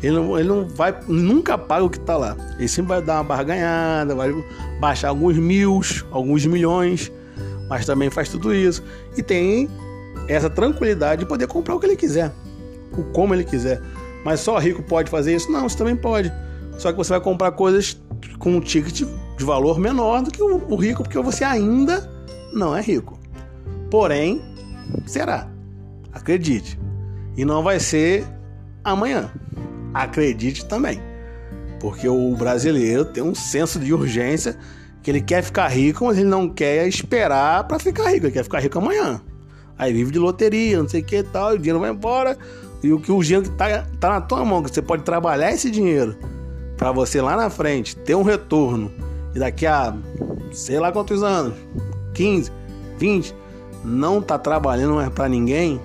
Ele 0.00 0.14
não, 0.14 0.38
ele 0.38 0.48
não 0.48 0.68
vai, 0.68 0.94
nunca 1.08 1.58
paga 1.58 1.82
o 1.82 1.90
que 1.90 1.98
tá 1.98 2.16
lá. 2.16 2.36
Ele 2.56 2.68
sempre 2.68 2.90
vai 2.90 3.02
dar 3.02 3.14
uma 3.14 3.24
barganhada, 3.24 4.14
vai 4.14 4.32
baixar 4.78 5.08
alguns 5.08 5.36
mil, 5.36 5.80
alguns 6.12 6.46
milhões, 6.46 7.10
mas 7.68 7.84
também 7.84 8.10
faz 8.10 8.28
tudo 8.28 8.54
isso. 8.54 8.80
E 9.16 9.24
tem 9.24 9.68
essa 10.28 10.48
tranquilidade 10.48 11.24
de 11.24 11.26
poder 11.26 11.48
comprar 11.48 11.74
o 11.74 11.80
que 11.80 11.86
ele 11.86 11.96
quiser, 11.96 12.30
o 12.96 13.02
como 13.02 13.34
ele 13.34 13.42
quiser. 13.42 13.82
Mas 14.24 14.40
só 14.40 14.58
rico 14.58 14.82
pode 14.82 15.10
fazer 15.10 15.34
isso? 15.34 15.50
Não, 15.50 15.68
você 15.68 15.76
também 15.76 15.96
pode. 15.96 16.32
Só 16.78 16.90
que 16.90 16.98
você 16.98 17.10
vai 17.10 17.20
comprar 17.20 17.52
coisas 17.52 18.00
com 18.38 18.56
um 18.56 18.60
ticket 18.60 19.02
de 19.36 19.44
valor 19.44 19.78
menor 19.78 20.22
do 20.22 20.30
que 20.30 20.42
o 20.42 20.76
rico, 20.76 21.02
porque 21.02 21.18
você 21.18 21.44
ainda 21.44 22.10
não 22.52 22.76
é 22.76 22.82
rico. 22.82 23.18
Porém, 23.90 24.40
será. 25.06 25.48
Acredite. 26.12 26.78
E 27.36 27.44
não 27.44 27.62
vai 27.62 27.80
ser 27.80 28.26
amanhã. 28.84 29.30
Acredite 29.94 30.66
também. 30.66 31.00
Porque 31.80 32.08
o 32.08 32.34
brasileiro 32.36 33.04
tem 33.04 33.22
um 33.22 33.34
senso 33.34 33.78
de 33.78 33.92
urgência 33.92 34.56
que 35.02 35.10
ele 35.10 35.20
quer 35.20 35.42
ficar 35.42 35.68
rico, 35.68 36.04
mas 36.04 36.18
ele 36.18 36.28
não 36.28 36.48
quer 36.48 36.86
esperar 36.86 37.64
para 37.64 37.78
ficar 37.78 38.10
rico, 38.10 38.26
ele 38.26 38.32
quer 38.32 38.44
ficar 38.44 38.60
rico 38.60 38.78
amanhã. 38.78 39.20
Aí 39.78 39.92
vive 39.92 40.10
de 40.10 40.18
loteria, 40.18 40.78
não 40.78 40.88
sei 40.88 41.00
o 41.00 41.04
que 41.04 41.16
e 41.16 41.22
tal, 41.22 41.52
e 41.52 41.54
o 41.54 41.58
dinheiro 41.58 41.80
vai 41.80 41.90
embora. 41.90 42.36
E 42.82 42.92
o 42.92 43.00
que 43.00 43.12
o 43.12 43.22
dinheiro 43.22 43.48
que 43.48 43.56
tá, 43.56 43.86
tá 43.98 44.08
na 44.10 44.20
tua 44.20 44.44
mão, 44.44 44.62
que 44.62 44.72
você 44.72 44.80
pode 44.80 45.02
trabalhar 45.02 45.52
esse 45.52 45.70
dinheiro 45.70 46.16
para 46.76 46.92
você 46.92 47.20
lá 47.20 47.36
na 47.36 47.50
frente 47.50 47.94
ter 47.94 48.14
um 48.14 48.22
retorno 48.22 48.90
e 49.34 49.38
daqui 49.38 49.66
a 49.66 49.94
sei 50.52 50.80
lá 50.80 50.90
quantos 50.90 51.22
anos, 51.22 51.54
15, 52.14 52.50
20, 52.98 53.34
não 53.84 54.20
tá 54.20 54.38
trabalhando 54.38 54.94
mais 54.94 55.10
para 55.10 55.28
ninguém, 55.28 55.80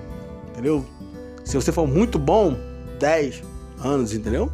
entendeu? 0.50 0.84
Se 1.44 1.54
você 1.54 1.70
for 1.70 1.86
muito 1.86 2.18
bom, 2.18 2.56
10 2.98 3.42
anos, 3.82 4.12
entendeu? 4.12 4.50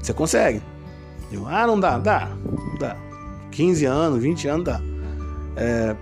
Você 0.00 0.12
consegue. 0.12 0.62
Eu, 1.30 1.46
ah, 1.46 1.66
não 1.66 1.78
dá, 1.78 1.98
dá, 1.98 2.30
dá. 2.78 2.96
15 3.50 3.84
anos, 3.84 4.22
20 4.22 4.48
anos 4.48 4.64
dá. 4.64 4.80
É, 5.56 5.94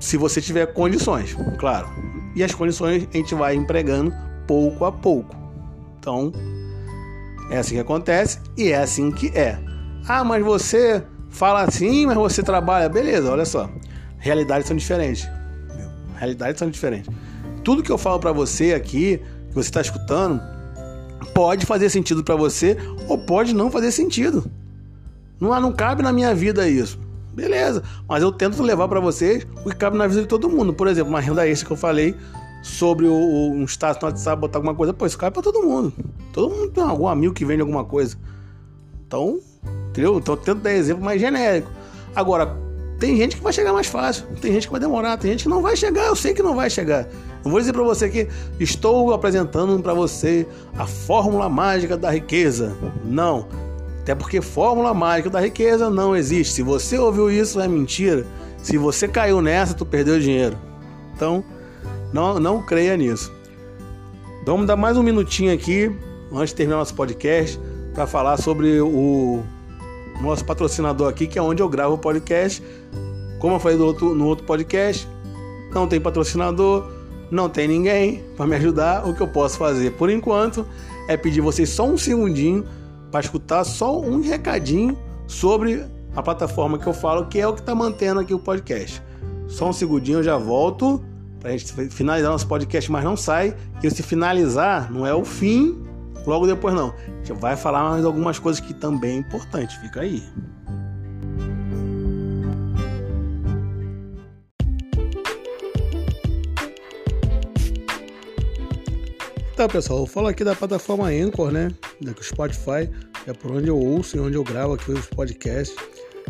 se 0.00 0.16
você 0.16 0.40
tiver 0.40 0.66
condições, 0.72 1.36
claro. 1.58 1.88
E 2.34 2.42
as 2.42 2.54
condições 2.54 3.06
a 3.12 3.16
gente 3.16 3.34
vai 3.34 3.54
empregando 3.54 4.12
pouco 4.48 4.84
a 4.84 4.90
pouco. 4.90 5.36
Então, 6.00 6.32
é 7.50 7.58
assim 7.58 7.74
que 7.74 7.80
acontece 7.80 8.40
e 8.56 8.72
é 8.72 8.78
assim 8.78 9.12
que 9.12 9.28
é. 9.28 9.58
Ah, 10.08 10.24
mas 10.24 10.44
você 10.44 11.04
fala 11.28 11.62
assim, 11.62 12.06
mas 12.06 12.16
você 12.16 12.42
trabalha. 12.42 12.88
Beleza, 12.88 13.30
olha 13.30 13.44
só. 13.44 13.70
Realidades 14.18 14.66
são 14.66 14.76
diferentes. 14.76 15.28
Realidades 16.16 16.58
são 16.58 16.68
diferentes. 16.68 17.14
Tudo 17.62 17.82
que 17.82 17.92
eu 17.92 17.98
falo 17.98 18.18
para 18.18 18.32
você 18.32 18.72
aqui, 18.72 19.20
que 19.48 19.54
você 19.54 19.68
está 19.68 19.82
escutando, 19.82 20.40
pode 21.34 21.66
fazer 21.66 21.90
sentido 21.90 22.24
para 22.24 22.34
você 22.34 22.76
ou 23.06 23.18
pode 23.18 23.54
não 23.54 23.70
fazer 23.70 23.92
sentido. 23.92 24.50
Não, 25.38 25.58
não 25.60 25.72
cabe 25.72 26.02
na 26.02 26.12
minha 26.12 26.34
vida 26.34 26.68
isso. 26.68 26.98
Beleza, 27.34 27.84
mas 28.08 28.20
eu 28.20 28.32
tento 28.32 28.60
levar 28.62 28.88
para 28.88 28.98
vocês 28.98 29.46
o 29.64 29.70
que 29.70 29.76
cabe 29.76 29.96
na 29.96 30.08
vida 30.08 30.22
de 30.22 30.26
todo 30.26 30.48
mundo. 30.48 30.72
Por 30.72 30.88
exemplo, 30.88 31.10
uma 31.10 31.20
renda 31.20 31.46
extra 31.46 31.68
que 31.68 31.72
eu 31.72 31.76
falei 31.76 32.16
sobre 32.62 33.06
o, 33.06 33.12
o, 33.12 33.52
um 33.52 33.64
status 33.64 34.00
no 34.02 34.08
WhatsApp, 34.08 34.40
botar 34.40 34.58
alguma 34.58 34.74
coisa, 34.74 34.92
pô, 34.92 35.06
isso 35.06 35.18
cabe 35.18 35.34
para 35.34 35.42
todo 35.42 35.62
mundo. 35.62 35.92
Todo 36.32 36.54
mundo 36.54 36.70
tem 36.70 36.82
algum 36.82 37.08
amigo 37.08 37.34
que 37.34 37.44
vende 37.44 37.60
alguma 37.60 37.84
coisa. 37.84 38.16
Então, 39.06 39.40
entendeu? 39.90 40.18
Então, 40.18 40.36
tento 40.36 40.60
dar 40.60 40.72
exemplo 40.72 41.04
mais 41.04 41.20
genérico. 41.20 41.70
Agora, 42.14 42.56
tem 42.98 43.16
gente 43.16 43.36
que 43.36 43.42
vai 43.42 43.52
chegar 43.52 43.72
mais 43.72 43.86
fácil, 43.86 44.26
tem 44.40 44.52
gente 44.52 44.66
que 44.66 44.72
vai 44.72 44.80
demorar, 44.80 45.16
tem 45.16 45.30
gente 45.30 45.44
que 45.44 45.48
não 45.48 45.62
vai 45.62 45.76
chegar, 45.76 46.06
eu 46.06 46.16
sei 46.16 46.34
que 46.34 46.42
não 46.42 46.54
vai 46.54 46.68
chegar. 46.68 47.06
Eu 47.44 47.50
vou 47.50 47.60
dizer 47.60 47.72
para 47.72 47.82
você 47.82 48.08
que 48.08 48.28
estou 48.58 49.12
apresentando 49.14 49.80
para 49.80 49.94
você 49.94 50.46
a 50.76 50.86
fórmula 50.86 51.48
mágica 51.48 51.96
da 51.96 52.10
riqueza. 52.10 52.76
Não. 53.04 53.46
Até 54.02 54.14
porque 54.14 54.40
fórmula 54.40 54.92
mágica 54.92 55.30
da 55.30 55.40
riqueza 55.40 55.88
não 55.88 56.16
existe. 56.16 56.54
Se 56.54 56.62
você 56.62 56.98
ouviu 56.98 57.30
isso, 57.30 57.60
é 57.60 57.68
mentira. 57.68 58.26
Se 58.62 58.76
você 58.76 59.06
caiu 59.06 59.40
nessa, 59.40 59.74
tu 59.74 59.86
perdeu 59.86 60.18
dinheiro. 60.18 60.58
Então, 61.14 61.44
não, 62.12 62.38
não 62.38 62.62
creia 62.62 62.96
nisso. 62.96 63.32
Vamos 64.44 64.66
dar 64.66 64.76
mais 64.76 64.96
um 64.96 65.02
minutinho 65.02 65.52
aqui, 65.52 65.94
antes 66.32 66.50
de 66.50 66.56
terminar 66.56 66.78
nosso 66.78 66.94
podcast, 66.94 67.60
para 67.92 68.06
falar 68.06 68.36
sobre 68.38 68.80
o 68.80 69.42
nosso 70.22 70.44
patrocinador 70.44 71.08
aqui, 71.08 71.26
que 71.26 71.38
é 71.38 71.42
onde 71.42 71.62
eu 71.62 71.68
gravo 71.68 71.94
o 71.94 71.98
podcast. 71.98 72.62
Como 73.38 73.54
eu 73.54 73.60
falei 73.60 73.78
outro, 73.78 74.14
no 74.14 74.26
outro 74.26 74.46
podcast, 74.46 75.06
não 75.72 75.86
tem 75.86 76.00
patrocinador, 76.00 76.90
não 77.30 77.48
tem 77.48 77.68
ninguém 77.68 78.24
para 78.36 78.46
me 78.46 78.56
ajudar. 78.56 79.06
O 79.06 79.14
que 79.14 79.20
eu 79.20 79.28
posso 79.28 79.58
fazer 79.58 79.92
por 79.92 80.10
enquanto 80.10 80.66
é 81.08 81.16
pedir 81.16 81.40
vocês 81.40 81.68
só 81.68 81.86
um 81.86 81.98
segundinho 81.98 82.64
para 83.10 83.20
escutar 83.20 83.64
só 83.64 84.00
um 84.00 84.20
recadinho 84.20 84.96
sobre 85.26 85.84
a 86.16 86.22
plataforma 86.22 86.78
que 86.78 86.86
eu 86.86 86.94
falo, 86.94 87.26
que 87.26 87.38
é 87.38 87.46
o 87.46 87.52
que 87.52 87.60
está 87.60 87.74
mantendo 87.74 88.20
aqui 88.20 88.32
o 88.32 88.38
podcast. 88.38 89.02
Só 89.46 89.68
um 89.68 89.72
segundinho, 89.72 90.18
eu 90.18 90.22
já 90.22 90.36
volto 90.36 91.02
para 91.40 91.50
a 91.50 91.56
gente 91.56 91.90
finalizar 91.90 92.30
nosso 92.30 92.46
podcast, 92.46 92.90
mas 92.90 93.04
não 93.04 93.16
sai, 93.16 93.54
que 93.80 93.88
se 93.90 94.02
finalizar 94.02 94.92
não 94.92 95.06
é 95.06 95.14
o 95.14 95.24
fim, 95.24 95.82
logo 96.26 96.46
depois 96.46 96.74
não. 96.74 96.90
A 96.90 97.24
gente 97.24 97.32
vai 97.40 97.56
falar 97.56 97.90
mais 97.90 98.04
algumas 98.04 98.38
coisas 98.38 98.60
que 98.60 98.74
também 98.74 99.12
é 99.12 99.16
importante, 99.16 99.78
fica 99.80 100.00
aí. 100.00 100.22
Então, 109.58 109.68
pessoal, 109.68 109.98
eu 109.98 110.06
falo 110.06 110.28
aqui 110.28 110.44
da 110.44 110.54
plataforma 110.54 111.08
Anchor, 111.08 111.50
né? 111.50 111.68
Do 112.00 112.14
Spotify, 112.22 112.88
é 113.26 113.32
por 113.32 113.50
onde 113.50 113.66
eu 113.66 113.76
ouço 113.76 114.16
e 114.16 114.20
onde 114.20 114.36
eu 114.36 114.44
gravo 114.44 114.74
aqui 114.74 114.92
os 114.92 115.06
podcasts. 115.06 115.76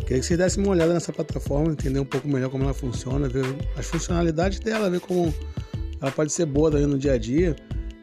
Queria 0.01 0.19
que 0.19 0.25
vocês 0.25 0.37
dessem 0.37 0.63
uma 0.63 0.71
olhada 0.71 0.93
nessa 0.93 1.13
plataforma, 1.13 1.71
entender 1.71 1.99
um 1.99 2.05
pouco 2.05 2.27
melhor 2.27 2.49
como 2.49 2.63
ela 2.63 2.73
funciona, 2.73 3.27
ver 3.27 3.45
as 3.77 3.85
funcionalidades 3.87 4.59
dela, 4.59 4.89
ver 4.89 4.99
como 4.99 5.33
ela 6.01 6.11
pode 6.11 6.31
ser 6.31 6.45
boa 6.45 6.69
no 6.71 6.97
dia 6.97 7.13
a 7.13 7.17
dia. 7.17 7.55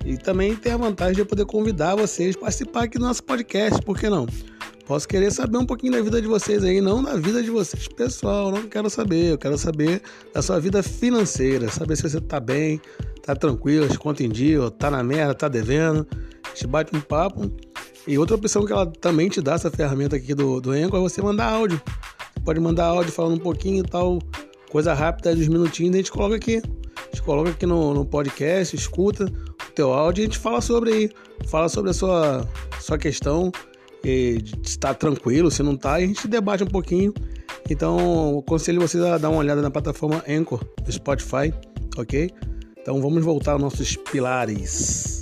E 0.04 0.16
também 0.16 0.54
tem 0.54 0.72
a 0.72 0.76
vantagem 0.76 1.14
de 1.14 1.20
eu 1.20 1.26
poder 1.26 1.44
convidar 1.46 1.96
vocês 1.96 2.36
a 2.36 2.40
participar 2.40 2.84
aqui 2.84 2.98
do 2.98 3.04
nosso 3.04 3.24
podcast, 3.24 3.82
por 3.82 3.98
que 3.98 4.08
não? 4.08 4.26
Posso 4.86 5.08
querer 5.08 5.32
saber 5.32 5.58
um 5.58 5.66
pouquinho 5.66 5.94
da 5.94 6.00
vida 6.00 6.22
de 6.22 6.28
vocês 6.28 6.62
aí, 6.62 6.80
não 6.80 7.02
da 7.02 7.16
vida 7.16 7.42
de 7.42 7.50
vocês 7.50 7.88
pessoal, 7.88 8.52
não 8.52 8.68
quero 8.68 8.88
saber. 8.88 9.32
Eu 9.32 9.38
quero 9.38 9.58
saber 9.58 10.00
da 10.32 10.40
sua 10.40 10.60
vida 10.60 10.80
financeira, 10.80 11.68
saber 11.68 11.96
se 11.96 12.02
você 12.02 12.20
tá 12.20 12.38
bem, 12.38 12.80
tá 13.20 13.34
tranquilo, 13.34 13.84
as 13.84 13.96
contas 13.96 14.24
em 14.24 14.28
dia, 14.28 14.62
ou 14.62 14.70
tá 14.70 14.88
na 14.88 15.02
merda, 15.02 15.34
tá 15.34 15.48
devendo. 15.48 16.06
A 16.44 16.48
gente 16.50 16.68
bate 16.68 16.96
um 16.96 17.00
papo. 17.00 17.50
E 18.06 18.16
outra 18.18 18.36
opção 18.36 18.64
que 18.64 18.72
ela 18.72 18.86
também 18.86 19.28
te 19.28 19.40
dá, 19.40 19.54
essa 19.54 19.70
ferramenta 19.70 20.16
aqui 20.16 20.34
do, 20.34 20.60
do 20.60 20.76
Enco, 20.76 20.96
é 20.96 21.00
você 21.00 21.20
mandar 21.20 21.50
áudio. 21.50 21.80
Você 22.34 22.40
pode 22.44 22.60
mandar 22.60 22.86
áudio 22.86 23.12
falando 23.12 23.34
um 23.34 23.42
pouquinho 23.42 23.84
e 23.84 23.88
tal, 23.88 24.20
coisa 24.70 24.94
rápida, 24.94 25.32
uns 25.32 25.48
minutinhos, 25.48 25.94
a 25.94 25.98
gente 25.98 26.12
coloca 26.12 26.36
aqui. 26.36 26.62
gente 27.12 27.22
coloca 27.22 27.50
aqui 27.50 27.66
no, 27.66 27.92
no 27.92 28.06
podcast, 28.06 28.76
escuta 28.76 29.24
o 29.24 29.72
teu 29.72 29.92
áudio 29.92 30.22
e 30.22 30.24
a 30.24 30.26
gente 30.26 30.38
fala 30.38 30.60
sobre 30.60 30.92
aí. 30.92 31.10
Fala 31.48 31.68
sobre 31.68 31.90
a 31.90 31.94
sua, 31.94 32.48
sua 32.80 32.98
questão, 32.98 33.52
e 34.04 34.42
se 34.62 34.78
tá 34.78 34.94
tranquilo, 34.94 35.50
se 35.50 35.62
não 35.62 35.76
tá, 35.76 36.00
e 36.00 36.04
a 36.04 36.06
gente 36.06 36.28
debate 36.28 36.62
um 36.62 36.68
pouquinho. 36.68 37.12
Então, 37.68 38.38
aconselho 38.38 38.80
vocês 38.80 39.02
a 39.02 39.18
dar 39.18 39.30
uma 39.30 39.38
olhada 39.38 39.60
na 39.60 39.70
plataforma 39.70 40.22
Anchor 40.28 40.64
do 40.84 40.92
Spotify, 40.92 41.52
ok? 41.96 42.30
Então 42.78 43.00
vamos 43.00 43.24
voltar 43.24 43.52
aos 43.52 43.60
nossos 43.60 43.96
pilares. 43.96 45.15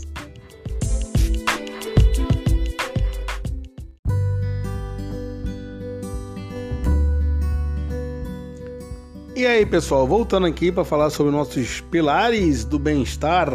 E 9.44 9.46
aí, 9.46 9.66
pessoal, 9.66 10.06
voltando 10.06 10.46
aqui 10.46 10.72
para 10.72 10.86
falar 10.86 11.10
sobre 11.10 11.30
nossos 11.30 11.82
pilares 11.90 12.64
do 12.64 12.78
bem-estar, 12.78 13.50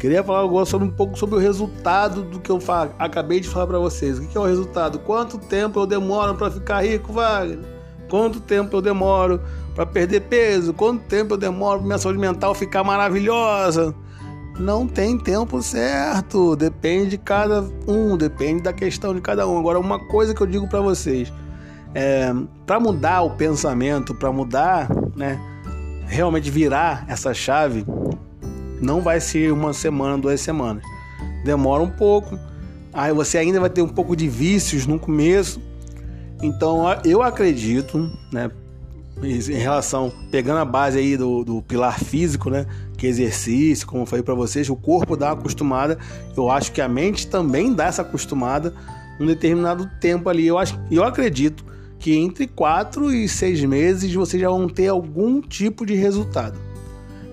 queria 0.00 0.24
falar 0.24 0.40
agora 0.40 0.64
sobre 0.64 0.88
um 0.88 0.90
pouco 0.90 1.18
sobre 1.18 1.34
o 1.34 1.38
resultado 1.38 2.22
do 2.22 2.40
que 2.40 2.50
eu 2.50 2.58
acabei 2.98 3.38
de 3.38 3.46
falar 3.46 3.66
para 3.66 3.78
vocês. 3.78 4.18
O 4.18 4.26
que 4.26 4.38
é 4.38 4.40
o 4.40 4.46
resultado? 4.46 4.98
Quanto 5.00 5.36
tempo 5.36 5.80
eu 5.80 5.86
demoro 5.86 6.34
para 6.34 6.50
ficar 6.50 6.80
rico, 6.80 7.12
Wagner? 7.12 7.58
Quanto 8.08 8.40
tempo 8.40 8.74
eu 8.74 8.80
demoro 8.80 9.38
para 9.74 9.84
perder 9.84 10.20
peso? 10.22 10.72
Quanto 10.72 11.04
tempo 11.04 11.34
eu 11.34 11.36
demoro 11.36 11.80
para 11.80 11.86
minha 11.88 11.98
saúde 11.98 12.18
mental 12.18 12.54
ficar 12.54 12.82
maravilhosa? 12.82 13.94
Não 14.58 14.88
tem 14.88 15.18
tempo 15.18 15.60
certo, 15.60 16.56
depende 16.56 17.10
de 17.10 17.18
cada 17.18 17.70
um, 17.86 18.16
depende 18.16 18.62
da 18.62 18.72
questão 18.72 19.14
de 19.14 19.20
cada 19.20 19.46
um. 19.46 19.58
Agora, 19.58 19.78
uma 19.78 19.98
coisa 20.08 20.34
que 20.34 20.40
eu 20.40 20.46
digo 20.46 20.66
para 20.66 20.80
vocês 20.80 21.30
é, 21.96 22.30
para 22.66 22.78
mudar 22.78 23.22
o 23.22 23.30
pensamento, 23.30 24.14
para 24.14 24.30
mudar, 24.30 24.86
né, 25.16 25.40
realmente 26.06 26.50
virar 26.50 27.06
essa 27.08 27.32
chave, 27.32 27.86
não 28.82 29.00
vai 29.00 29.18
ser 29.18 29.50
uma 29.50 29.72
semana, 29.72 30.18
duas 30.18 30.42
semanas. 30.42 30.84
Demora 31.42 31.82
um 31.82 31.88
pouco. 31.88 32.38
Aí 32.92 33.14
você 33.14 33.38
ainda 33.38 33.58
vai 33.58 33.70
ter 33.70 33.80
um 33.80 33.88
pouco 33.88 34.14
de 34.14 34.28
vícios 34.28 34.86
no 34.86 34.98
começo. 34.98 35.58
Então 36.42 36.84
eu 37.02 37.22
acredito, 37.22 38.12
né, 38.30 38.50
em 39.22 39.54
relação, 39.54 40.12
pegando 40.30 40.58
a 40.58 40.66
base 40.66 40.98
aí 40.98 41.16
do, 41.16 41.44
do 41.44 41.62
pilar 41.62 41.98
físico, 41.98 42.50
né, 42.50 42.66
que 42.98 43.06
é 43.06 43.08
exercício, 43.08 43.86
como 43.86 44.02
eu 44.02 44.06
falei 44.06 44.22
para 44.22 44.34
vocês, 44.34 44.68
o 44.68 44.76
corpo 44.76 45.16
dá 45.16 45.28
uma 45.28 45.40
acostumada. 45.40 45.96
Eu 46.36 46.50
acho 46.50 46.72
que 46.72 46.82
a 46.82 46.88
mente 46.88 47.26
também 47.26 47.72
dá 47.72 47.86
essa 47.86 48.02
acostumada 48.02 48.74
um 49.18 49.24
determinado 49.24 49.88
tempo 49.98 50.28
ali. 50.28 50.46
Eu 50.46 50.58
acho, 50.58 50.78
eu 50.90 51.02
acredito 51.02 51.74
que 51.98 52.16
entre 52.16 52.46
4 52.46 53.12
e 53.12 53.28
6 53.28 53.64
meses 53.64 54.12
vocês 54.14 54.40
já 54.40 54.48
vão 54.48 54.68
ter 54.68 54.88
algum 54.88 55.40
tipo 55.40 55.84
de 55.84 55.94
resultado. 55.94 56.58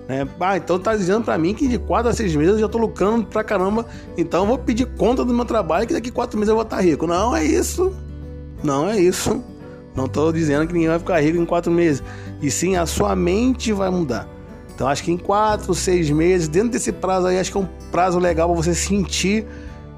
Né? 0.08 0.28
Ah, 0.38 0.56
então 0.56 0.78
tá 0.78 0.94
dizendo 0.94 1.24
para 1.24 1.38
mim 1.38 1.54
que 1.54 1.66
de 1.66 1.78
4 1.78 2.10
a 2.10 2.12
6 2.12 2.36
meses 2.36 2.54
eu 2.54 2.60
já 2.60 2.68
tô 2.68 2.78
lucrando 2.78 3.26
pra 3.26 3.42
caramba, 3.42 3.86
então 4.16 4.42
eu 4.42 4.46
vou 4.46 4.58
pedir 4.58 4.86
conta 4.96 5.24
do 5.24 5.32
meu 5.32 5.44
trabalho 5.44 5.86
que 5.86 5.94
daqui 5.94 6.10
4 6.10 6.38
meses 6.38 6.48
eu 6.50 6.54
vou 6.54 6.64
estar 6.64 6.76
tá 6.76 6.82
rico. 6.82 7.06
Não 7.06 7.34
é 7.34 7.44
isso. 7.44 7.94
Não 8.62 8.88
é 8.88 8.98
isso. 8.98 9.42
Não 9.94 10.08
tô 10.08 10.32
dizendo 10.32 10.66
que 10.66 10.72
ninguém 10.72 10.88
vai 10.88 10.98
ficar 10.98 11.20
rico 11.20 11.38
em 11.38 11.46
4 11.46 11.70
meses. 11.70 12.02
E 12.42 12.50
sim, 12.50 12.76
a 12.76 12.84
sua 12.84 13.14
mente 13.14 13.72
vai 13.72 13.90
mudar. 13.90 14.28
Então 14.74 14.88
acho 14.88 15.04
que 15.04 15.12
em 15.12 15.16
4, 15.16 15.72
6 15.72 16.10
meses, 16.10 16.48
dentro 16.48 16.70
desse 16.70 16.90
prazo 16.90 17.28
aí, 17.28 17.38
acho 17.38 17.52
que 17.52 17.56
é 17.56 17.60
um 17.60 17.68
prazo 17.92 18.18
legal 18.18 18.48
para 18.48 18.56
você 18.56 18.74
sentir 18.74 19.46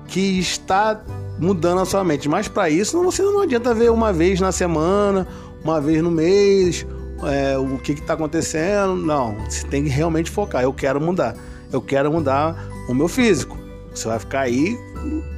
que 0.07 0.39
está 0.39 1.03
mudando 1.39 1.81
a 1.81 1.85
sua 1.85 2.05
mente. 2.05 2.29
Mas 2.29 2.49
para 2.49 2.69
isso 2.71 3.03
você 3.03 3.23
não 3.23 3.43
adianta 3.43 3.75
ver 3.75 3.91
uma 3.91 4.13
vez 4.13 4.41
na 4.41 4.53
semana, 4.53 5.27
uma 5.63 5.81
vez 5.81 6.03
no 6.03 6.11
mês, 6.11 6.87
é, 7.25 7.57
o 7.59 7.79
que 7.79 7.93
está 7.93 8.15
acontecendo. 8.15 8.97
Não, 8.97 9.37
você 9.49 9.67
tem 9.67 9.85
que 9.85 9.91
realmente 9.91 10.31
focar. 10.31 10.63
Eu 10.63 10.73
quero 10.73 11.01
mudar. 11.01 11.35
Eu 11.73 11.81
quero 11.81 12.11
mudar 12.13 12.69
o 12.89 12.95
meu 12.95 13.09
físico. 13.09 13.57
Você 13.95 14.09
vai 14.09 14.19
ficar 14.19 14.41
aí 14.41 14.77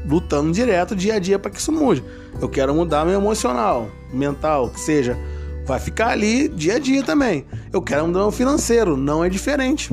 lutando 0.09 0.51
direto 0.51 0.97
dia 0.97 1.15
a 1.15 1.19
dia 1.19 1.39
para 1.39 1.51
que 1.51 1.61
isso 1.61 1.71
mude. 1.71 2.03
Eu 2.41 2.49
quero 2.49 2.75
mudar 2.75 3.05
meu 3.05 3.19
emocional, 3.19 3.89
mental, 4.13 4.71
que 4.71 4.81
seja. 4.81 5.17
Vai 5.65 5.79
ficar 5.79 6.09
ali 6.09 6.49
dia 6.49 6.77
a 6.77 6.79
dia 6.79 7.03
também. 7.03 7.45
Eu 7.73 7.83
quero 7.83 8.07
mudar 8.07 8.21
meu 8.21 8.33
financeiro, 8.33 8.97
não 8.97 9.25
é 9.25 9.29
diferente. 9.29 9.91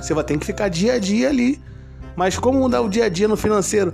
Você 0.00 0.14
vai 0.14 0.24
ter 0.24 0.38
que 0.38 0.46
ficar 0.46 0.68
dia 0.68 0.94
a 0.94 0.98
dia 0.98 1.28
ali. 1.28 1.60
Mas 2.16 2.38
como 2.38 2.60
mudar 2.60 2.80
o 2.80 2.88
dia 2.88 3.06
a 3.06 3.08
dia 3.08 3.26
no 3.26 3.36
financeiro? 3.36 3.92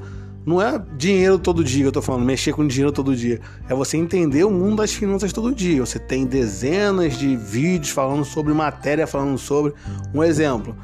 Não 0.51 0.61
é 0.61 0.83
dinheiro 0.97 1.39
todo 1.39 1.63
dia 1.63 1.83
que 1.83 1.87
eu 1.87 1.93
tô 1.93 2.03
falando, 2.03 2.25
mexer 2.25 2.53
com 2.53 2.67
dinheiro 2.67 2.91
todo 2.91 3.15
dia. 3.15 3.41
É 3.69 3.75
você 3.75 3.97
entender 3.97 4.43
o 4.43 4.51
mundo 4.51 4.79
das 4.79 4.93
finanças 4.93 5.33
todo 5.33 5.55
dia. 5.55 5.79
Você 5.87 5.97
tem 5.97 6.27
dezenas 6.27 7.17
de 7.17 7.37
vídeos 7.37 7.91
falando 7.91 8.25
sobre 8.25 8.53
matéria, 8.53 9.07
falando 9.07 9.39
sobre. 9.39 9.73
Um 10.13 10.25
exemplo. 10.25 10.75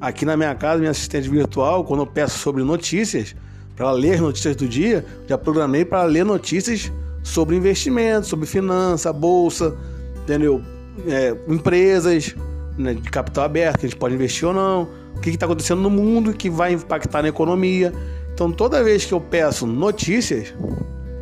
Aqui 0.00 0.24
na 0.24 0.36
minha 0.36 0.52
casa, 0.56 0.80
minha 0.80 0.90
assistente 0.90 1.28
virtual, 1.28 1.84
quando 1.84 2.00
eu 2.00 2.06
peço 2.08 2.40
sobre 2.40 2.64
notícias, 2.64 3.36
para 3.76 3.92
ler 3.92 4.20
notícias 4.20 4.56
do 4.56 4.66
dia, 4.66 5.06
já 5.28 5.38
programei 5.38 5.84
para 5.84 6.02
ler 6.02 6.24
notícias 6.24 6.90
sobre 7.22 7.54
investimentos, 7.54 8.28
sobre 8.28 8.46
finança, 8.46 9.12
bolsa, 9.12 9.76
entendeu? 10.24 10.60
É, 11.06 11.36
empresas 11.46 12.34
né, 12.76 12.94
de 12.94 13.08
capital 13.10 13.44
aberto, 13.44 13.78
que 13.78 13.86
a 13.86 13.88
gente 13.88 13.98
pode 13.98 14.12
investir 14.12 14.48
ou 14.48 14.52
não, 14.52 14.88
o 15.16 15.20
que 15.20 15.30
está 15.30 15.46
acontecendo 15.46 15.80
no 15.80 15.90
mundo 15.90 16.32
que 16.32 16.50
vai 16.50 16.72
impactar 16.72 17.22
na 17.22 17.28
economia. 17.28 17.92
Então, 18.34 18.50
toda 18.50 18.82
vez 18.82 19.04
que 19.04 19.14
eu 19.14 19.20
peço 19.20 19.64
notícias, 19.64 20.52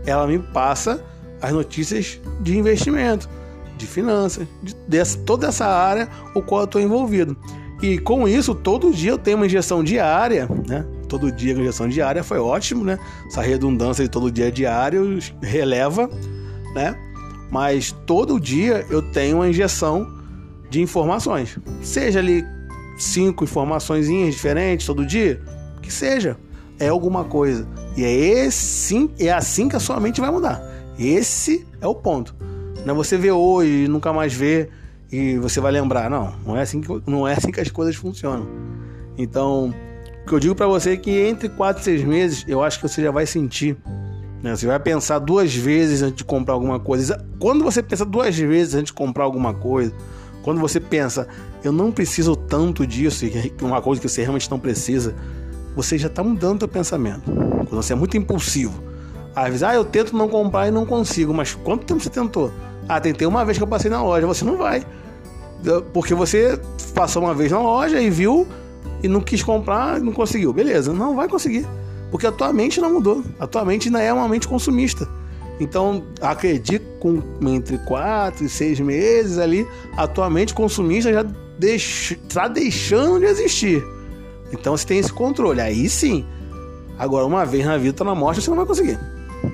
ela 0.07 0.27
me 0.27 0.39
passa 0.39 1.05
as 1.43 1.53
notícias 1.53 2.19
de 2.41 2.57
investimento, 2.57 3.29
de 3.77 3.87
finanças, 3.87 4.49
de 4.63 4.75
dessa, 4.89 5.19
toda 5.19 5.49
essa 5.49 5.67
área 5.67 6.09
o 6.35 6.41
qual 6.41 6.63
eu 6.63 6.65
estou 6.65 6.81
envolvido. 6.81 7.37
E 7.83 7.99
com 7.99 8.27
isso, 8.27 8.55
todo 8.55 8.93
dia 8.93 9.11
eu 9.11 9.19
tenho 9.19 9.37
uma 9.37 9.47
injeção 9.47 9.85
diária, 9.85 10.49
né? 10.67 10.87
Todo 11.09 11.31
dia 11.31 11.55
a 11.55 11.59
injeção 11.59 11.89
diária 11.89 12.23
foi 12.25 12.39
ótimo, 12.39 12.85
né? 12.85 12.99
Essa 13.27 13.43
redundância 13.43 14.05
de 14.05 14.11
todo 14.11 14.31
dia 14.31 14.51
diário 14.51 15.19
releva, 15.43 16.09
né? 16.75 16.97
Mas 17.51 17.93
todo 18.07 18.41
dia 18.41 18.87
eu 18.89 19.03
tenho 19.03 19.39
uma 19.39 19.49
injeção 19.49 20.11
de 20.71 20.81
informações. 20.81 21.59
Seja 21.83 22.21
ali 22.21 22.43
cinco 22.97 23.45
informações 23.45 24.07
diferentes 24.07 24.87
todo 24.87 25.05
dia, 25.05 25.43
que 25.83 25.93
seja 25.93 26.39
é 26.83 26.89
alguma 26.89 27.25
coisa. 27.25 27.67
E 27.97 28.05
é 28.05 28.13
esse, 28.13 29.11
é 29.19 29.31
assim 29.31 29.69
que 29.69 29.77
a 29.77 29.81
sua 29.81 30.01
mente 30.01 30.21
vai 30.21 30.31
mudar. 30.31 30.63
Esse 30.99 31.67
é 31.81 31.87
o 31.87 31.95
ponto. 31.95 32.35
Não 32.85 32.95
é 32.95 32.97
você 32.97 33.17
ver 33.17 33.33
hoje 33.33 33.85
e 33.85 33.89
nunca 33.89 34.13
mais 34.13 34.33
ver 34.33 34.71
e 35.11 35.39
você 35.39 35.61
vai 35.61 35.71
lembrar. 35.71 36.11
Não, 36.11 36.35
não 36.45 36.57
é 36.57 36.63
assim 36.63 36.81
que, 36.81 37.03
não 37.07 37.27
é 37.27 37.35
assim 37.35 37.53
que 37.53 37.61
as 37.61 37.71
coisas 37.71 37.95
funcionam. 37.95 38.49
Então, 39.17 39.73
o 40.25 40.27
que 40.27 40.33
eu 40.33 40.41
digo 40.41 40.55
para 40.55 40.67
você 40.67 40.95
é 40.95 40.97
que 40.97 41.11
entre 41.11 41.49
4 41.49 41.81
e 41.81 41.85
6 41.85 42.05
meses, 42.05 42.45
eu 42.49 42.63
acho 42.63 42.81
que 42.81 42.89
você 42.89 43.03
já 43.03 43.11
vai 43.11 43.27
sentir. 43.27 43.77
Né? 44.43 44.57
Você 44.57 44.67
vai 44.67 44.81
pensar 44.81 45.21
duas 45.21 45.55
vezes 45.55 46.03
antes 46.03 46.17
de 46.17 46.25
comprar 46.25 46.55
alguma 46.55 46.81
coisa. 46.81 47.25
Quando 47.39 47.63
você 47.63 47.83
pensa 47.83 48.05
duas 48.05 48.37
vezes 48.37 48.75
antes 48.75 48.87
de 48.87 48.95
comprar 48.95 49.25
alguma 49.25 49.55
coisa, 49.55 49.95
quando 50.43 50.61
você 50.61 50.81
pensa, 50.81 51.29
eu 51.63 51.71
não 51.71 51.93
preciso 51.93 52.35
tanto 52.35 52.85
disso, 52.85 53.25
e 53.25 53.53
uma 53.63 53.81
coisa 53.81 54.01
que 54.01 54.09
você 54.09 54.23
realmente 54.23 54.51
não 54.51 54.59
precisa, 54.59 55.15
você 55.75 55.99
já 55.99 56.09
está 56.09 56.23
mudando 56.23 56.57
o 56.57 56.61
seu 56.61 56.69
pensamento. 56.69 57.31
Quando 57.31 57.71
você 57.71 57.93
é 57.93 57.97
muito 57.97 58.17
impulsivo. 58.17 58.83
Às 59.35 59.47
vezes, 59.47 59.63
ah, 59.63 59.75
eu 59.75 59.85
tento 59.85 60.17
não 60.17 60.29
comprar 60.29 60.69
e 60.69 60.71
não 60.71 60.85
consigo, 60.85 61.33
mas 61.33 61.55
quanto 61.55 61.87
tempo 61.87 62.01
você 62.01 62.11
tentou? 62.11 62.53
Ah, 62.89 63.01
tentei 63.01 63.27
uma 63.27 63.45
vez 63.45 63.57
que 63.57 63.65
eu 63.65 63.69
passei 63.69 63.91
na 63.91 64.03
loja. 64.03 64.27
Você 64.27 64.45
não 64.45 64.57
vai. 64.57 64.85
Porque 65.93 66.15
você 66.15 66.61
passou 66.95 67.23
uma 67.23 67.33
vez 67.33 67.51
na 67.51 67.61
loja 67.61 68.01
e 68.01 68.11
viu 68.11 68.47
e 69.03 69.09
não 69.09 69.21
quis 69.21 69.43
comprar 69.43 70.01
e 70.01 70.03
não 70.03 70.13
conseguiu. 70.13 70.53
Beleza, 70.53 70.93
não 70.93 71.17
vai 71.17 71.29
conseguir. 71.29 71.67
Porque 72.11 72.27
a 72.27 72.33
tua 72.33 72.53
mente 72.53 72.81
não 72.81 72.93
mudou. 72.93 73.25
A 73.41 73.47
tua 73.47 73.65
mente 73.65 73.89
ainda 73.89 74.03
é 74.03 74.13
uma 74.13 74.29
mente 74.29 74.47
consumista. 74.47 75.09
Então, 75.59 76.05
acredito 76.21 76.85
com 76.99 77.23
entre 77.49 77.79
4 77.79 78.45
e 78.45 78.49
6 78.49 78.81
meses 78.81 79.39
ali, 79.39 79.67
a 79.97 80.07
tua 80.07 80.29
mente 80.29 80.53
consumista 80.53 81.13
já 81.13 81.25
está 81.61 82.49
deixando 82.49 83.21
de 83.21 83.27
existir. 83.27 83.83
Então 84.53 84.77
você 84.77 84.87
tem 84.87 84.99
esse 84.99 85.13
controle. 85.13 85.61
Aí 85.61 85.89
sim. 85.89 86.25
Agora, 86.99 87.27
uma 87.27 87.45
vez 87.45 87.65
na 87.65 87.77
vida, 87.79 87.95
tá 87.95 88.05
na 88.05 88.15
morte, 88.15 88.41
você 88.41 88.51
não 88.51 88.57
vai 88.57 88.67
conseguir. 88.67 88.99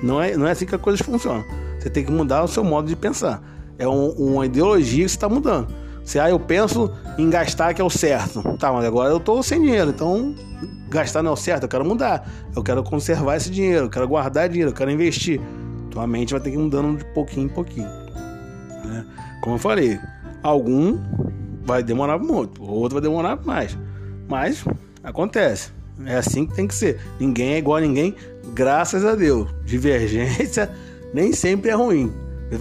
Não 0.03 0.21
é, 0.21 0.35
não 0.37 0.45
é 0.45 0.51
assim 0.51 0.65
que 0.65 0.75
as 0.75 0.81
coisas 0.81 1.01
funcionam. 1.01 1.43
Você 1.79 1.89
tem 1.89 2.03
que 2.03 2.11
mudar 2.11 2.43
o 2.43 2.47
seu 2.47 2.63
modo 2.63 2.87
de 2.87 2.95
pensar. 2.95 3.41
É 3.77 3.87
um, 3.87 4.09
uma 4.11 4.45
ideologia 4.45 5.05
que 5.05 5.09
você 5.09 5.15
está 5.15 5.29
mudando. 5.29 5.73
Se 6.03 6.19
ah, 6.19 6.29
eu 6.29 6.39
penso 6.39 6.91
em 7.17 7.29
gastar 7.29 7.73
que 7.73 7.81
é 7.81 7.85
o 7.85 7.89
certo. 7.89 8.41
Tá, 8.57 8.73
mas 8.73 8.85
agora 8.85 9.09
eu 9.09 9.17
estou 9.17 9.41
sem 9.41 9.61
dinheiro, 9.61 9.91
então 9.91 10.35
gastar 10.89 11.21
não 11.21 11.31
é 11.31 11.33
o 11.33 11.37
certo, 11.37 11.63
eu 11.63 11.69
quero 11.69 11.85
mudar. 11.85 12.27
Eu 12.55 12.63
quero 12.63 12.83
conservar 12.83 13.37
esse 13.37 13.49
dinheiro, 13.49 13.85
eu 13.85 13.89
quero 13.89 14.07
guardar 14.07 14.49
dinheiro, 14.49 14.71
eu 14.71 14.75
quero 14.75 14.91
investir. 14.91 15.39
Tua 15.91 16.05
mente 16.05 16.33
vai 16.33 16.41
ter 16.41 16.51
que 16.51 16.57
ir 16.57 16.59
mudando 16.59 16.97
de 16.97 17.05
pouquinho 17.13 17.45
em 17.45 17.49
pouquinho. 17.49 17.87
Né? 18.85 19.05
Como 19.41 19.55
eu 19.55 19.59
falei, 19.59 19.99
algum 20.43 20.99
vai 21.63 21.83
demorar 21.83 22.17
muito, 22.17 22.63
outro 22.63 22.95
vai 22.99 23.01
demorar 23.01 23.39
mais. 23.45 23.77
Mas 24.27 24.65
Acontece. 25.03 25.71
É 26.05 26.15
assim 26.15 26.45
que 26.45 26.55
tem 26.55 26.67
que 26.67 26.75
ser. 26.75 26.99
Ninguém 27.19 27.53
é 27.53 27.57
igual 27.57 27.77
a 27.77 27.81
ninguém, 27.81 28.15
graças 28.53 29.05
a 29.05 29.15
Deus. 29.15 29.49
Divergência 29.65 30.69
nem 31.13 31.33
sempre 31.33 31.69
é 31.69 31.73
ruim. 31.73 32.11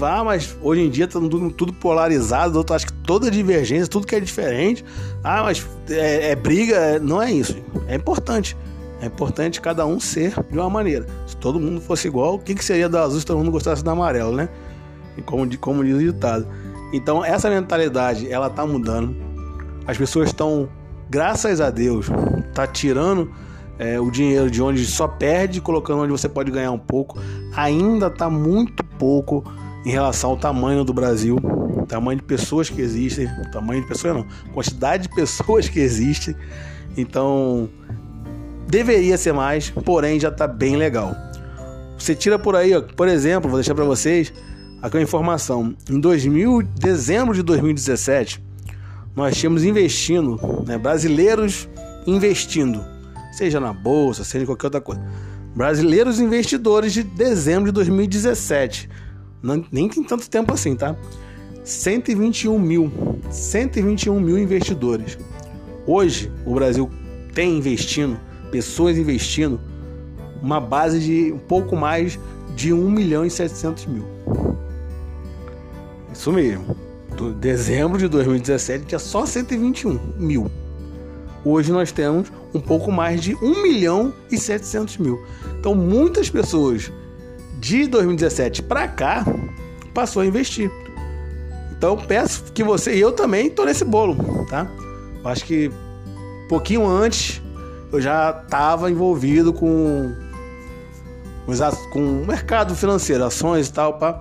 Ah, 0.03 0.22
mas 0.22 0.55
hoje 0.61 0.82
em 0.82 0.91
dia 0.91 1.07
tá 1.07 1.18
tudo, 1.18 1.51
tudo 1.51 1.72
polarizado, 1.72 2.59
eu 2.59 2.74
acho 2.74 2.86
que 2.86 2.93
toda 2.93 3.30
divergência, 3.30 3.86
tudo 3.86 4.07
que 4.07 4.14
é 4.14 4.20
diferente. 4.20 4.84
Ah, 5.24 5.43
mas 5.43 5.66
é, 5.89 6.32
é 6.32 6.36
briga. 6.36 6.99
Não 6.99 7.22
é 7.22 7.32
isso. 7.32 7.57
É 7.86 7.95
importante. 7.95 8.57
É 9.01 9.07
importante 9.07 9.61
cada 9.61 9.86
um 9.86 9.99
ser 10.01 10.34
de 10.51 10.59
uma 10.59 10.68
maneira. 10.68 11.07
Se 11.26 11.36
todo 11.36 11.61
mundo 11.61 11.80
fosse 11.80 12.09
igual, 12.09 12.34
o 12.34 12.39
que, 12.39 12.55
que 12.55 12.64
seria 12.64 12.89
do 12.89 12.99
azul 12.99 13.20
se 13.20 13.24
todo 13.24 13.39
mundo 13.39 13.51
gostasse 13.51 13.82
do 13.82 13.91
amarelo, 13.91 14.32
né? 14.32 14.49
Como, 15.24 15.57
como 15.59 15.84
diz 15.84 15.95
o 15.95 15.99
ditado. 15.99 16.47
Então, 16.93 17.24
essa 17.24 17.49
mentalidade, 17.49 18.30
ela 18.30 18.51
tá 18.51 18.66
mudando. 18.66 19.16
As 19.86 19.97
pessoas 19.97 20.28
estão, 20.28 20.68
graças 21.09 21.61
a 21.61 21.71
Deus, 21.71 22.07
tá 22.55 22.67
tirando 22.67 23.33
é, 23.79 24.01
o 24.01 24.11
dinheiro 24.11 24.51
de 24.51 24.63
onde 24.63 24.85
só 24.87 25.07
perde, 25.07 25.61
colocando 25.61 26.03
onde 26.03 26.13
você 26.13 26.29
pode 26.29 26.51
ganhar 26.51 26.73
um 26.73 26.79
pouco. 26.79 27.19
Ainda 27.55 28.11
tá 28.11 28.29
muito 28.29 28.85
pouco 28.85 29.45
em 29.85 29.91
relação 29.91 30.31
ao 30.31 30.37
tamanho 30.37 30.85
do 30.85 30.93
Brasil, 30.93 31.39
tamanho 31.87 32.19
de 32.19 32.25
pessoas 32.25 32.69
que 32.69 32.81
existem, 32.81 33.29
tamanho 33.53 33.83
de 33.83 33.89
pessoas 33.89 34.15
não, 34.15 34.27
quantidade 34.53 35.05
de 35.05 35.15
pessoas 35.15 35.69
que 35.69 35.81
existem. 35.81 36.35
Então, 36.97 37.71
Deveria 38.69 39.17
ser 39.17 39.33
mais, 39.33 39.71
porém 39.71 40.21
já 40.21 40.29
está 40.29 40.47
bem 40.47 40.77
legal. 40.77 41.17
Você 41.99 42.15
tira 42.15 42.39
por 42.39 42.55
aí, 42.55 42.77
ó, 42.77 42.83
por 42.83 43.09
exemplo, 43.09 43.49
vou 43.49 43.59
deixar 43.59 43.75
para 43.75 43.85
vocês 43.85 44.31
aqui 44.83 44.99
uma 44.99 45.03
informação. 45.03 45.75
Em 45.91 45.99
2000, 45.99 46.63
dezembro 46.79 47.35
de 47.35 47.43
2017, 47.43 48.45
nós 49.15 49.37
tínhamos 49.37 49.65
investindo, 49.65 50.39
né, 50.67 50.79
brasileiros 50.79 51.69
investindo, 52.07 52.85
seja 53.33 53.59
na 53.61 53.73
bolsa, 53.73 54.25
seja 54.25 54.45
em 54.45 54.47
qualquer 54.47 54.67
outra 54.67 54.81
coisa. 54.81 55.03
Brasileiros 55.55 56.21
investidores 56.21 56.93
de 56.93 57.03
dezembro 57.03 57.67
de 57.67 57.73
2017. 57.73 58.89
Não, 59.43 59.65
nem 59.73 59.89
tem 59.89 60.05
tanto 60.05 60.29
tempo 60.29 60.53
assim, 60.53 60.77
tá? 60.77 60.97
121 61.65 62.59
mil. 62.59 62.93
121 63.31 64.21
mil 64.21 64.39
investidores. 64.39 65.19
Hoje, 65.87 66.31
o 66.47 66.55
Brasil 66.55 66.91
tem 67.35 67.57
investindo 67.57 68.19
pessoas 68.51 68.97
investindo, 68.97 69.61
uma 70.43 70.61
base 70.61 71.01
de 71.01 71.33
um 71.33 71.39
pouco 71.39 71.77
mais 71.77 72.19
de 72.55 72.73
1 72.73 72.91
milhão 72.91 73.25
e 73.25 73.31
700 73.31 73.87
mil. 73.87 74.05
Isso 76.13 76.33
mesmo. 76.33 76.77
Do 77.19 77.33
dezembro 77.33 77.99
de 77.99 78.07
2017 78.07 78.85
tinha 78.85 78.99
só 79.01 79.27
121 79.27 79.99
mil. 80.16 80.49
Hoje 81.45 81.73
nós 81.73 81.91
temos 81.91 82.31
um 82.55 82.61
pouco 82.61 82.93
mais 82.93 83.21
de 83.21 83.35
1 83.35 83.61
milhão 83.61 84.14
e 84.31 84.39
700 84.39 84.99
mil. 84.99 85.21
Então 85.59 85.75
muitas 85.75 86.31
pessoas 86.31 86.93
de 87.59 87.89
2017 87.89 88.62
para 88.62 88.87
cá 88.87 89.25
passou 89.93 90.23
a 90.23 90.27
investir. 90.27 90.71
Então 91.77 91.97
peço 91.97 92.53
que 92.53 92.62
você 92.62 92.95
e 92.95 93.01
eu 93.01 93.11
também 93.11 93.49
estou 93.49 93.66
nesse 93.66 93.85
bolo, 93.85 94.47
tá? 94.49 94.71
Acho 95.25 95.45
que 95.45 95.73
um 96.45 96.49
pouquinho 96.49 96.87
antes 96.87 97.43
eu 97.91 98.01
já 98.01 98.31
estava 98.45 98.89
envolvido 98.93 99.53
com, 99.53 100.14
com 101.93 102.23
o 102.23 102.25
mercado 102.25 102.77
financeiro, 102.77 103.25
ações 103.25 103.66
e 103.66 103.73
tal, 103.73 103.95
pá. 103.99 104.21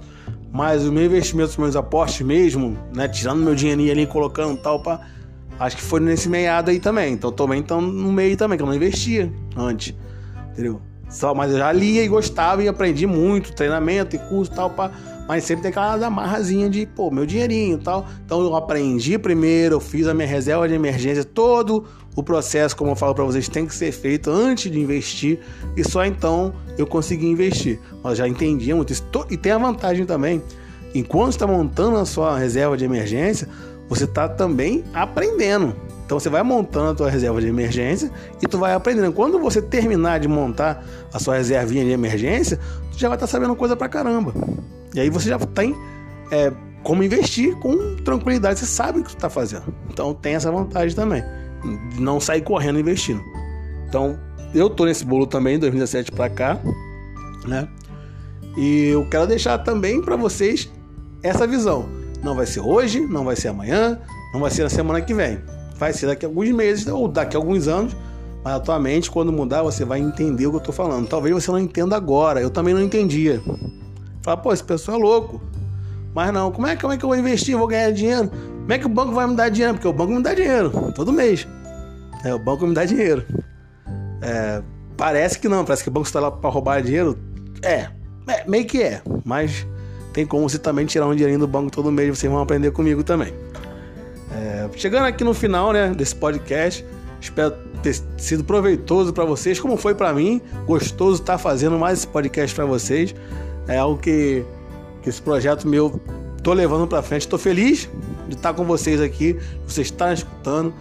Mas 0.52 0.86
o 0.86 0.91
meu 0.91 1.06
investimento, 1.06 1.50
os 1.50 1.58
meus 1.58 1.76
aportes 1.76 2.22
mesmo, 2.22 2.78
né? 2.93 3.08
Tirando 3.08 3.41
meu 3.41 3.54
dinheirinho 3.54 3.91
ali, 3.91 4.08
colocando 4.08 4.58
tal. 4.58 4.82
Acho 5.60 5.76
que 5.76 5.82
foi 5.82 6.00
nesse 6.00 6.30
meiado 6.30 6.72
aí 6.72 6.80
também. 6.80 7.14
Então 7.14 7.32
também 7.32 7.62
estão 7.62 7.82
no 7.82 8.12
meio 8.12 8.38
também, 8.38 8.58
que 8.58 8.64
eu 8.64 8.68
não 8.68 8.76
investia 8.76 9.32
antes. 9.56 9.93
Entendeu? 10.52 10.82
Só, 11.10 11.34
mas 11.34 11.52
eu 11.52 11.58
já 11.58 11.72
lia 11.72 12.04
e 12.04 12.08
gostava 12.08 12.64
e 12.64 12.68
aprendi 12.68 13.08
muito, 13.08 13.54
treinamento 13.54 14.16
e 14.16 14.20
curso 14.20 14.52
e 14.52 14.56
tal, 14.56 14.70
pá. 14.70 14.91
Mas 15.28 15.44
sempre 15.44 15.64
tem 15.64 15.70
aquela 15.70 16.06
amarrazinha 16.06 16.70
de, 16.70 16.86
pô, 16.86 17.12
meu 17.12 17.26
dinheirinho 17.26 17.78
e 17.78 17.82
tal. 17.82 18.06
Então 18.26 18.42
eu 18.42 18.56
aprendi 18.56 19.18
primeiro, 19.18 19.76
eu 19.76 19.80
fiz 19.80 20.08
a 20.08 20.14
minha 20.14 20.28
reserva 20.28 20.68
de 20.68 20.74
emergência, 20.74 21.24
todo 21.24 21.86
o 22.16 22.24
processo, 22.24 22.76
como 22.76 22.92
eu 22.92 22.96
falo 22.96 23.14
para 23.14 23.24
vocês, 23.24 23.48
tem 23.48 23.66
que 23.66 23.76
ser 23.76 23.92
feito 23.92 24.32
antes 24.32 24.72
de 24.72 24.80
investir 24.80 25.40
e 25.76 25.84
só 25.84 26.04
então 26.06 26.54
eu 26.78 26.88
consegui 26.88 27.28
investir. 27.28 27.80
Mas 28.04 28.18
já 28.18 28.28
entendia 28.28 28.76
muito 28.76 28.92
isso. 28.92 29.04
E 29.30 29.38
tem 29.38 29.52
a 29.52 29.58
vantagem 29.58 30.06
também, 30.06 30.42
enquanto 30.96 31.34
está 31.34 31.46
montando 31.46 31.98
a 31.98 32.06
sua 32.06 32.38
reserva 32.38 32.78
de 32.78 32.86
emergência, 32.86 33.48
você 33.88 34.06
está 34.06 34.28
também 34.28 34.84
aprendendo. 34.94 35.76
Então 36.06 36.20
você 36.20 36.30
vai 36.30 36.42
montando 36.42 36.92
a 36.92 36.96
tua 36.96 37.10
reserva 37.10 37.42
de 37.42 37.48
emergência 37.48 38.10
e 38.42 38.48
tu 38.48 38.58
vai 38.58 38.74
aprendendo. 38.74 39.12
Quando 39.12 39.38
você 39.40 39.62
terminar 39.62 40.20
de 40.20 40.28
montar 40.28 40.84
a 41.14 41.20
sua 41.20 41.36
reservinha 41.36 41.84
de 41.84 41.92
emergência, 41.92 42.58
tu 42.92 42.98
já 42.98 43.10
vai 43.10 43.18
estar 43.18 43.28
tá 43.28 43.32
sabendo 43.32 43.56
coisa 43.56 43.76
pra 43.76 43.90
caramba. 43.90 44.34
E 44.94 45.00
aí 45.00 45.10
você 45.10 45.30
já 45.30 45.38
tem 45.40 45.76
é, 46.32 46.52
como 46.84 47.04
investir 47.04 47.56
com 47.58 47.96
tranquilidade, 47.98 48.60
você 48.60 48.66
sabe 48.66 49.00
o 49.00 49.04
que 49.04 49.10
tu 49.10 49.16
está 49.16 49.30
fazendo. 49.30 49.74
Então 49.90 50.14
tem 50.14 50.36
essa 50.36 50.52
vantagem 50.52 50.96
também 50.96 51.24
não 52.00 52.20
sair 52.20 52.42
correndo 52.42 52.80
investindo. 52.80 53.22
Então, 53.88 54.18
eu 54.54 54.70
tô 54.70 54.86
nesse 54.86 55.06
bolo 55.06 55.26
também, 55.26 55.58
2017 55.60 56.12
para 56.12 56.30
cá, 56.30 56.60
né? 57.46 57.68
E 58.58 58.88
eu 58.88 59.08
quero 59.10 59.28
deixar 59.28 59.58
também 59.60 60.02
para 60.02 60.16
vocês 60.16 60.72
essa 61.22 61.46
visão. 61.46 61.88
Não 62.24 62.36
vai 62.36 62.46
ser 62.46 62.62
hoje, 62.62 63.00
não 63.00 63.24
vai 63.24 63.36
ser 63.36 63.50
amanhã, 63.50 64.00
não 64.34 64.42
vai 64.42 64.50
ser 64.50 64.64
na 64.64 64.70
semana 64.70 65.02
que 65.02 65.14
vem. 65.14 65.40
Vai 65.78 65.94
ser 65.94 66.08
daqui 66.08 66.26
a 66.26 66.30
alguns 66.30 66.50
meses 66.52 66.88
ou 66.88 67.08
daqui 67.08 67.36
a 67.36 67.40
alguns 67.40 67.68
anos. 67.68 67.96
Mas 68.44 68.56
atualmente, 68.56 69.12
quando 69.12 69.32
mudar, 69.32 69.62
você 69.62 69.86
vai 69.86 70.00
entender 70.00 70.48
o 70.48 70.52
que 70.52 70.58
eu 70.58 70.62
tô 70.62 70.72
falando. 70.72 71.08
Talvez 71.08 71.36
você 71.36 71.52
não 71.52 71.60
entenda 71.60 71.96
agora. 71.96 72.42
Eu 72.42 72.50
também 72.50 72.74
não 72.74 72.82
entendia. 72.82 73.42
Fala, 74.28 74.36
pô, 74.36 74.52
esse 74.52 74.62
pessoal 74.62 74.98
é 74.98 75.02
louco. 75.02 75.42
Mas 76.14 76.34
não, 76.34 76.52
como 76.52 76.68
é, 76.68 76.76
como 76.76 76.92
é 76.92 76.98
que 76.98 77.06
eu 77.06 77.08
vou 77.08 77.18
investir? 77.18 77.56
vou 77.56 77.66
ganhar 77.66 77.92
dinheiro? 77.92 78.28
Como 78.28 78.74
é 78.74 78.78
que 78.78 78.86
o 78.86 78.90
banco 78.90 79.14
vai 79.14 79.26
me 79.26 79.38
dar 79.38 79.48
dinheiro? 79.48 79.76
Porque 79.76 79.88
o 79.88 79.94
banco 79.94 80.12
me 80.12 80.22
dá 80.22 80.34
dinheiro 80.34 80.92
todo 80.94 81.14
mês. 81.14 81.48
É, 82.26 82.34
o 82.34 82.40
banco 82.40 82.68
me 82.68 82.74
dá 82.74 82.84
dinheiro. 82.84 83.26
É, 84.22 84.62
parece 84.98 85.40
que 85.40 85.48
não, 85.48 85.64
parece 85.64 85.82
que 85.82 85.88
o 85.88 85.92
banco 85.94 86.08
está 86.08 86.20
lá 86.20 86.30
para 86.30 86.50
roubar 86.50 86.82
dinheiro. 86.82 87.18
É, 87.64 87.88
é, 88.28 88.44
meio 88.46 88.66
que 88.66 88.84
é, 88.84 89.02
mas 89.24 89.66
tem 90.12 90.26
como 90.26 90.50
você 90.50 90.60
também 90.60 90.86
tirar 90.86 91.08
um 91.08 91.14
dinheirinho 91.16 91.40
do 91.40 91.48
banco 91.48 91.72
todo 91.72 91.90
mês, 91.90 92.18
vocês 92.18 92.30
vão 92.30 92.42
aprender 92.42 92.72
comigo 92.72 93.06
também. 93.06 93.34
É, 94.34 94.68
chegando 94.76 95.06
aqui 95.06 95.24
no 95.24 95.34
final 95.34 95.72
né, 95.72 95.92
desse 95.92 96.14
podcast, 96.14 96.86
espero 97.22 97.54
ter 97.82 97.96
sido 98.18 98.44
proveitoso 98.44 99.14
para 99.14 99.24
vocês, 99.24 99.58
como 99.58 99.78
foi 99.78 99.96
para 99.96 100.12
mim. 100.12 100.42
Gostoso 100.66 101.22
estar 101.22 101.34
tá 101.34 101.40
fazendo 101.40 101.80
mais 101.80 102.00
esse 102.00 102.08
podcast 102.08 102.54
para 102.54 102.66
vocês. 102.66 103.16
É 103.68 103.78
algo 103.78 103.99
que, 103.99 104.45
que 105.01 105.09
esse 105.09 105.22
projeto 105.22 105.68
meu 105.68 105.99
tô 106.43 106.53
levando 106.53 106.88
para 106.88 107.01
frente. 107.01 107.24
Estou 107.24 107.38
feliz 107.38 107.89
de 108.28 108.36
estar 108.36 108.53
com 108.53 108.63
vocês 108.63 109.01
aqui, 109.01 109.38
vocês 109.65 109.88
estarem 109.88 110.13
escutando. 110.13 110.74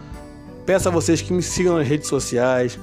Peço 0.64 0.88
a 0.88 0.92
vocês 0.92 1.20
que 1.20 1.32
me 1.32 1.42
sigam 1.42 1.76
nas 1.76 1.86
redes 1.86 2.08
sociais, 2.08 2.78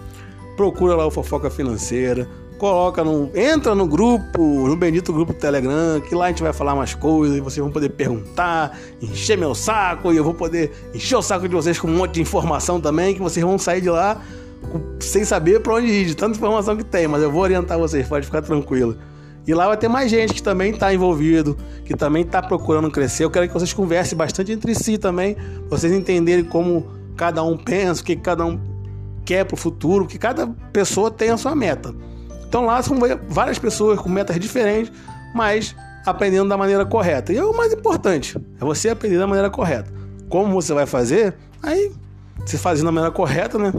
procura 0.55 0.95
lá 0.95 1.05
o 1.05 1.11
Fofoca 1.11 1.49
Financeira, 1.49 2.27
coloca 2.57 3.03
no, 3.03 3.29
entra 3.35 3.75
no 3.75 3.85
grupo, 3.85 4.41
no 4.41 4.75
bendito 4.75 5.11
grupo 5.11 5.33
do 5.33 5.39
Telegram, 5.39 5.99
que 5.99 6.15
lá 6.15 6.25
a 6.25 6.27
gente 6.29 6.41
vai 6.41 6.53
falar 6.53 6.75
mais 6.75 6.95
coisas, 6.95 7.37
e 7.37 7.41
vocês 7.41 7.61
vão 7.61 7.71
poder 7.71 7.89
perguntar, 7.89 8.77
encher 9.01 9.37
meu 9.37 9.53
saco, 9.53 10.13
e 10.13 10.17
eu 10.17 10.23
vou 10.23 10.33
poder 10.33 10.71
encher 10.93 11.17
o 11.17 11.21
saco 11.21 11.47
de 11.47 11.53
vocês 11.53 11.77
com 11.77 11.89
um 11.89 11.97
monte 11.97 12.13
de 12.13 12.21
informação 12.21 12.79
também, 12.79 13.13
que 13.13 13.21
vocês 13.21 13.45
vão 13.45 13.57
sair 13.57 13.81
de 13.81 13.89
lá 13.89 14.21
sem 14.99 15.25
saber 15.25 15.59
para 15.59 15.75
onde 15.75 15.87
ir, 15.87 16.05
de 16.05 16.15
tanta 16.15 16.37
informação 16.37 16.77
que 16.77 16.85
tem, 16.85 17.05
mas 17.05 17.21
eu 17.21 17.29
vou 17.29 17.41
orientar 17.41 17.77
vocês, 17.77 18.07
pode 18.07 18.25
ficar 18.25 18.41
tranquilo. 18.41 18.97
E 19.45 19.53
lá 19.53 19.67
vai 19.67 19.77
ter 19.77 19.87
mais 19.87 20.09
gente 20.09 20.33
que 20.33 20.43
também 20.43 20.71
está 20.71 20.93
envolvido, 20.93 21.57
que 21.83 21.95
também 21.95 22.23
está 22.23 22.41
procurando 22.41 22.89
crescer. 22.89 23.25
Eu 23.25 23.31
quero 23.31 23.47
que 23.47 23.53
vocês 23.53 23.73
conversem 23.73 24.17
bastante 24.17 24.51
entre 24.51 24.73
si 24.73 24.97
também, 24.97 25.35
vocês 25.69 25.91
entenderem 25.91 26.45
como 26.45 26.87
cada 27.17 27.43
um 27.43 27.57
pensa, 27.57 28.01
o 28.01 28.05
que 28.05 28.15
cada 28.15 28.45
um 28.45 28.59
quer 29.25 29.45
para 29.45 29.55
o 29.55 29.57
futuro, 29.57 30.05
que 30.05 30.17
cada 30.17 30.47
pessoa 30.71 31.11
tem 31.11 31.29
a 31.29 31.37
sua 31.37 31.55
meta. 31.55 31.93
Então 32.47 32.65
lá 32.65 32.81
são 32.81 32.97
várias 33.27 33.59
pessoas 33.59 33.99
com 33.99 34.09
metas 34.09 34.39
diferentes, 34.39 34.91
mas 35.35 35.75
aprendendo 36.05 36.47
da 36.47 36.57
maneira 36.57 36.85
correta. 36.85 37.33
E 37.33 37.37
é 37.37 37.43
o 37.43 37.55
mais 37.55 37.73
importante, 37.73 38.37
é 38.59 38.63
você 38.63 38.89
aprender 38.89 39.17
da 39.17 39.27
maneira 39.27 39.49
correta. 39.49 39.91
Como 40.29 40.53
você 40.53 40.73
vai 40.73 40.85
fazer? 40.85 41.35
Aí, 41.61 41.91
se 42.45 42.57
fazendo 42.57 42.85
da 42.85 42.91
maneira 42.91 43.13
correta, 43.13 43.57
né? 43.57 43.73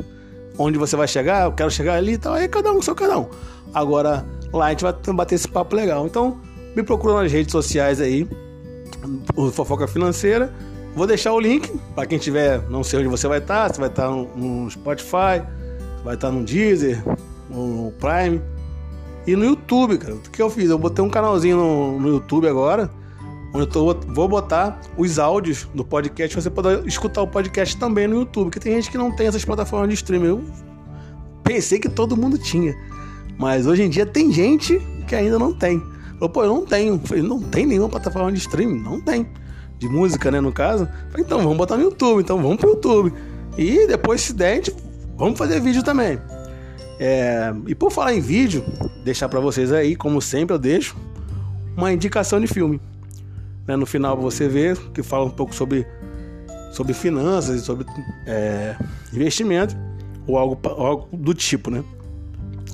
Onde 0.59 0.79
você 0.79 0.95
vai 0.95 1.09
chegar, 1.09 1.47
eu 1.47 1.53
quero 1.53 1.71
chegar 1.71 1.95
ali 1.95 2.13
e 2.13 2.19
tal, 2.19 2.35
aí 2.35 2.49
cada 2.49 2.73
um, 2.73 2.81
seu 2.81 2.95
cada 2.95 3.19
um. 3.19 3.29
Agora, 3.73 4.25
Lá 4.55 4.67
a 4.67 4.71
gente 4.71 4.85
vai 4.85 4.93
bater 4.93 5.35
esse 5.35 5.49
papo 5.49 5.75
legal. 5.75 6.07
Então, 6.07 6.41
me 6.77 6.83
procura 6.85 7.15
nas 7.15 7.33
redes 7.33 7.51
sociais 7.51 8.01
aí, 8.01 8.29
o 9.35 9.51
Fofoca 9.51 9.89
Financeira. 9.89 10.55
Vou 10.95 11.09
deixar 11.09 11.33
o 11.33 11.41
link 11.41 11.69
para 11.93 12.07
quem 12.07 12.19
tiver, 12.19 12.63
não 12.71 12.85
sei 12.85 13.01
onde 13.01 13.09
você 13.09 13.27
vai 13.27 13.39
estar, 13.39 13.67
tá, 13.67 13.75
você 13.75 13.81
vai 13.81 13.89
estar 13.89 14.05
tá 14.05 14.11
no, 14.11 14.71
Spotify, 14.71 15.43
vai 16.05 16.15
estar 16.15 16.29
tá 16.29 16.31
no 16.31 16.45
Deezer, 16.45 17.03
no 17.51 17.93
Prime 17.99 18.41
e 19.27 19.35
no 19.35 19.45
YouTube, 19.45 19.99
cara. 19.99 20.15
O 20.15 20.21
que 20.21 20.41
eu 20.41 20.49
fiz? 20.49 20.71
Eu 20.71 20.79
botei 20.79 21.05
um 21.05 21.11
canalzinho 21.11 21.57
no, 21.57 21.99
no 21.99 22.09
YouTube 22.11 22.47
agora, 22.47 22.89
onde 23.53 23.65
eu 23.65 23.67
tô, 23.67 23.93
vou 23.93 24.29
botar 24.29 24.81
os 24.97 25.19
áudios 25.19 25.69
do 25.75 25.85
podcast, 25.85 26.37
você 26.37 26.49
pode 26.49 26.87
escutar 26.87 27.23
o 27.23 27.27
podcast 27.27 27.77
também 27.77 28.07
no 28.07 28.21
YouTube, 28.21 28.45
porque 28.45 28.61
tem 28.61 28.75
gente 28.77 28.89
que 28.89 28.97
não 28.97 29.11
tem 29.11 29.27
essas 29.27 29.45
plataformas 29.45 29.89
de 29.89 29.97
streaming. 29.97 30.29
Eu 30.29 30.45
pensei 31.43 31.81
que 31.81 31.89
todo 31.89 32.17
mundo 32.17 32.39
tinha. 32.39 32.73
Mas 33.39 33.67
hoje 33.67 33.83
em 33.83 33.89
dia 33.89 34.07
tem 34.07 34.33
gente 34.33 34.81
que 35.07 35.15
ainda 35.15 35.39
não 35.39 35.53
tem. 35.53 35.81
Falou, 36.15 36.29
pô, 36.29 36.45
eu 36.45 36.49
não 36.49 36.65
tenho. 36.65 37.01
falei, 37.05 37.23
não 37.23 37.41
tem 37.41 37.67
nenhuma 37.67 37.89
plataforma 37.89 38.33
de 38.33 38.39
streaming? 38.39 38.81
Não 38.81 39.01
tem. 39.01 39.27
De 39.79 39.89
música, 39.89 40.31
né, 40.31 40.41
no 40.41 40.53
caso. 40.53 40.89
falei, 41.11 41.25
então 41.25 41.39
vamos 41.39 41.57
botar 41.57 41.77
no 41.77 41.83
YouTube, 41.83 42.21
então 42.21 42.41
vamos 42.41 42.57
pro 42.57 42.71
YouTube. 42.71 43.13
E 43.59 43.87
depois, 43.87 44.21
se 44.21 44.33
der, 44.33 44.63
vamos 45.17 45.39
fazer 45.39 45.61
vídeo 45.61 45.83
também. 45.83 46.19
É, 46.99 47.53
e 47.67 47.75
por 47.75 47.91
falar 47.91 48.15
em 48.15 48.21
vídeo, 48.21 48.65
deixar 49.05 49.29
para 49.29 49.41
vocês 49.41 49.73
aí, 49.73 49.97
como 49.97 50.21
sempre 50.23 50.55
eu 50.55 50.59
deixo, 50.59 50.97
uma 51.77 51.93
indicação 51.93 52.41
de 52.41 52.47
filme. 52.47 52.81
Né, 53.67 53.77
no 53.77 53.87
final 53.87 54.17
você 54.17 54.49
vê 54.49 54.75
que 54.93 55.03
fala 55.03 55.25
um 55.25 55.31
pouco 55.31 55.55
sobre, 55.55 55.87
sobre 56.73 56.93
finanças 56.93 57.61
e 57.61 57.65
sobre 57.65 57.87
é, 58.27 58.77
investimento 59.13 59.77
ou 60.27 60.39
algo, 60.39 60.59
algo 60.69 61.17
do 61.17 61.35
tipo, 61.35 61.71
né? 61.71 61.83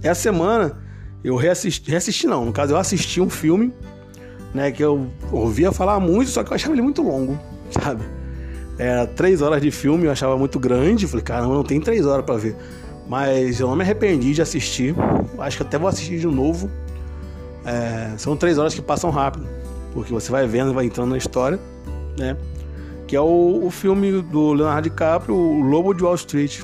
Essa 0.02 0.22
semana 0.22 0.76
eu 1.22 1.36
reassisti, 1.36 1.90
reassisti 1.90 2.26
não, 2.26 2.46
no 2.46 2.52
caso 2.52 2.72
eu 2.72 2.78
assisti 2.78 3.20
um 3.20 3.28
filme, 3.28 3.72
né, 4.54 4.72
que 4.72 4.82
eu 4.82 5.08
ouvia 5.30 5.70
falar 5.70 6.00
muito, 6.00 6.30
só 6.30 6.42
que 6.42 6.50
eu 6.50 6.54
achava 6.54 6.74
ele 6.74 6.82
muito 6.82 7.02
longo, 7.02 7.38
sabe? 7.70 8.02
Era 8.78 9.06
três 9.06 9.42
horas 9.42 9.60
de 9.60 9.70
filme, 9.70 10.06
eu 10.06 10.10
achava 10.10 10.38
muito 10.38 10.58
grande, 10.58 11.06
falei, 11.06 11.22
caramba, 11.22 11.54
não 11.54 11.62
tem 11.62 11.80
três 11.80 12.06
horas 12.06 12.24
para 12.24 12.36
ver. 12.36 12.56
Mas 13.06 13.60
eu 13.60 13.68
não 13.68 13.76
me 13.76 13.82
arrependi 13.82 14.32
de 14.32 14.40
assistir, 14.40 14.94
acho 15.38 15.58
que 15.58 15.62
até 15.62 15.76
vou 15.76 15.88
assistir 15.88 16.18
de 16.18 16.26
novo. 16.26 16.70
É, 17.64 18.14
são 18.16 18.36
três 18.36 18.56
horas 18.56 18.72
que 18.72 18.80
passam 18.80 19.10
rápido, 19.10 19.46
porque 19.92 20.10
você 20.12 20.32
vai 20.32 20.46
vendo, 20.46 20.72
vai 20.72 20.86
entrando 20.86 21.10
na 21.10 21.18
história, 21.18 21.60
né? 22.16 22.36
Que 23.06 23.16
é 23.16 23.20
o, 23.20 23.66
o 23.66 23.70
filme 23.70 24.22
do 24.22 24.52
Leonardo 24.54 24.88
DiCaprio, 24.88 25.34
O 25.34 25.60
Lobo 25.60 25.92
de 25.92 26.02
Wall 26.02 26.14
Street. 26.14 26.62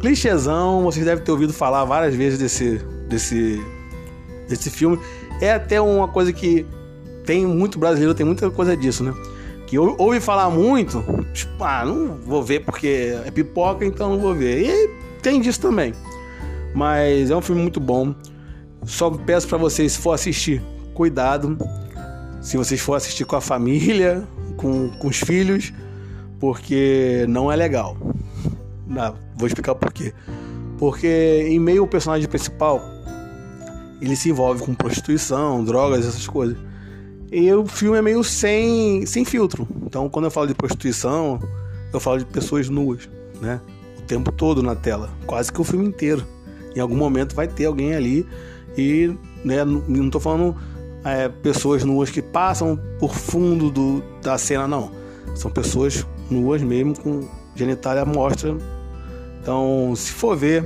Clichêzão, 0.00 0.82
vocês 0.82 1.04
devem 1.04 1.24
ter 1.24 1.30
ouvido 1.30 1.52
falar 1.52 1.84
várias 1.84 2.14
vezes 2.14 2.38
desse, 2.38 2.78
desse, 3.08 3.62
desse 4.48 4.70
filme. 4.70 4.98
É 5.40 5.52
até 5.52 5.80
uma 5.80 6.08
coisa 6.08 6.32
que 6.32 6.66
tem 7.24 7.44
muito 7.44 7.78
brasileiro, 7.78 8.14
tem 8.14 8.24
muita 8.24 8.50
coisa 8.50 8.76
disso, 8.76 9.02
né? 9.02 9.12
Que 9.66 9.78
ouve 9.78 10.20
falar 10.20 10.48
muito, 10.48 11.04
tipo, 11.32 11.64
ah, 11.64 11.84
não 11.84 12.16
vou 12.24 12.42
ver 12.42 12.60
porque 12.60 13.16
é 13.24 13.30
pipoca, 13.30 13.84
então 13.84 14.10
não 14.10 14.18
vou 14.20 14.34
ver. 14.34 14.64
E 14.64 14.90
tem 15.20 15.40
disso 15.40 15.60
também. 15.60 15.92
Mas 16.72 17.30
é 17.30 17.36
um 17.36 17.40
filme 17.40 17.60
muito 17.60 17.80
bom. 17.80 18.14
Só 18.84 19.10
peço 19.10 19.48
para 19.48 19.58
vocês, 19.58 19.92
se 19.92 19.98
for 19.98 20.12
assistir, 20.12 20.62
cuidado. 20.94 21.58
Se 22.40 22.56
vocês 22.56 22.80
for 22.80 22.94
assistir 22.94 23.24
com 23.24 23.34
a 23.34 23.40
família, 23.40 24.22
com, 24.56 24.88
com 24.90 25.08
os 25.08 25.18
filhos, 25.18 25.72
porque 26.38 27.26
não 27.28 27.50
é 27.50 27.56
legal. 27.56 27.96
Não, 28.86 29.14
vou 29.36 29.46
explicar 29.46 29.74
por 29.74 29.92
quê. 29.92 30.12
Porque 30.78 31.46
em 31.48 31.58
meio 31.58 31.82
ao 31.82 31.88
personagem 31.88 32.28
principal, 32.28 32.80
ele 34.00 34.14
se 34.14 34.30
envolve 34.30 34.62
com 34.62 34.74
prostituição, 34.74 35.64
drogas, 35.64 36.06
essas 36.06 36.26
coisas. 36.26 36.56
E 37.32 37.52
o 37.52 37.66
filme 37.66 37.98
é 37.98 38.02
meio 38.02 38.22
sem, 38.22 39.04
sem 39.06 39.24
filtro. 39.24 39.66
Então, 39.84 40.08
quando 40.08 40.26
eu 40.26 40.30
falo 40.30 40.46
de 40.46 40.54
prostituição, 40.54 41.40
eu 41.92 41.98
falo 41.98 42.18
de 42.18 42.24
pessoas 42.26 42.68
nuas, 42.68 43.08
né? 43.40 43.60
O 43.98 44.02
tempo 44.02 44.30
todo 44.30 44.62
na 44.62 44.76
tela, 44.76 45.10
quase 45.26 45.52
que 45.52 45.60
o 45.60 45.64
filme 45.64 45.86
inteiro. 45.86 46.24
Em 46.74 46.80
algum 46.80 46.96
momento 46.96 47.34
vai 47.34 47.48
ter 47.48 47.64
alguém 47.64 47.94
ali 47.94 48.26
e, 48.76 49.12
né, 49.42 49.64
não 49.64 50.06
estou 50.06 50.20
falando 50.20 50.54
é, 51.02 51.28
pessoas 51.28 51.82
nuas 51.82 52.10
que 52.10 52.20
passam 52.20 52.78
por 53.00 53.14
fundo 53.14 53.70
do, 53.70 54.02
da 54.22 54.36
cena, 54.36 54.68
não. 54.68 54.90
São 55.34 55.50
pessoas 55.50 56.06
nuas 56.30 56.62
mesmo 56.62 56.98
com 56.98 57.28
genitália 57.54 58.04
mostra 58.04 58.54
então, 59.46 59.94
se 59.94 60.10
for 60.10 60.36
ver, 60.36 60.64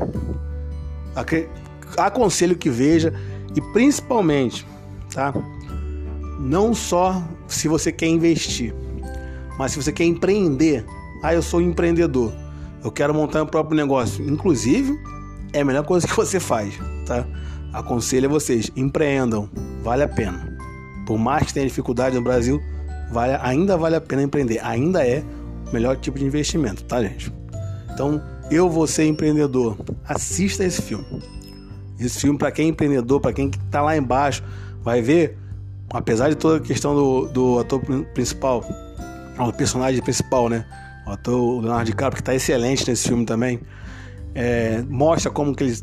aconselho 1.99 2.57
que 2.57 2.71
veja 2.71 3.13
e 3.55 3.61
principalmente, 3.75 4.67
tá? 5.13 5.35
Não 6.41 6.73
só 6.73 7.23
se 7.47 7.69
você 7.69 7.93
quer 7.93 8.07
investir, 8.07 8.75
mas 9.59 9.73
se 9.73 9.83
você 9.83 9.93
quer 9.93 10.05
empreender. 10.05 10.83
Ah, 11.23 11.35
eu 11.35 11.43
sou 11.43 11.61
empreendedor. 11.61 12.33
Eu 12.83 12.91
quero 12.91 13.13
montar 13.13 13.41
meu 13.41 13.47
próprio 13.49 13.77
negócio. 13.77 14.27
Inclusive, 14.27 14.99
é 15.53 15.61
a 15.61 15.65
melhor 15.65 15.85
coisa 15.85 16.09
que 16.09 16.17
você 16.17 16.41
faz, 16.41 16.73
tá? 17.05 17.27
Aconselho 17.75 18.31
a 18.31 18.33
vocês, 18.33 18.71
empreendam, 18.75 19.51
vale 19.83 20.05
a 20.05 20.09
pena. 20.09 20.57
Por 21.07 21.19
mais 21.19 21.49
que 21.49 21.53
tenha 21.53 21.67
dificuldade 21.67 22.17
no 22.17 22.23
Brasil, 22.23 22.59
vale, 23.13 23.39
ainda 23.43 23.77
vale 23.77 23.97
a 23.97 24.01
pena 24.01 24.23
empreender. 24.23 24.59
Ainda 24.65 25.07
é 25.07 25.23
o 25.69 25.71
melhor 25.75 25.99
tipo 25.99 26.19
de 26.19 26.25
investimento, 26.25 26.83
tá, 26.85 27.03
gente? 27.03 27.31
Então, 27.93 28.23
eu 28.51 28.69
Vou 28.69 28.87
Ser 28.87 29.05
Empreendedor. 29.05 29.77
Assista 30.05 30.65
esse 30.65 30.83
filme. 30.83 31.07
Esse 31.99 32.21
filme, 32.21 32.39
para 32.39 32.51
quem 32.51 32.67
é 32.67 32.69
empreendedor, 32.71 33.21
para 33.21 33.33
quem 33.33 33.49
está 33.49 33.83
lá 33.83 33.97
embaixo, 33.97 34.43
vai 34.83 35.01
ver, 35.01 35.37
apesar 35.91 36.31
de 36.31 36.35
toda 36.35 36.57
a 36.57 36.61
questão 36.61 36.95
do, 36.95 37.27
do 37.29 37.59
ator 37.59 37.81
principal, 38.15 38.65
o 39.39 39.53
personagem 39.53 40.03
principal, 40.03 40.49
né? 40.49 40.67
O 41.07 41.11
ator 41.11 41.61
Leonardo 41.61 41.85
DiCaprio, 41.85 42.17
que 42.17 42.23
está 42.23 42.35
excelente 42.35 42.89
nesse 42.89 43.07
filme 43.07 43.25
também. 43.25 43.61
É, 44.35 44.83
mostra 44.89 45.31
como 45.31 45.55
que 45.55 45.65
ele 45.65 45.79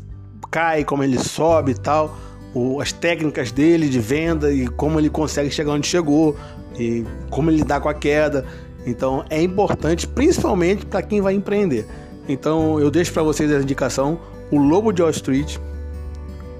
cai, 0.50 0.84
como 0.84 1.02
ele 1.02 1.18
sobe 1.18 1.72
e 1.72 1.74
tal, 1.74 2.16
o, 2.52 2.80
as 2.80 2.92
técnicas 2.92 3.52
dele 3.52 3.88
de 3.88 4.00
venda 4.00 4.52
e 4.52 4.66
como 4.66 4.98
ele 4.98 5.10
consegue 5.10 5.50
chegar 5.50 5.72
onde 5.72 5.86
chegou 5.86 6.36
e 6.78 7.04
como 7.30 7.50
ele 7.50 7.58
lidar 7.58 7.80
com 7.80 7.88
a 7.88 7.94
queda. 7.94 8.44
Então 8.86 9.24
é 9.30 9.40
importante, 9.40 10.06
principalmente 10.06 10.84
para 10.86 11.02
quem 11.02 11.20
vai 11.20 11.34
empreender. 11.34 11.86
Então 12.28 12.78
eu 12.78 12.90
deixo 12.90 13.12
para 13.12 13.22
vocês 13.22 13.50
a 13.50 13.60
indicação: 13.60 14.20
O 14.50 14.58
Lobo 14.58 14.92
de 14.92 15.02
Wall 15.02 15.10
Street. 15.10 15.56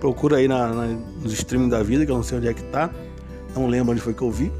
Procura 0.00 0.36
aí 0.36 0.46
na, 0.46 0.68
na, 0.68 0.86
nos 1.22 1.32
streaming 1.32 1.68
da 1.68 1.82
vida, 1.82 2.06
que 2.06 2.12
eu 2.12 2.16
não 2.16 2.22
sei 2.22 2.38
onde 2.38 2.48
é 2.48 2.54
que 2.54 2.62
tá. 2.64 2.90
Não 3.54 3.66
lembro 3.66 3.92
onde 3.92 4.00
foi 4.00 4.14
que 4.14 4.22
eu 4.22 4.30
vi. 4.30 4.52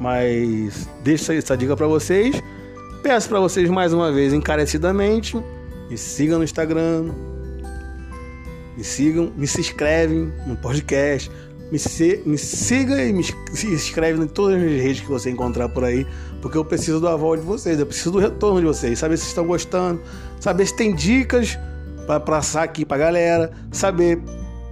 Mas 0.00 0.88
deixo 1.04 1.32
essa 1.32 1.56
dica 1.56 1.76
para 1.76 1.86
vocês. 1.86 2.42
Peço 3.02 3.28
para 3.28 3.40
vocês 3.40 3.68
mais 3.68 3.92
uma 3.92 4.12
vez, 4.12 4.32
encarecidamente, 4.32 5.36
me 5.90 5.98
sigam 5.98 6.38
no 6.38 6.44
Instagram, 6.44 7.10
me 8.76 8.84
sigam, 8.84 9.32
me 9.36 9.44
se 9.44 9.60
inscrevem 9.60 10.32
no 10.46 10.56
podcast, 10.56 11.28
me, 11.72 11.80
se, 11.80 12.22
me 12.24 12.38
siga 12.38 13.02
e 13.04 13.12
me 13.12 13.24
se 13.24 13.66
inscreve 13.66 14.22
em 14.22 14.28
todas 14.28 14.62
as 14.62 14.62
redes 14.62 15.00
que 15.00 15.08
você 15.08 15.30
encontrar 15.30 15.68
por 15.68 15.82
aí, 15.82 16.06
porque 16.42 16.58
eu 16.58 16.64
preciso 16.64 17.00
do 17.00 17.08
aval 17.08 17.36
de 17.36 17.42
vocês, 17.42 17.78
eu 17.78 17.86
preciso 17.86 18.10
do 18.10 18.18
retorno 18.18 18.60
de 18.60 18.66
vocês, 18.66 18.98
saber 18.98 19.16
se 19.16 19.28
estão 19.28 19.46
gostando, 19.46 20.02
saber 20.40 20.66
se 20.66 20.76
tem 20.76 20.92
dicas 20.92 21.56
para 22.04 22.18
passar 22.18 22.64
aqui 22.64 22.84
para 22.84 22.98
galera, 22.98 23.52
saber 23.70 24.20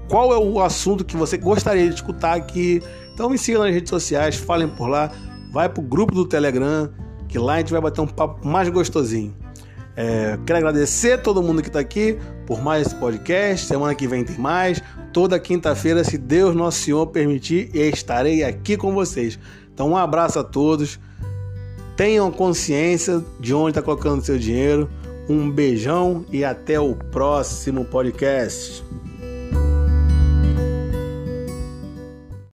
qual 0.09 0.35
é 0.35 0.37
o 0.37 0.61
assunto 0.61 1.05
que 1.05 1.16
você 1.16 1.39
gostaria 1.39 1.89
de 1.89 1.95
escutar 1.95 2.35
aqui. 2.35 2.83
Então 3.14 3.31
me 3.31 3.39
siga 3.39 3.61
nas 3.61 3.73
redes 3.73 3.89
sociais, 3.89 4.35
falem 4.35 4.68
por 4.68 4.89
lá, 4.89 5.12
vai 5.53 5.68
pro 5.68 5.81
grupo 5.81 6.12
do 6.12 6.27
Telegram, 6.27 6.91
que 7.29 7.39
lá 7.39 7.55
a 7.55 7.59
gente 7.59 7.71
vai 7.71 7.81
bater 7.81 8.01
um 8.01 8.07
papo 8.09 8.47
mais 8.47 8.68
gostosinho. 8.68 9.33
É, 9.97 10.39
quero 10.45 10.59
agradecer 10.59 11.12
a 11.12 11.18
todo 11.18 11.41
mundo 11.41 11.62
que 11.62 11.68
está 11.68 11.79
aqui 11.79 12.18
por 12.47 12.61
mais 12.61 12.87
esse 12.87 12.97
podcast. 12.97 13.66
Semana 13.66 13.95
que 13.95 14.09
vem 14.09 14.25
tem 14.25 14.39
mais. 14.39 14.83
Toda 15.12 15.39
quinta-feira, 15.39 16.03
se 16.03 16.18
Deus 16.18 16.55
Nosso 16.55 16.81
Senhor 16.81 17.07
permitir, 17.09 17.71
estarei 17.75 18.43
aqui 18.43 18.77
com 18.77 18.93
vocês. 18.93 19.39
Então, 19.73 19.91
um 19.91 19.97
abraço 19.97 20.39
a 20.39 20.45
todos. 20.45 20.99
Tenham 22.01 22.32
consciência 22.32 23.22
de 23.38 23.53
onde 23.53 23.72
está 23.72 23.82
colocando 23.82 24.24
seu 24.24 24.38
dinheiro. 24.38 24.88
Um 25.28 25.51
beijão 25.51 26.24
e 26.32 26.42
até 26.42 26.80
o 26.80 26.94
próximo 26.94 27.84
podcast. 27.84 28.82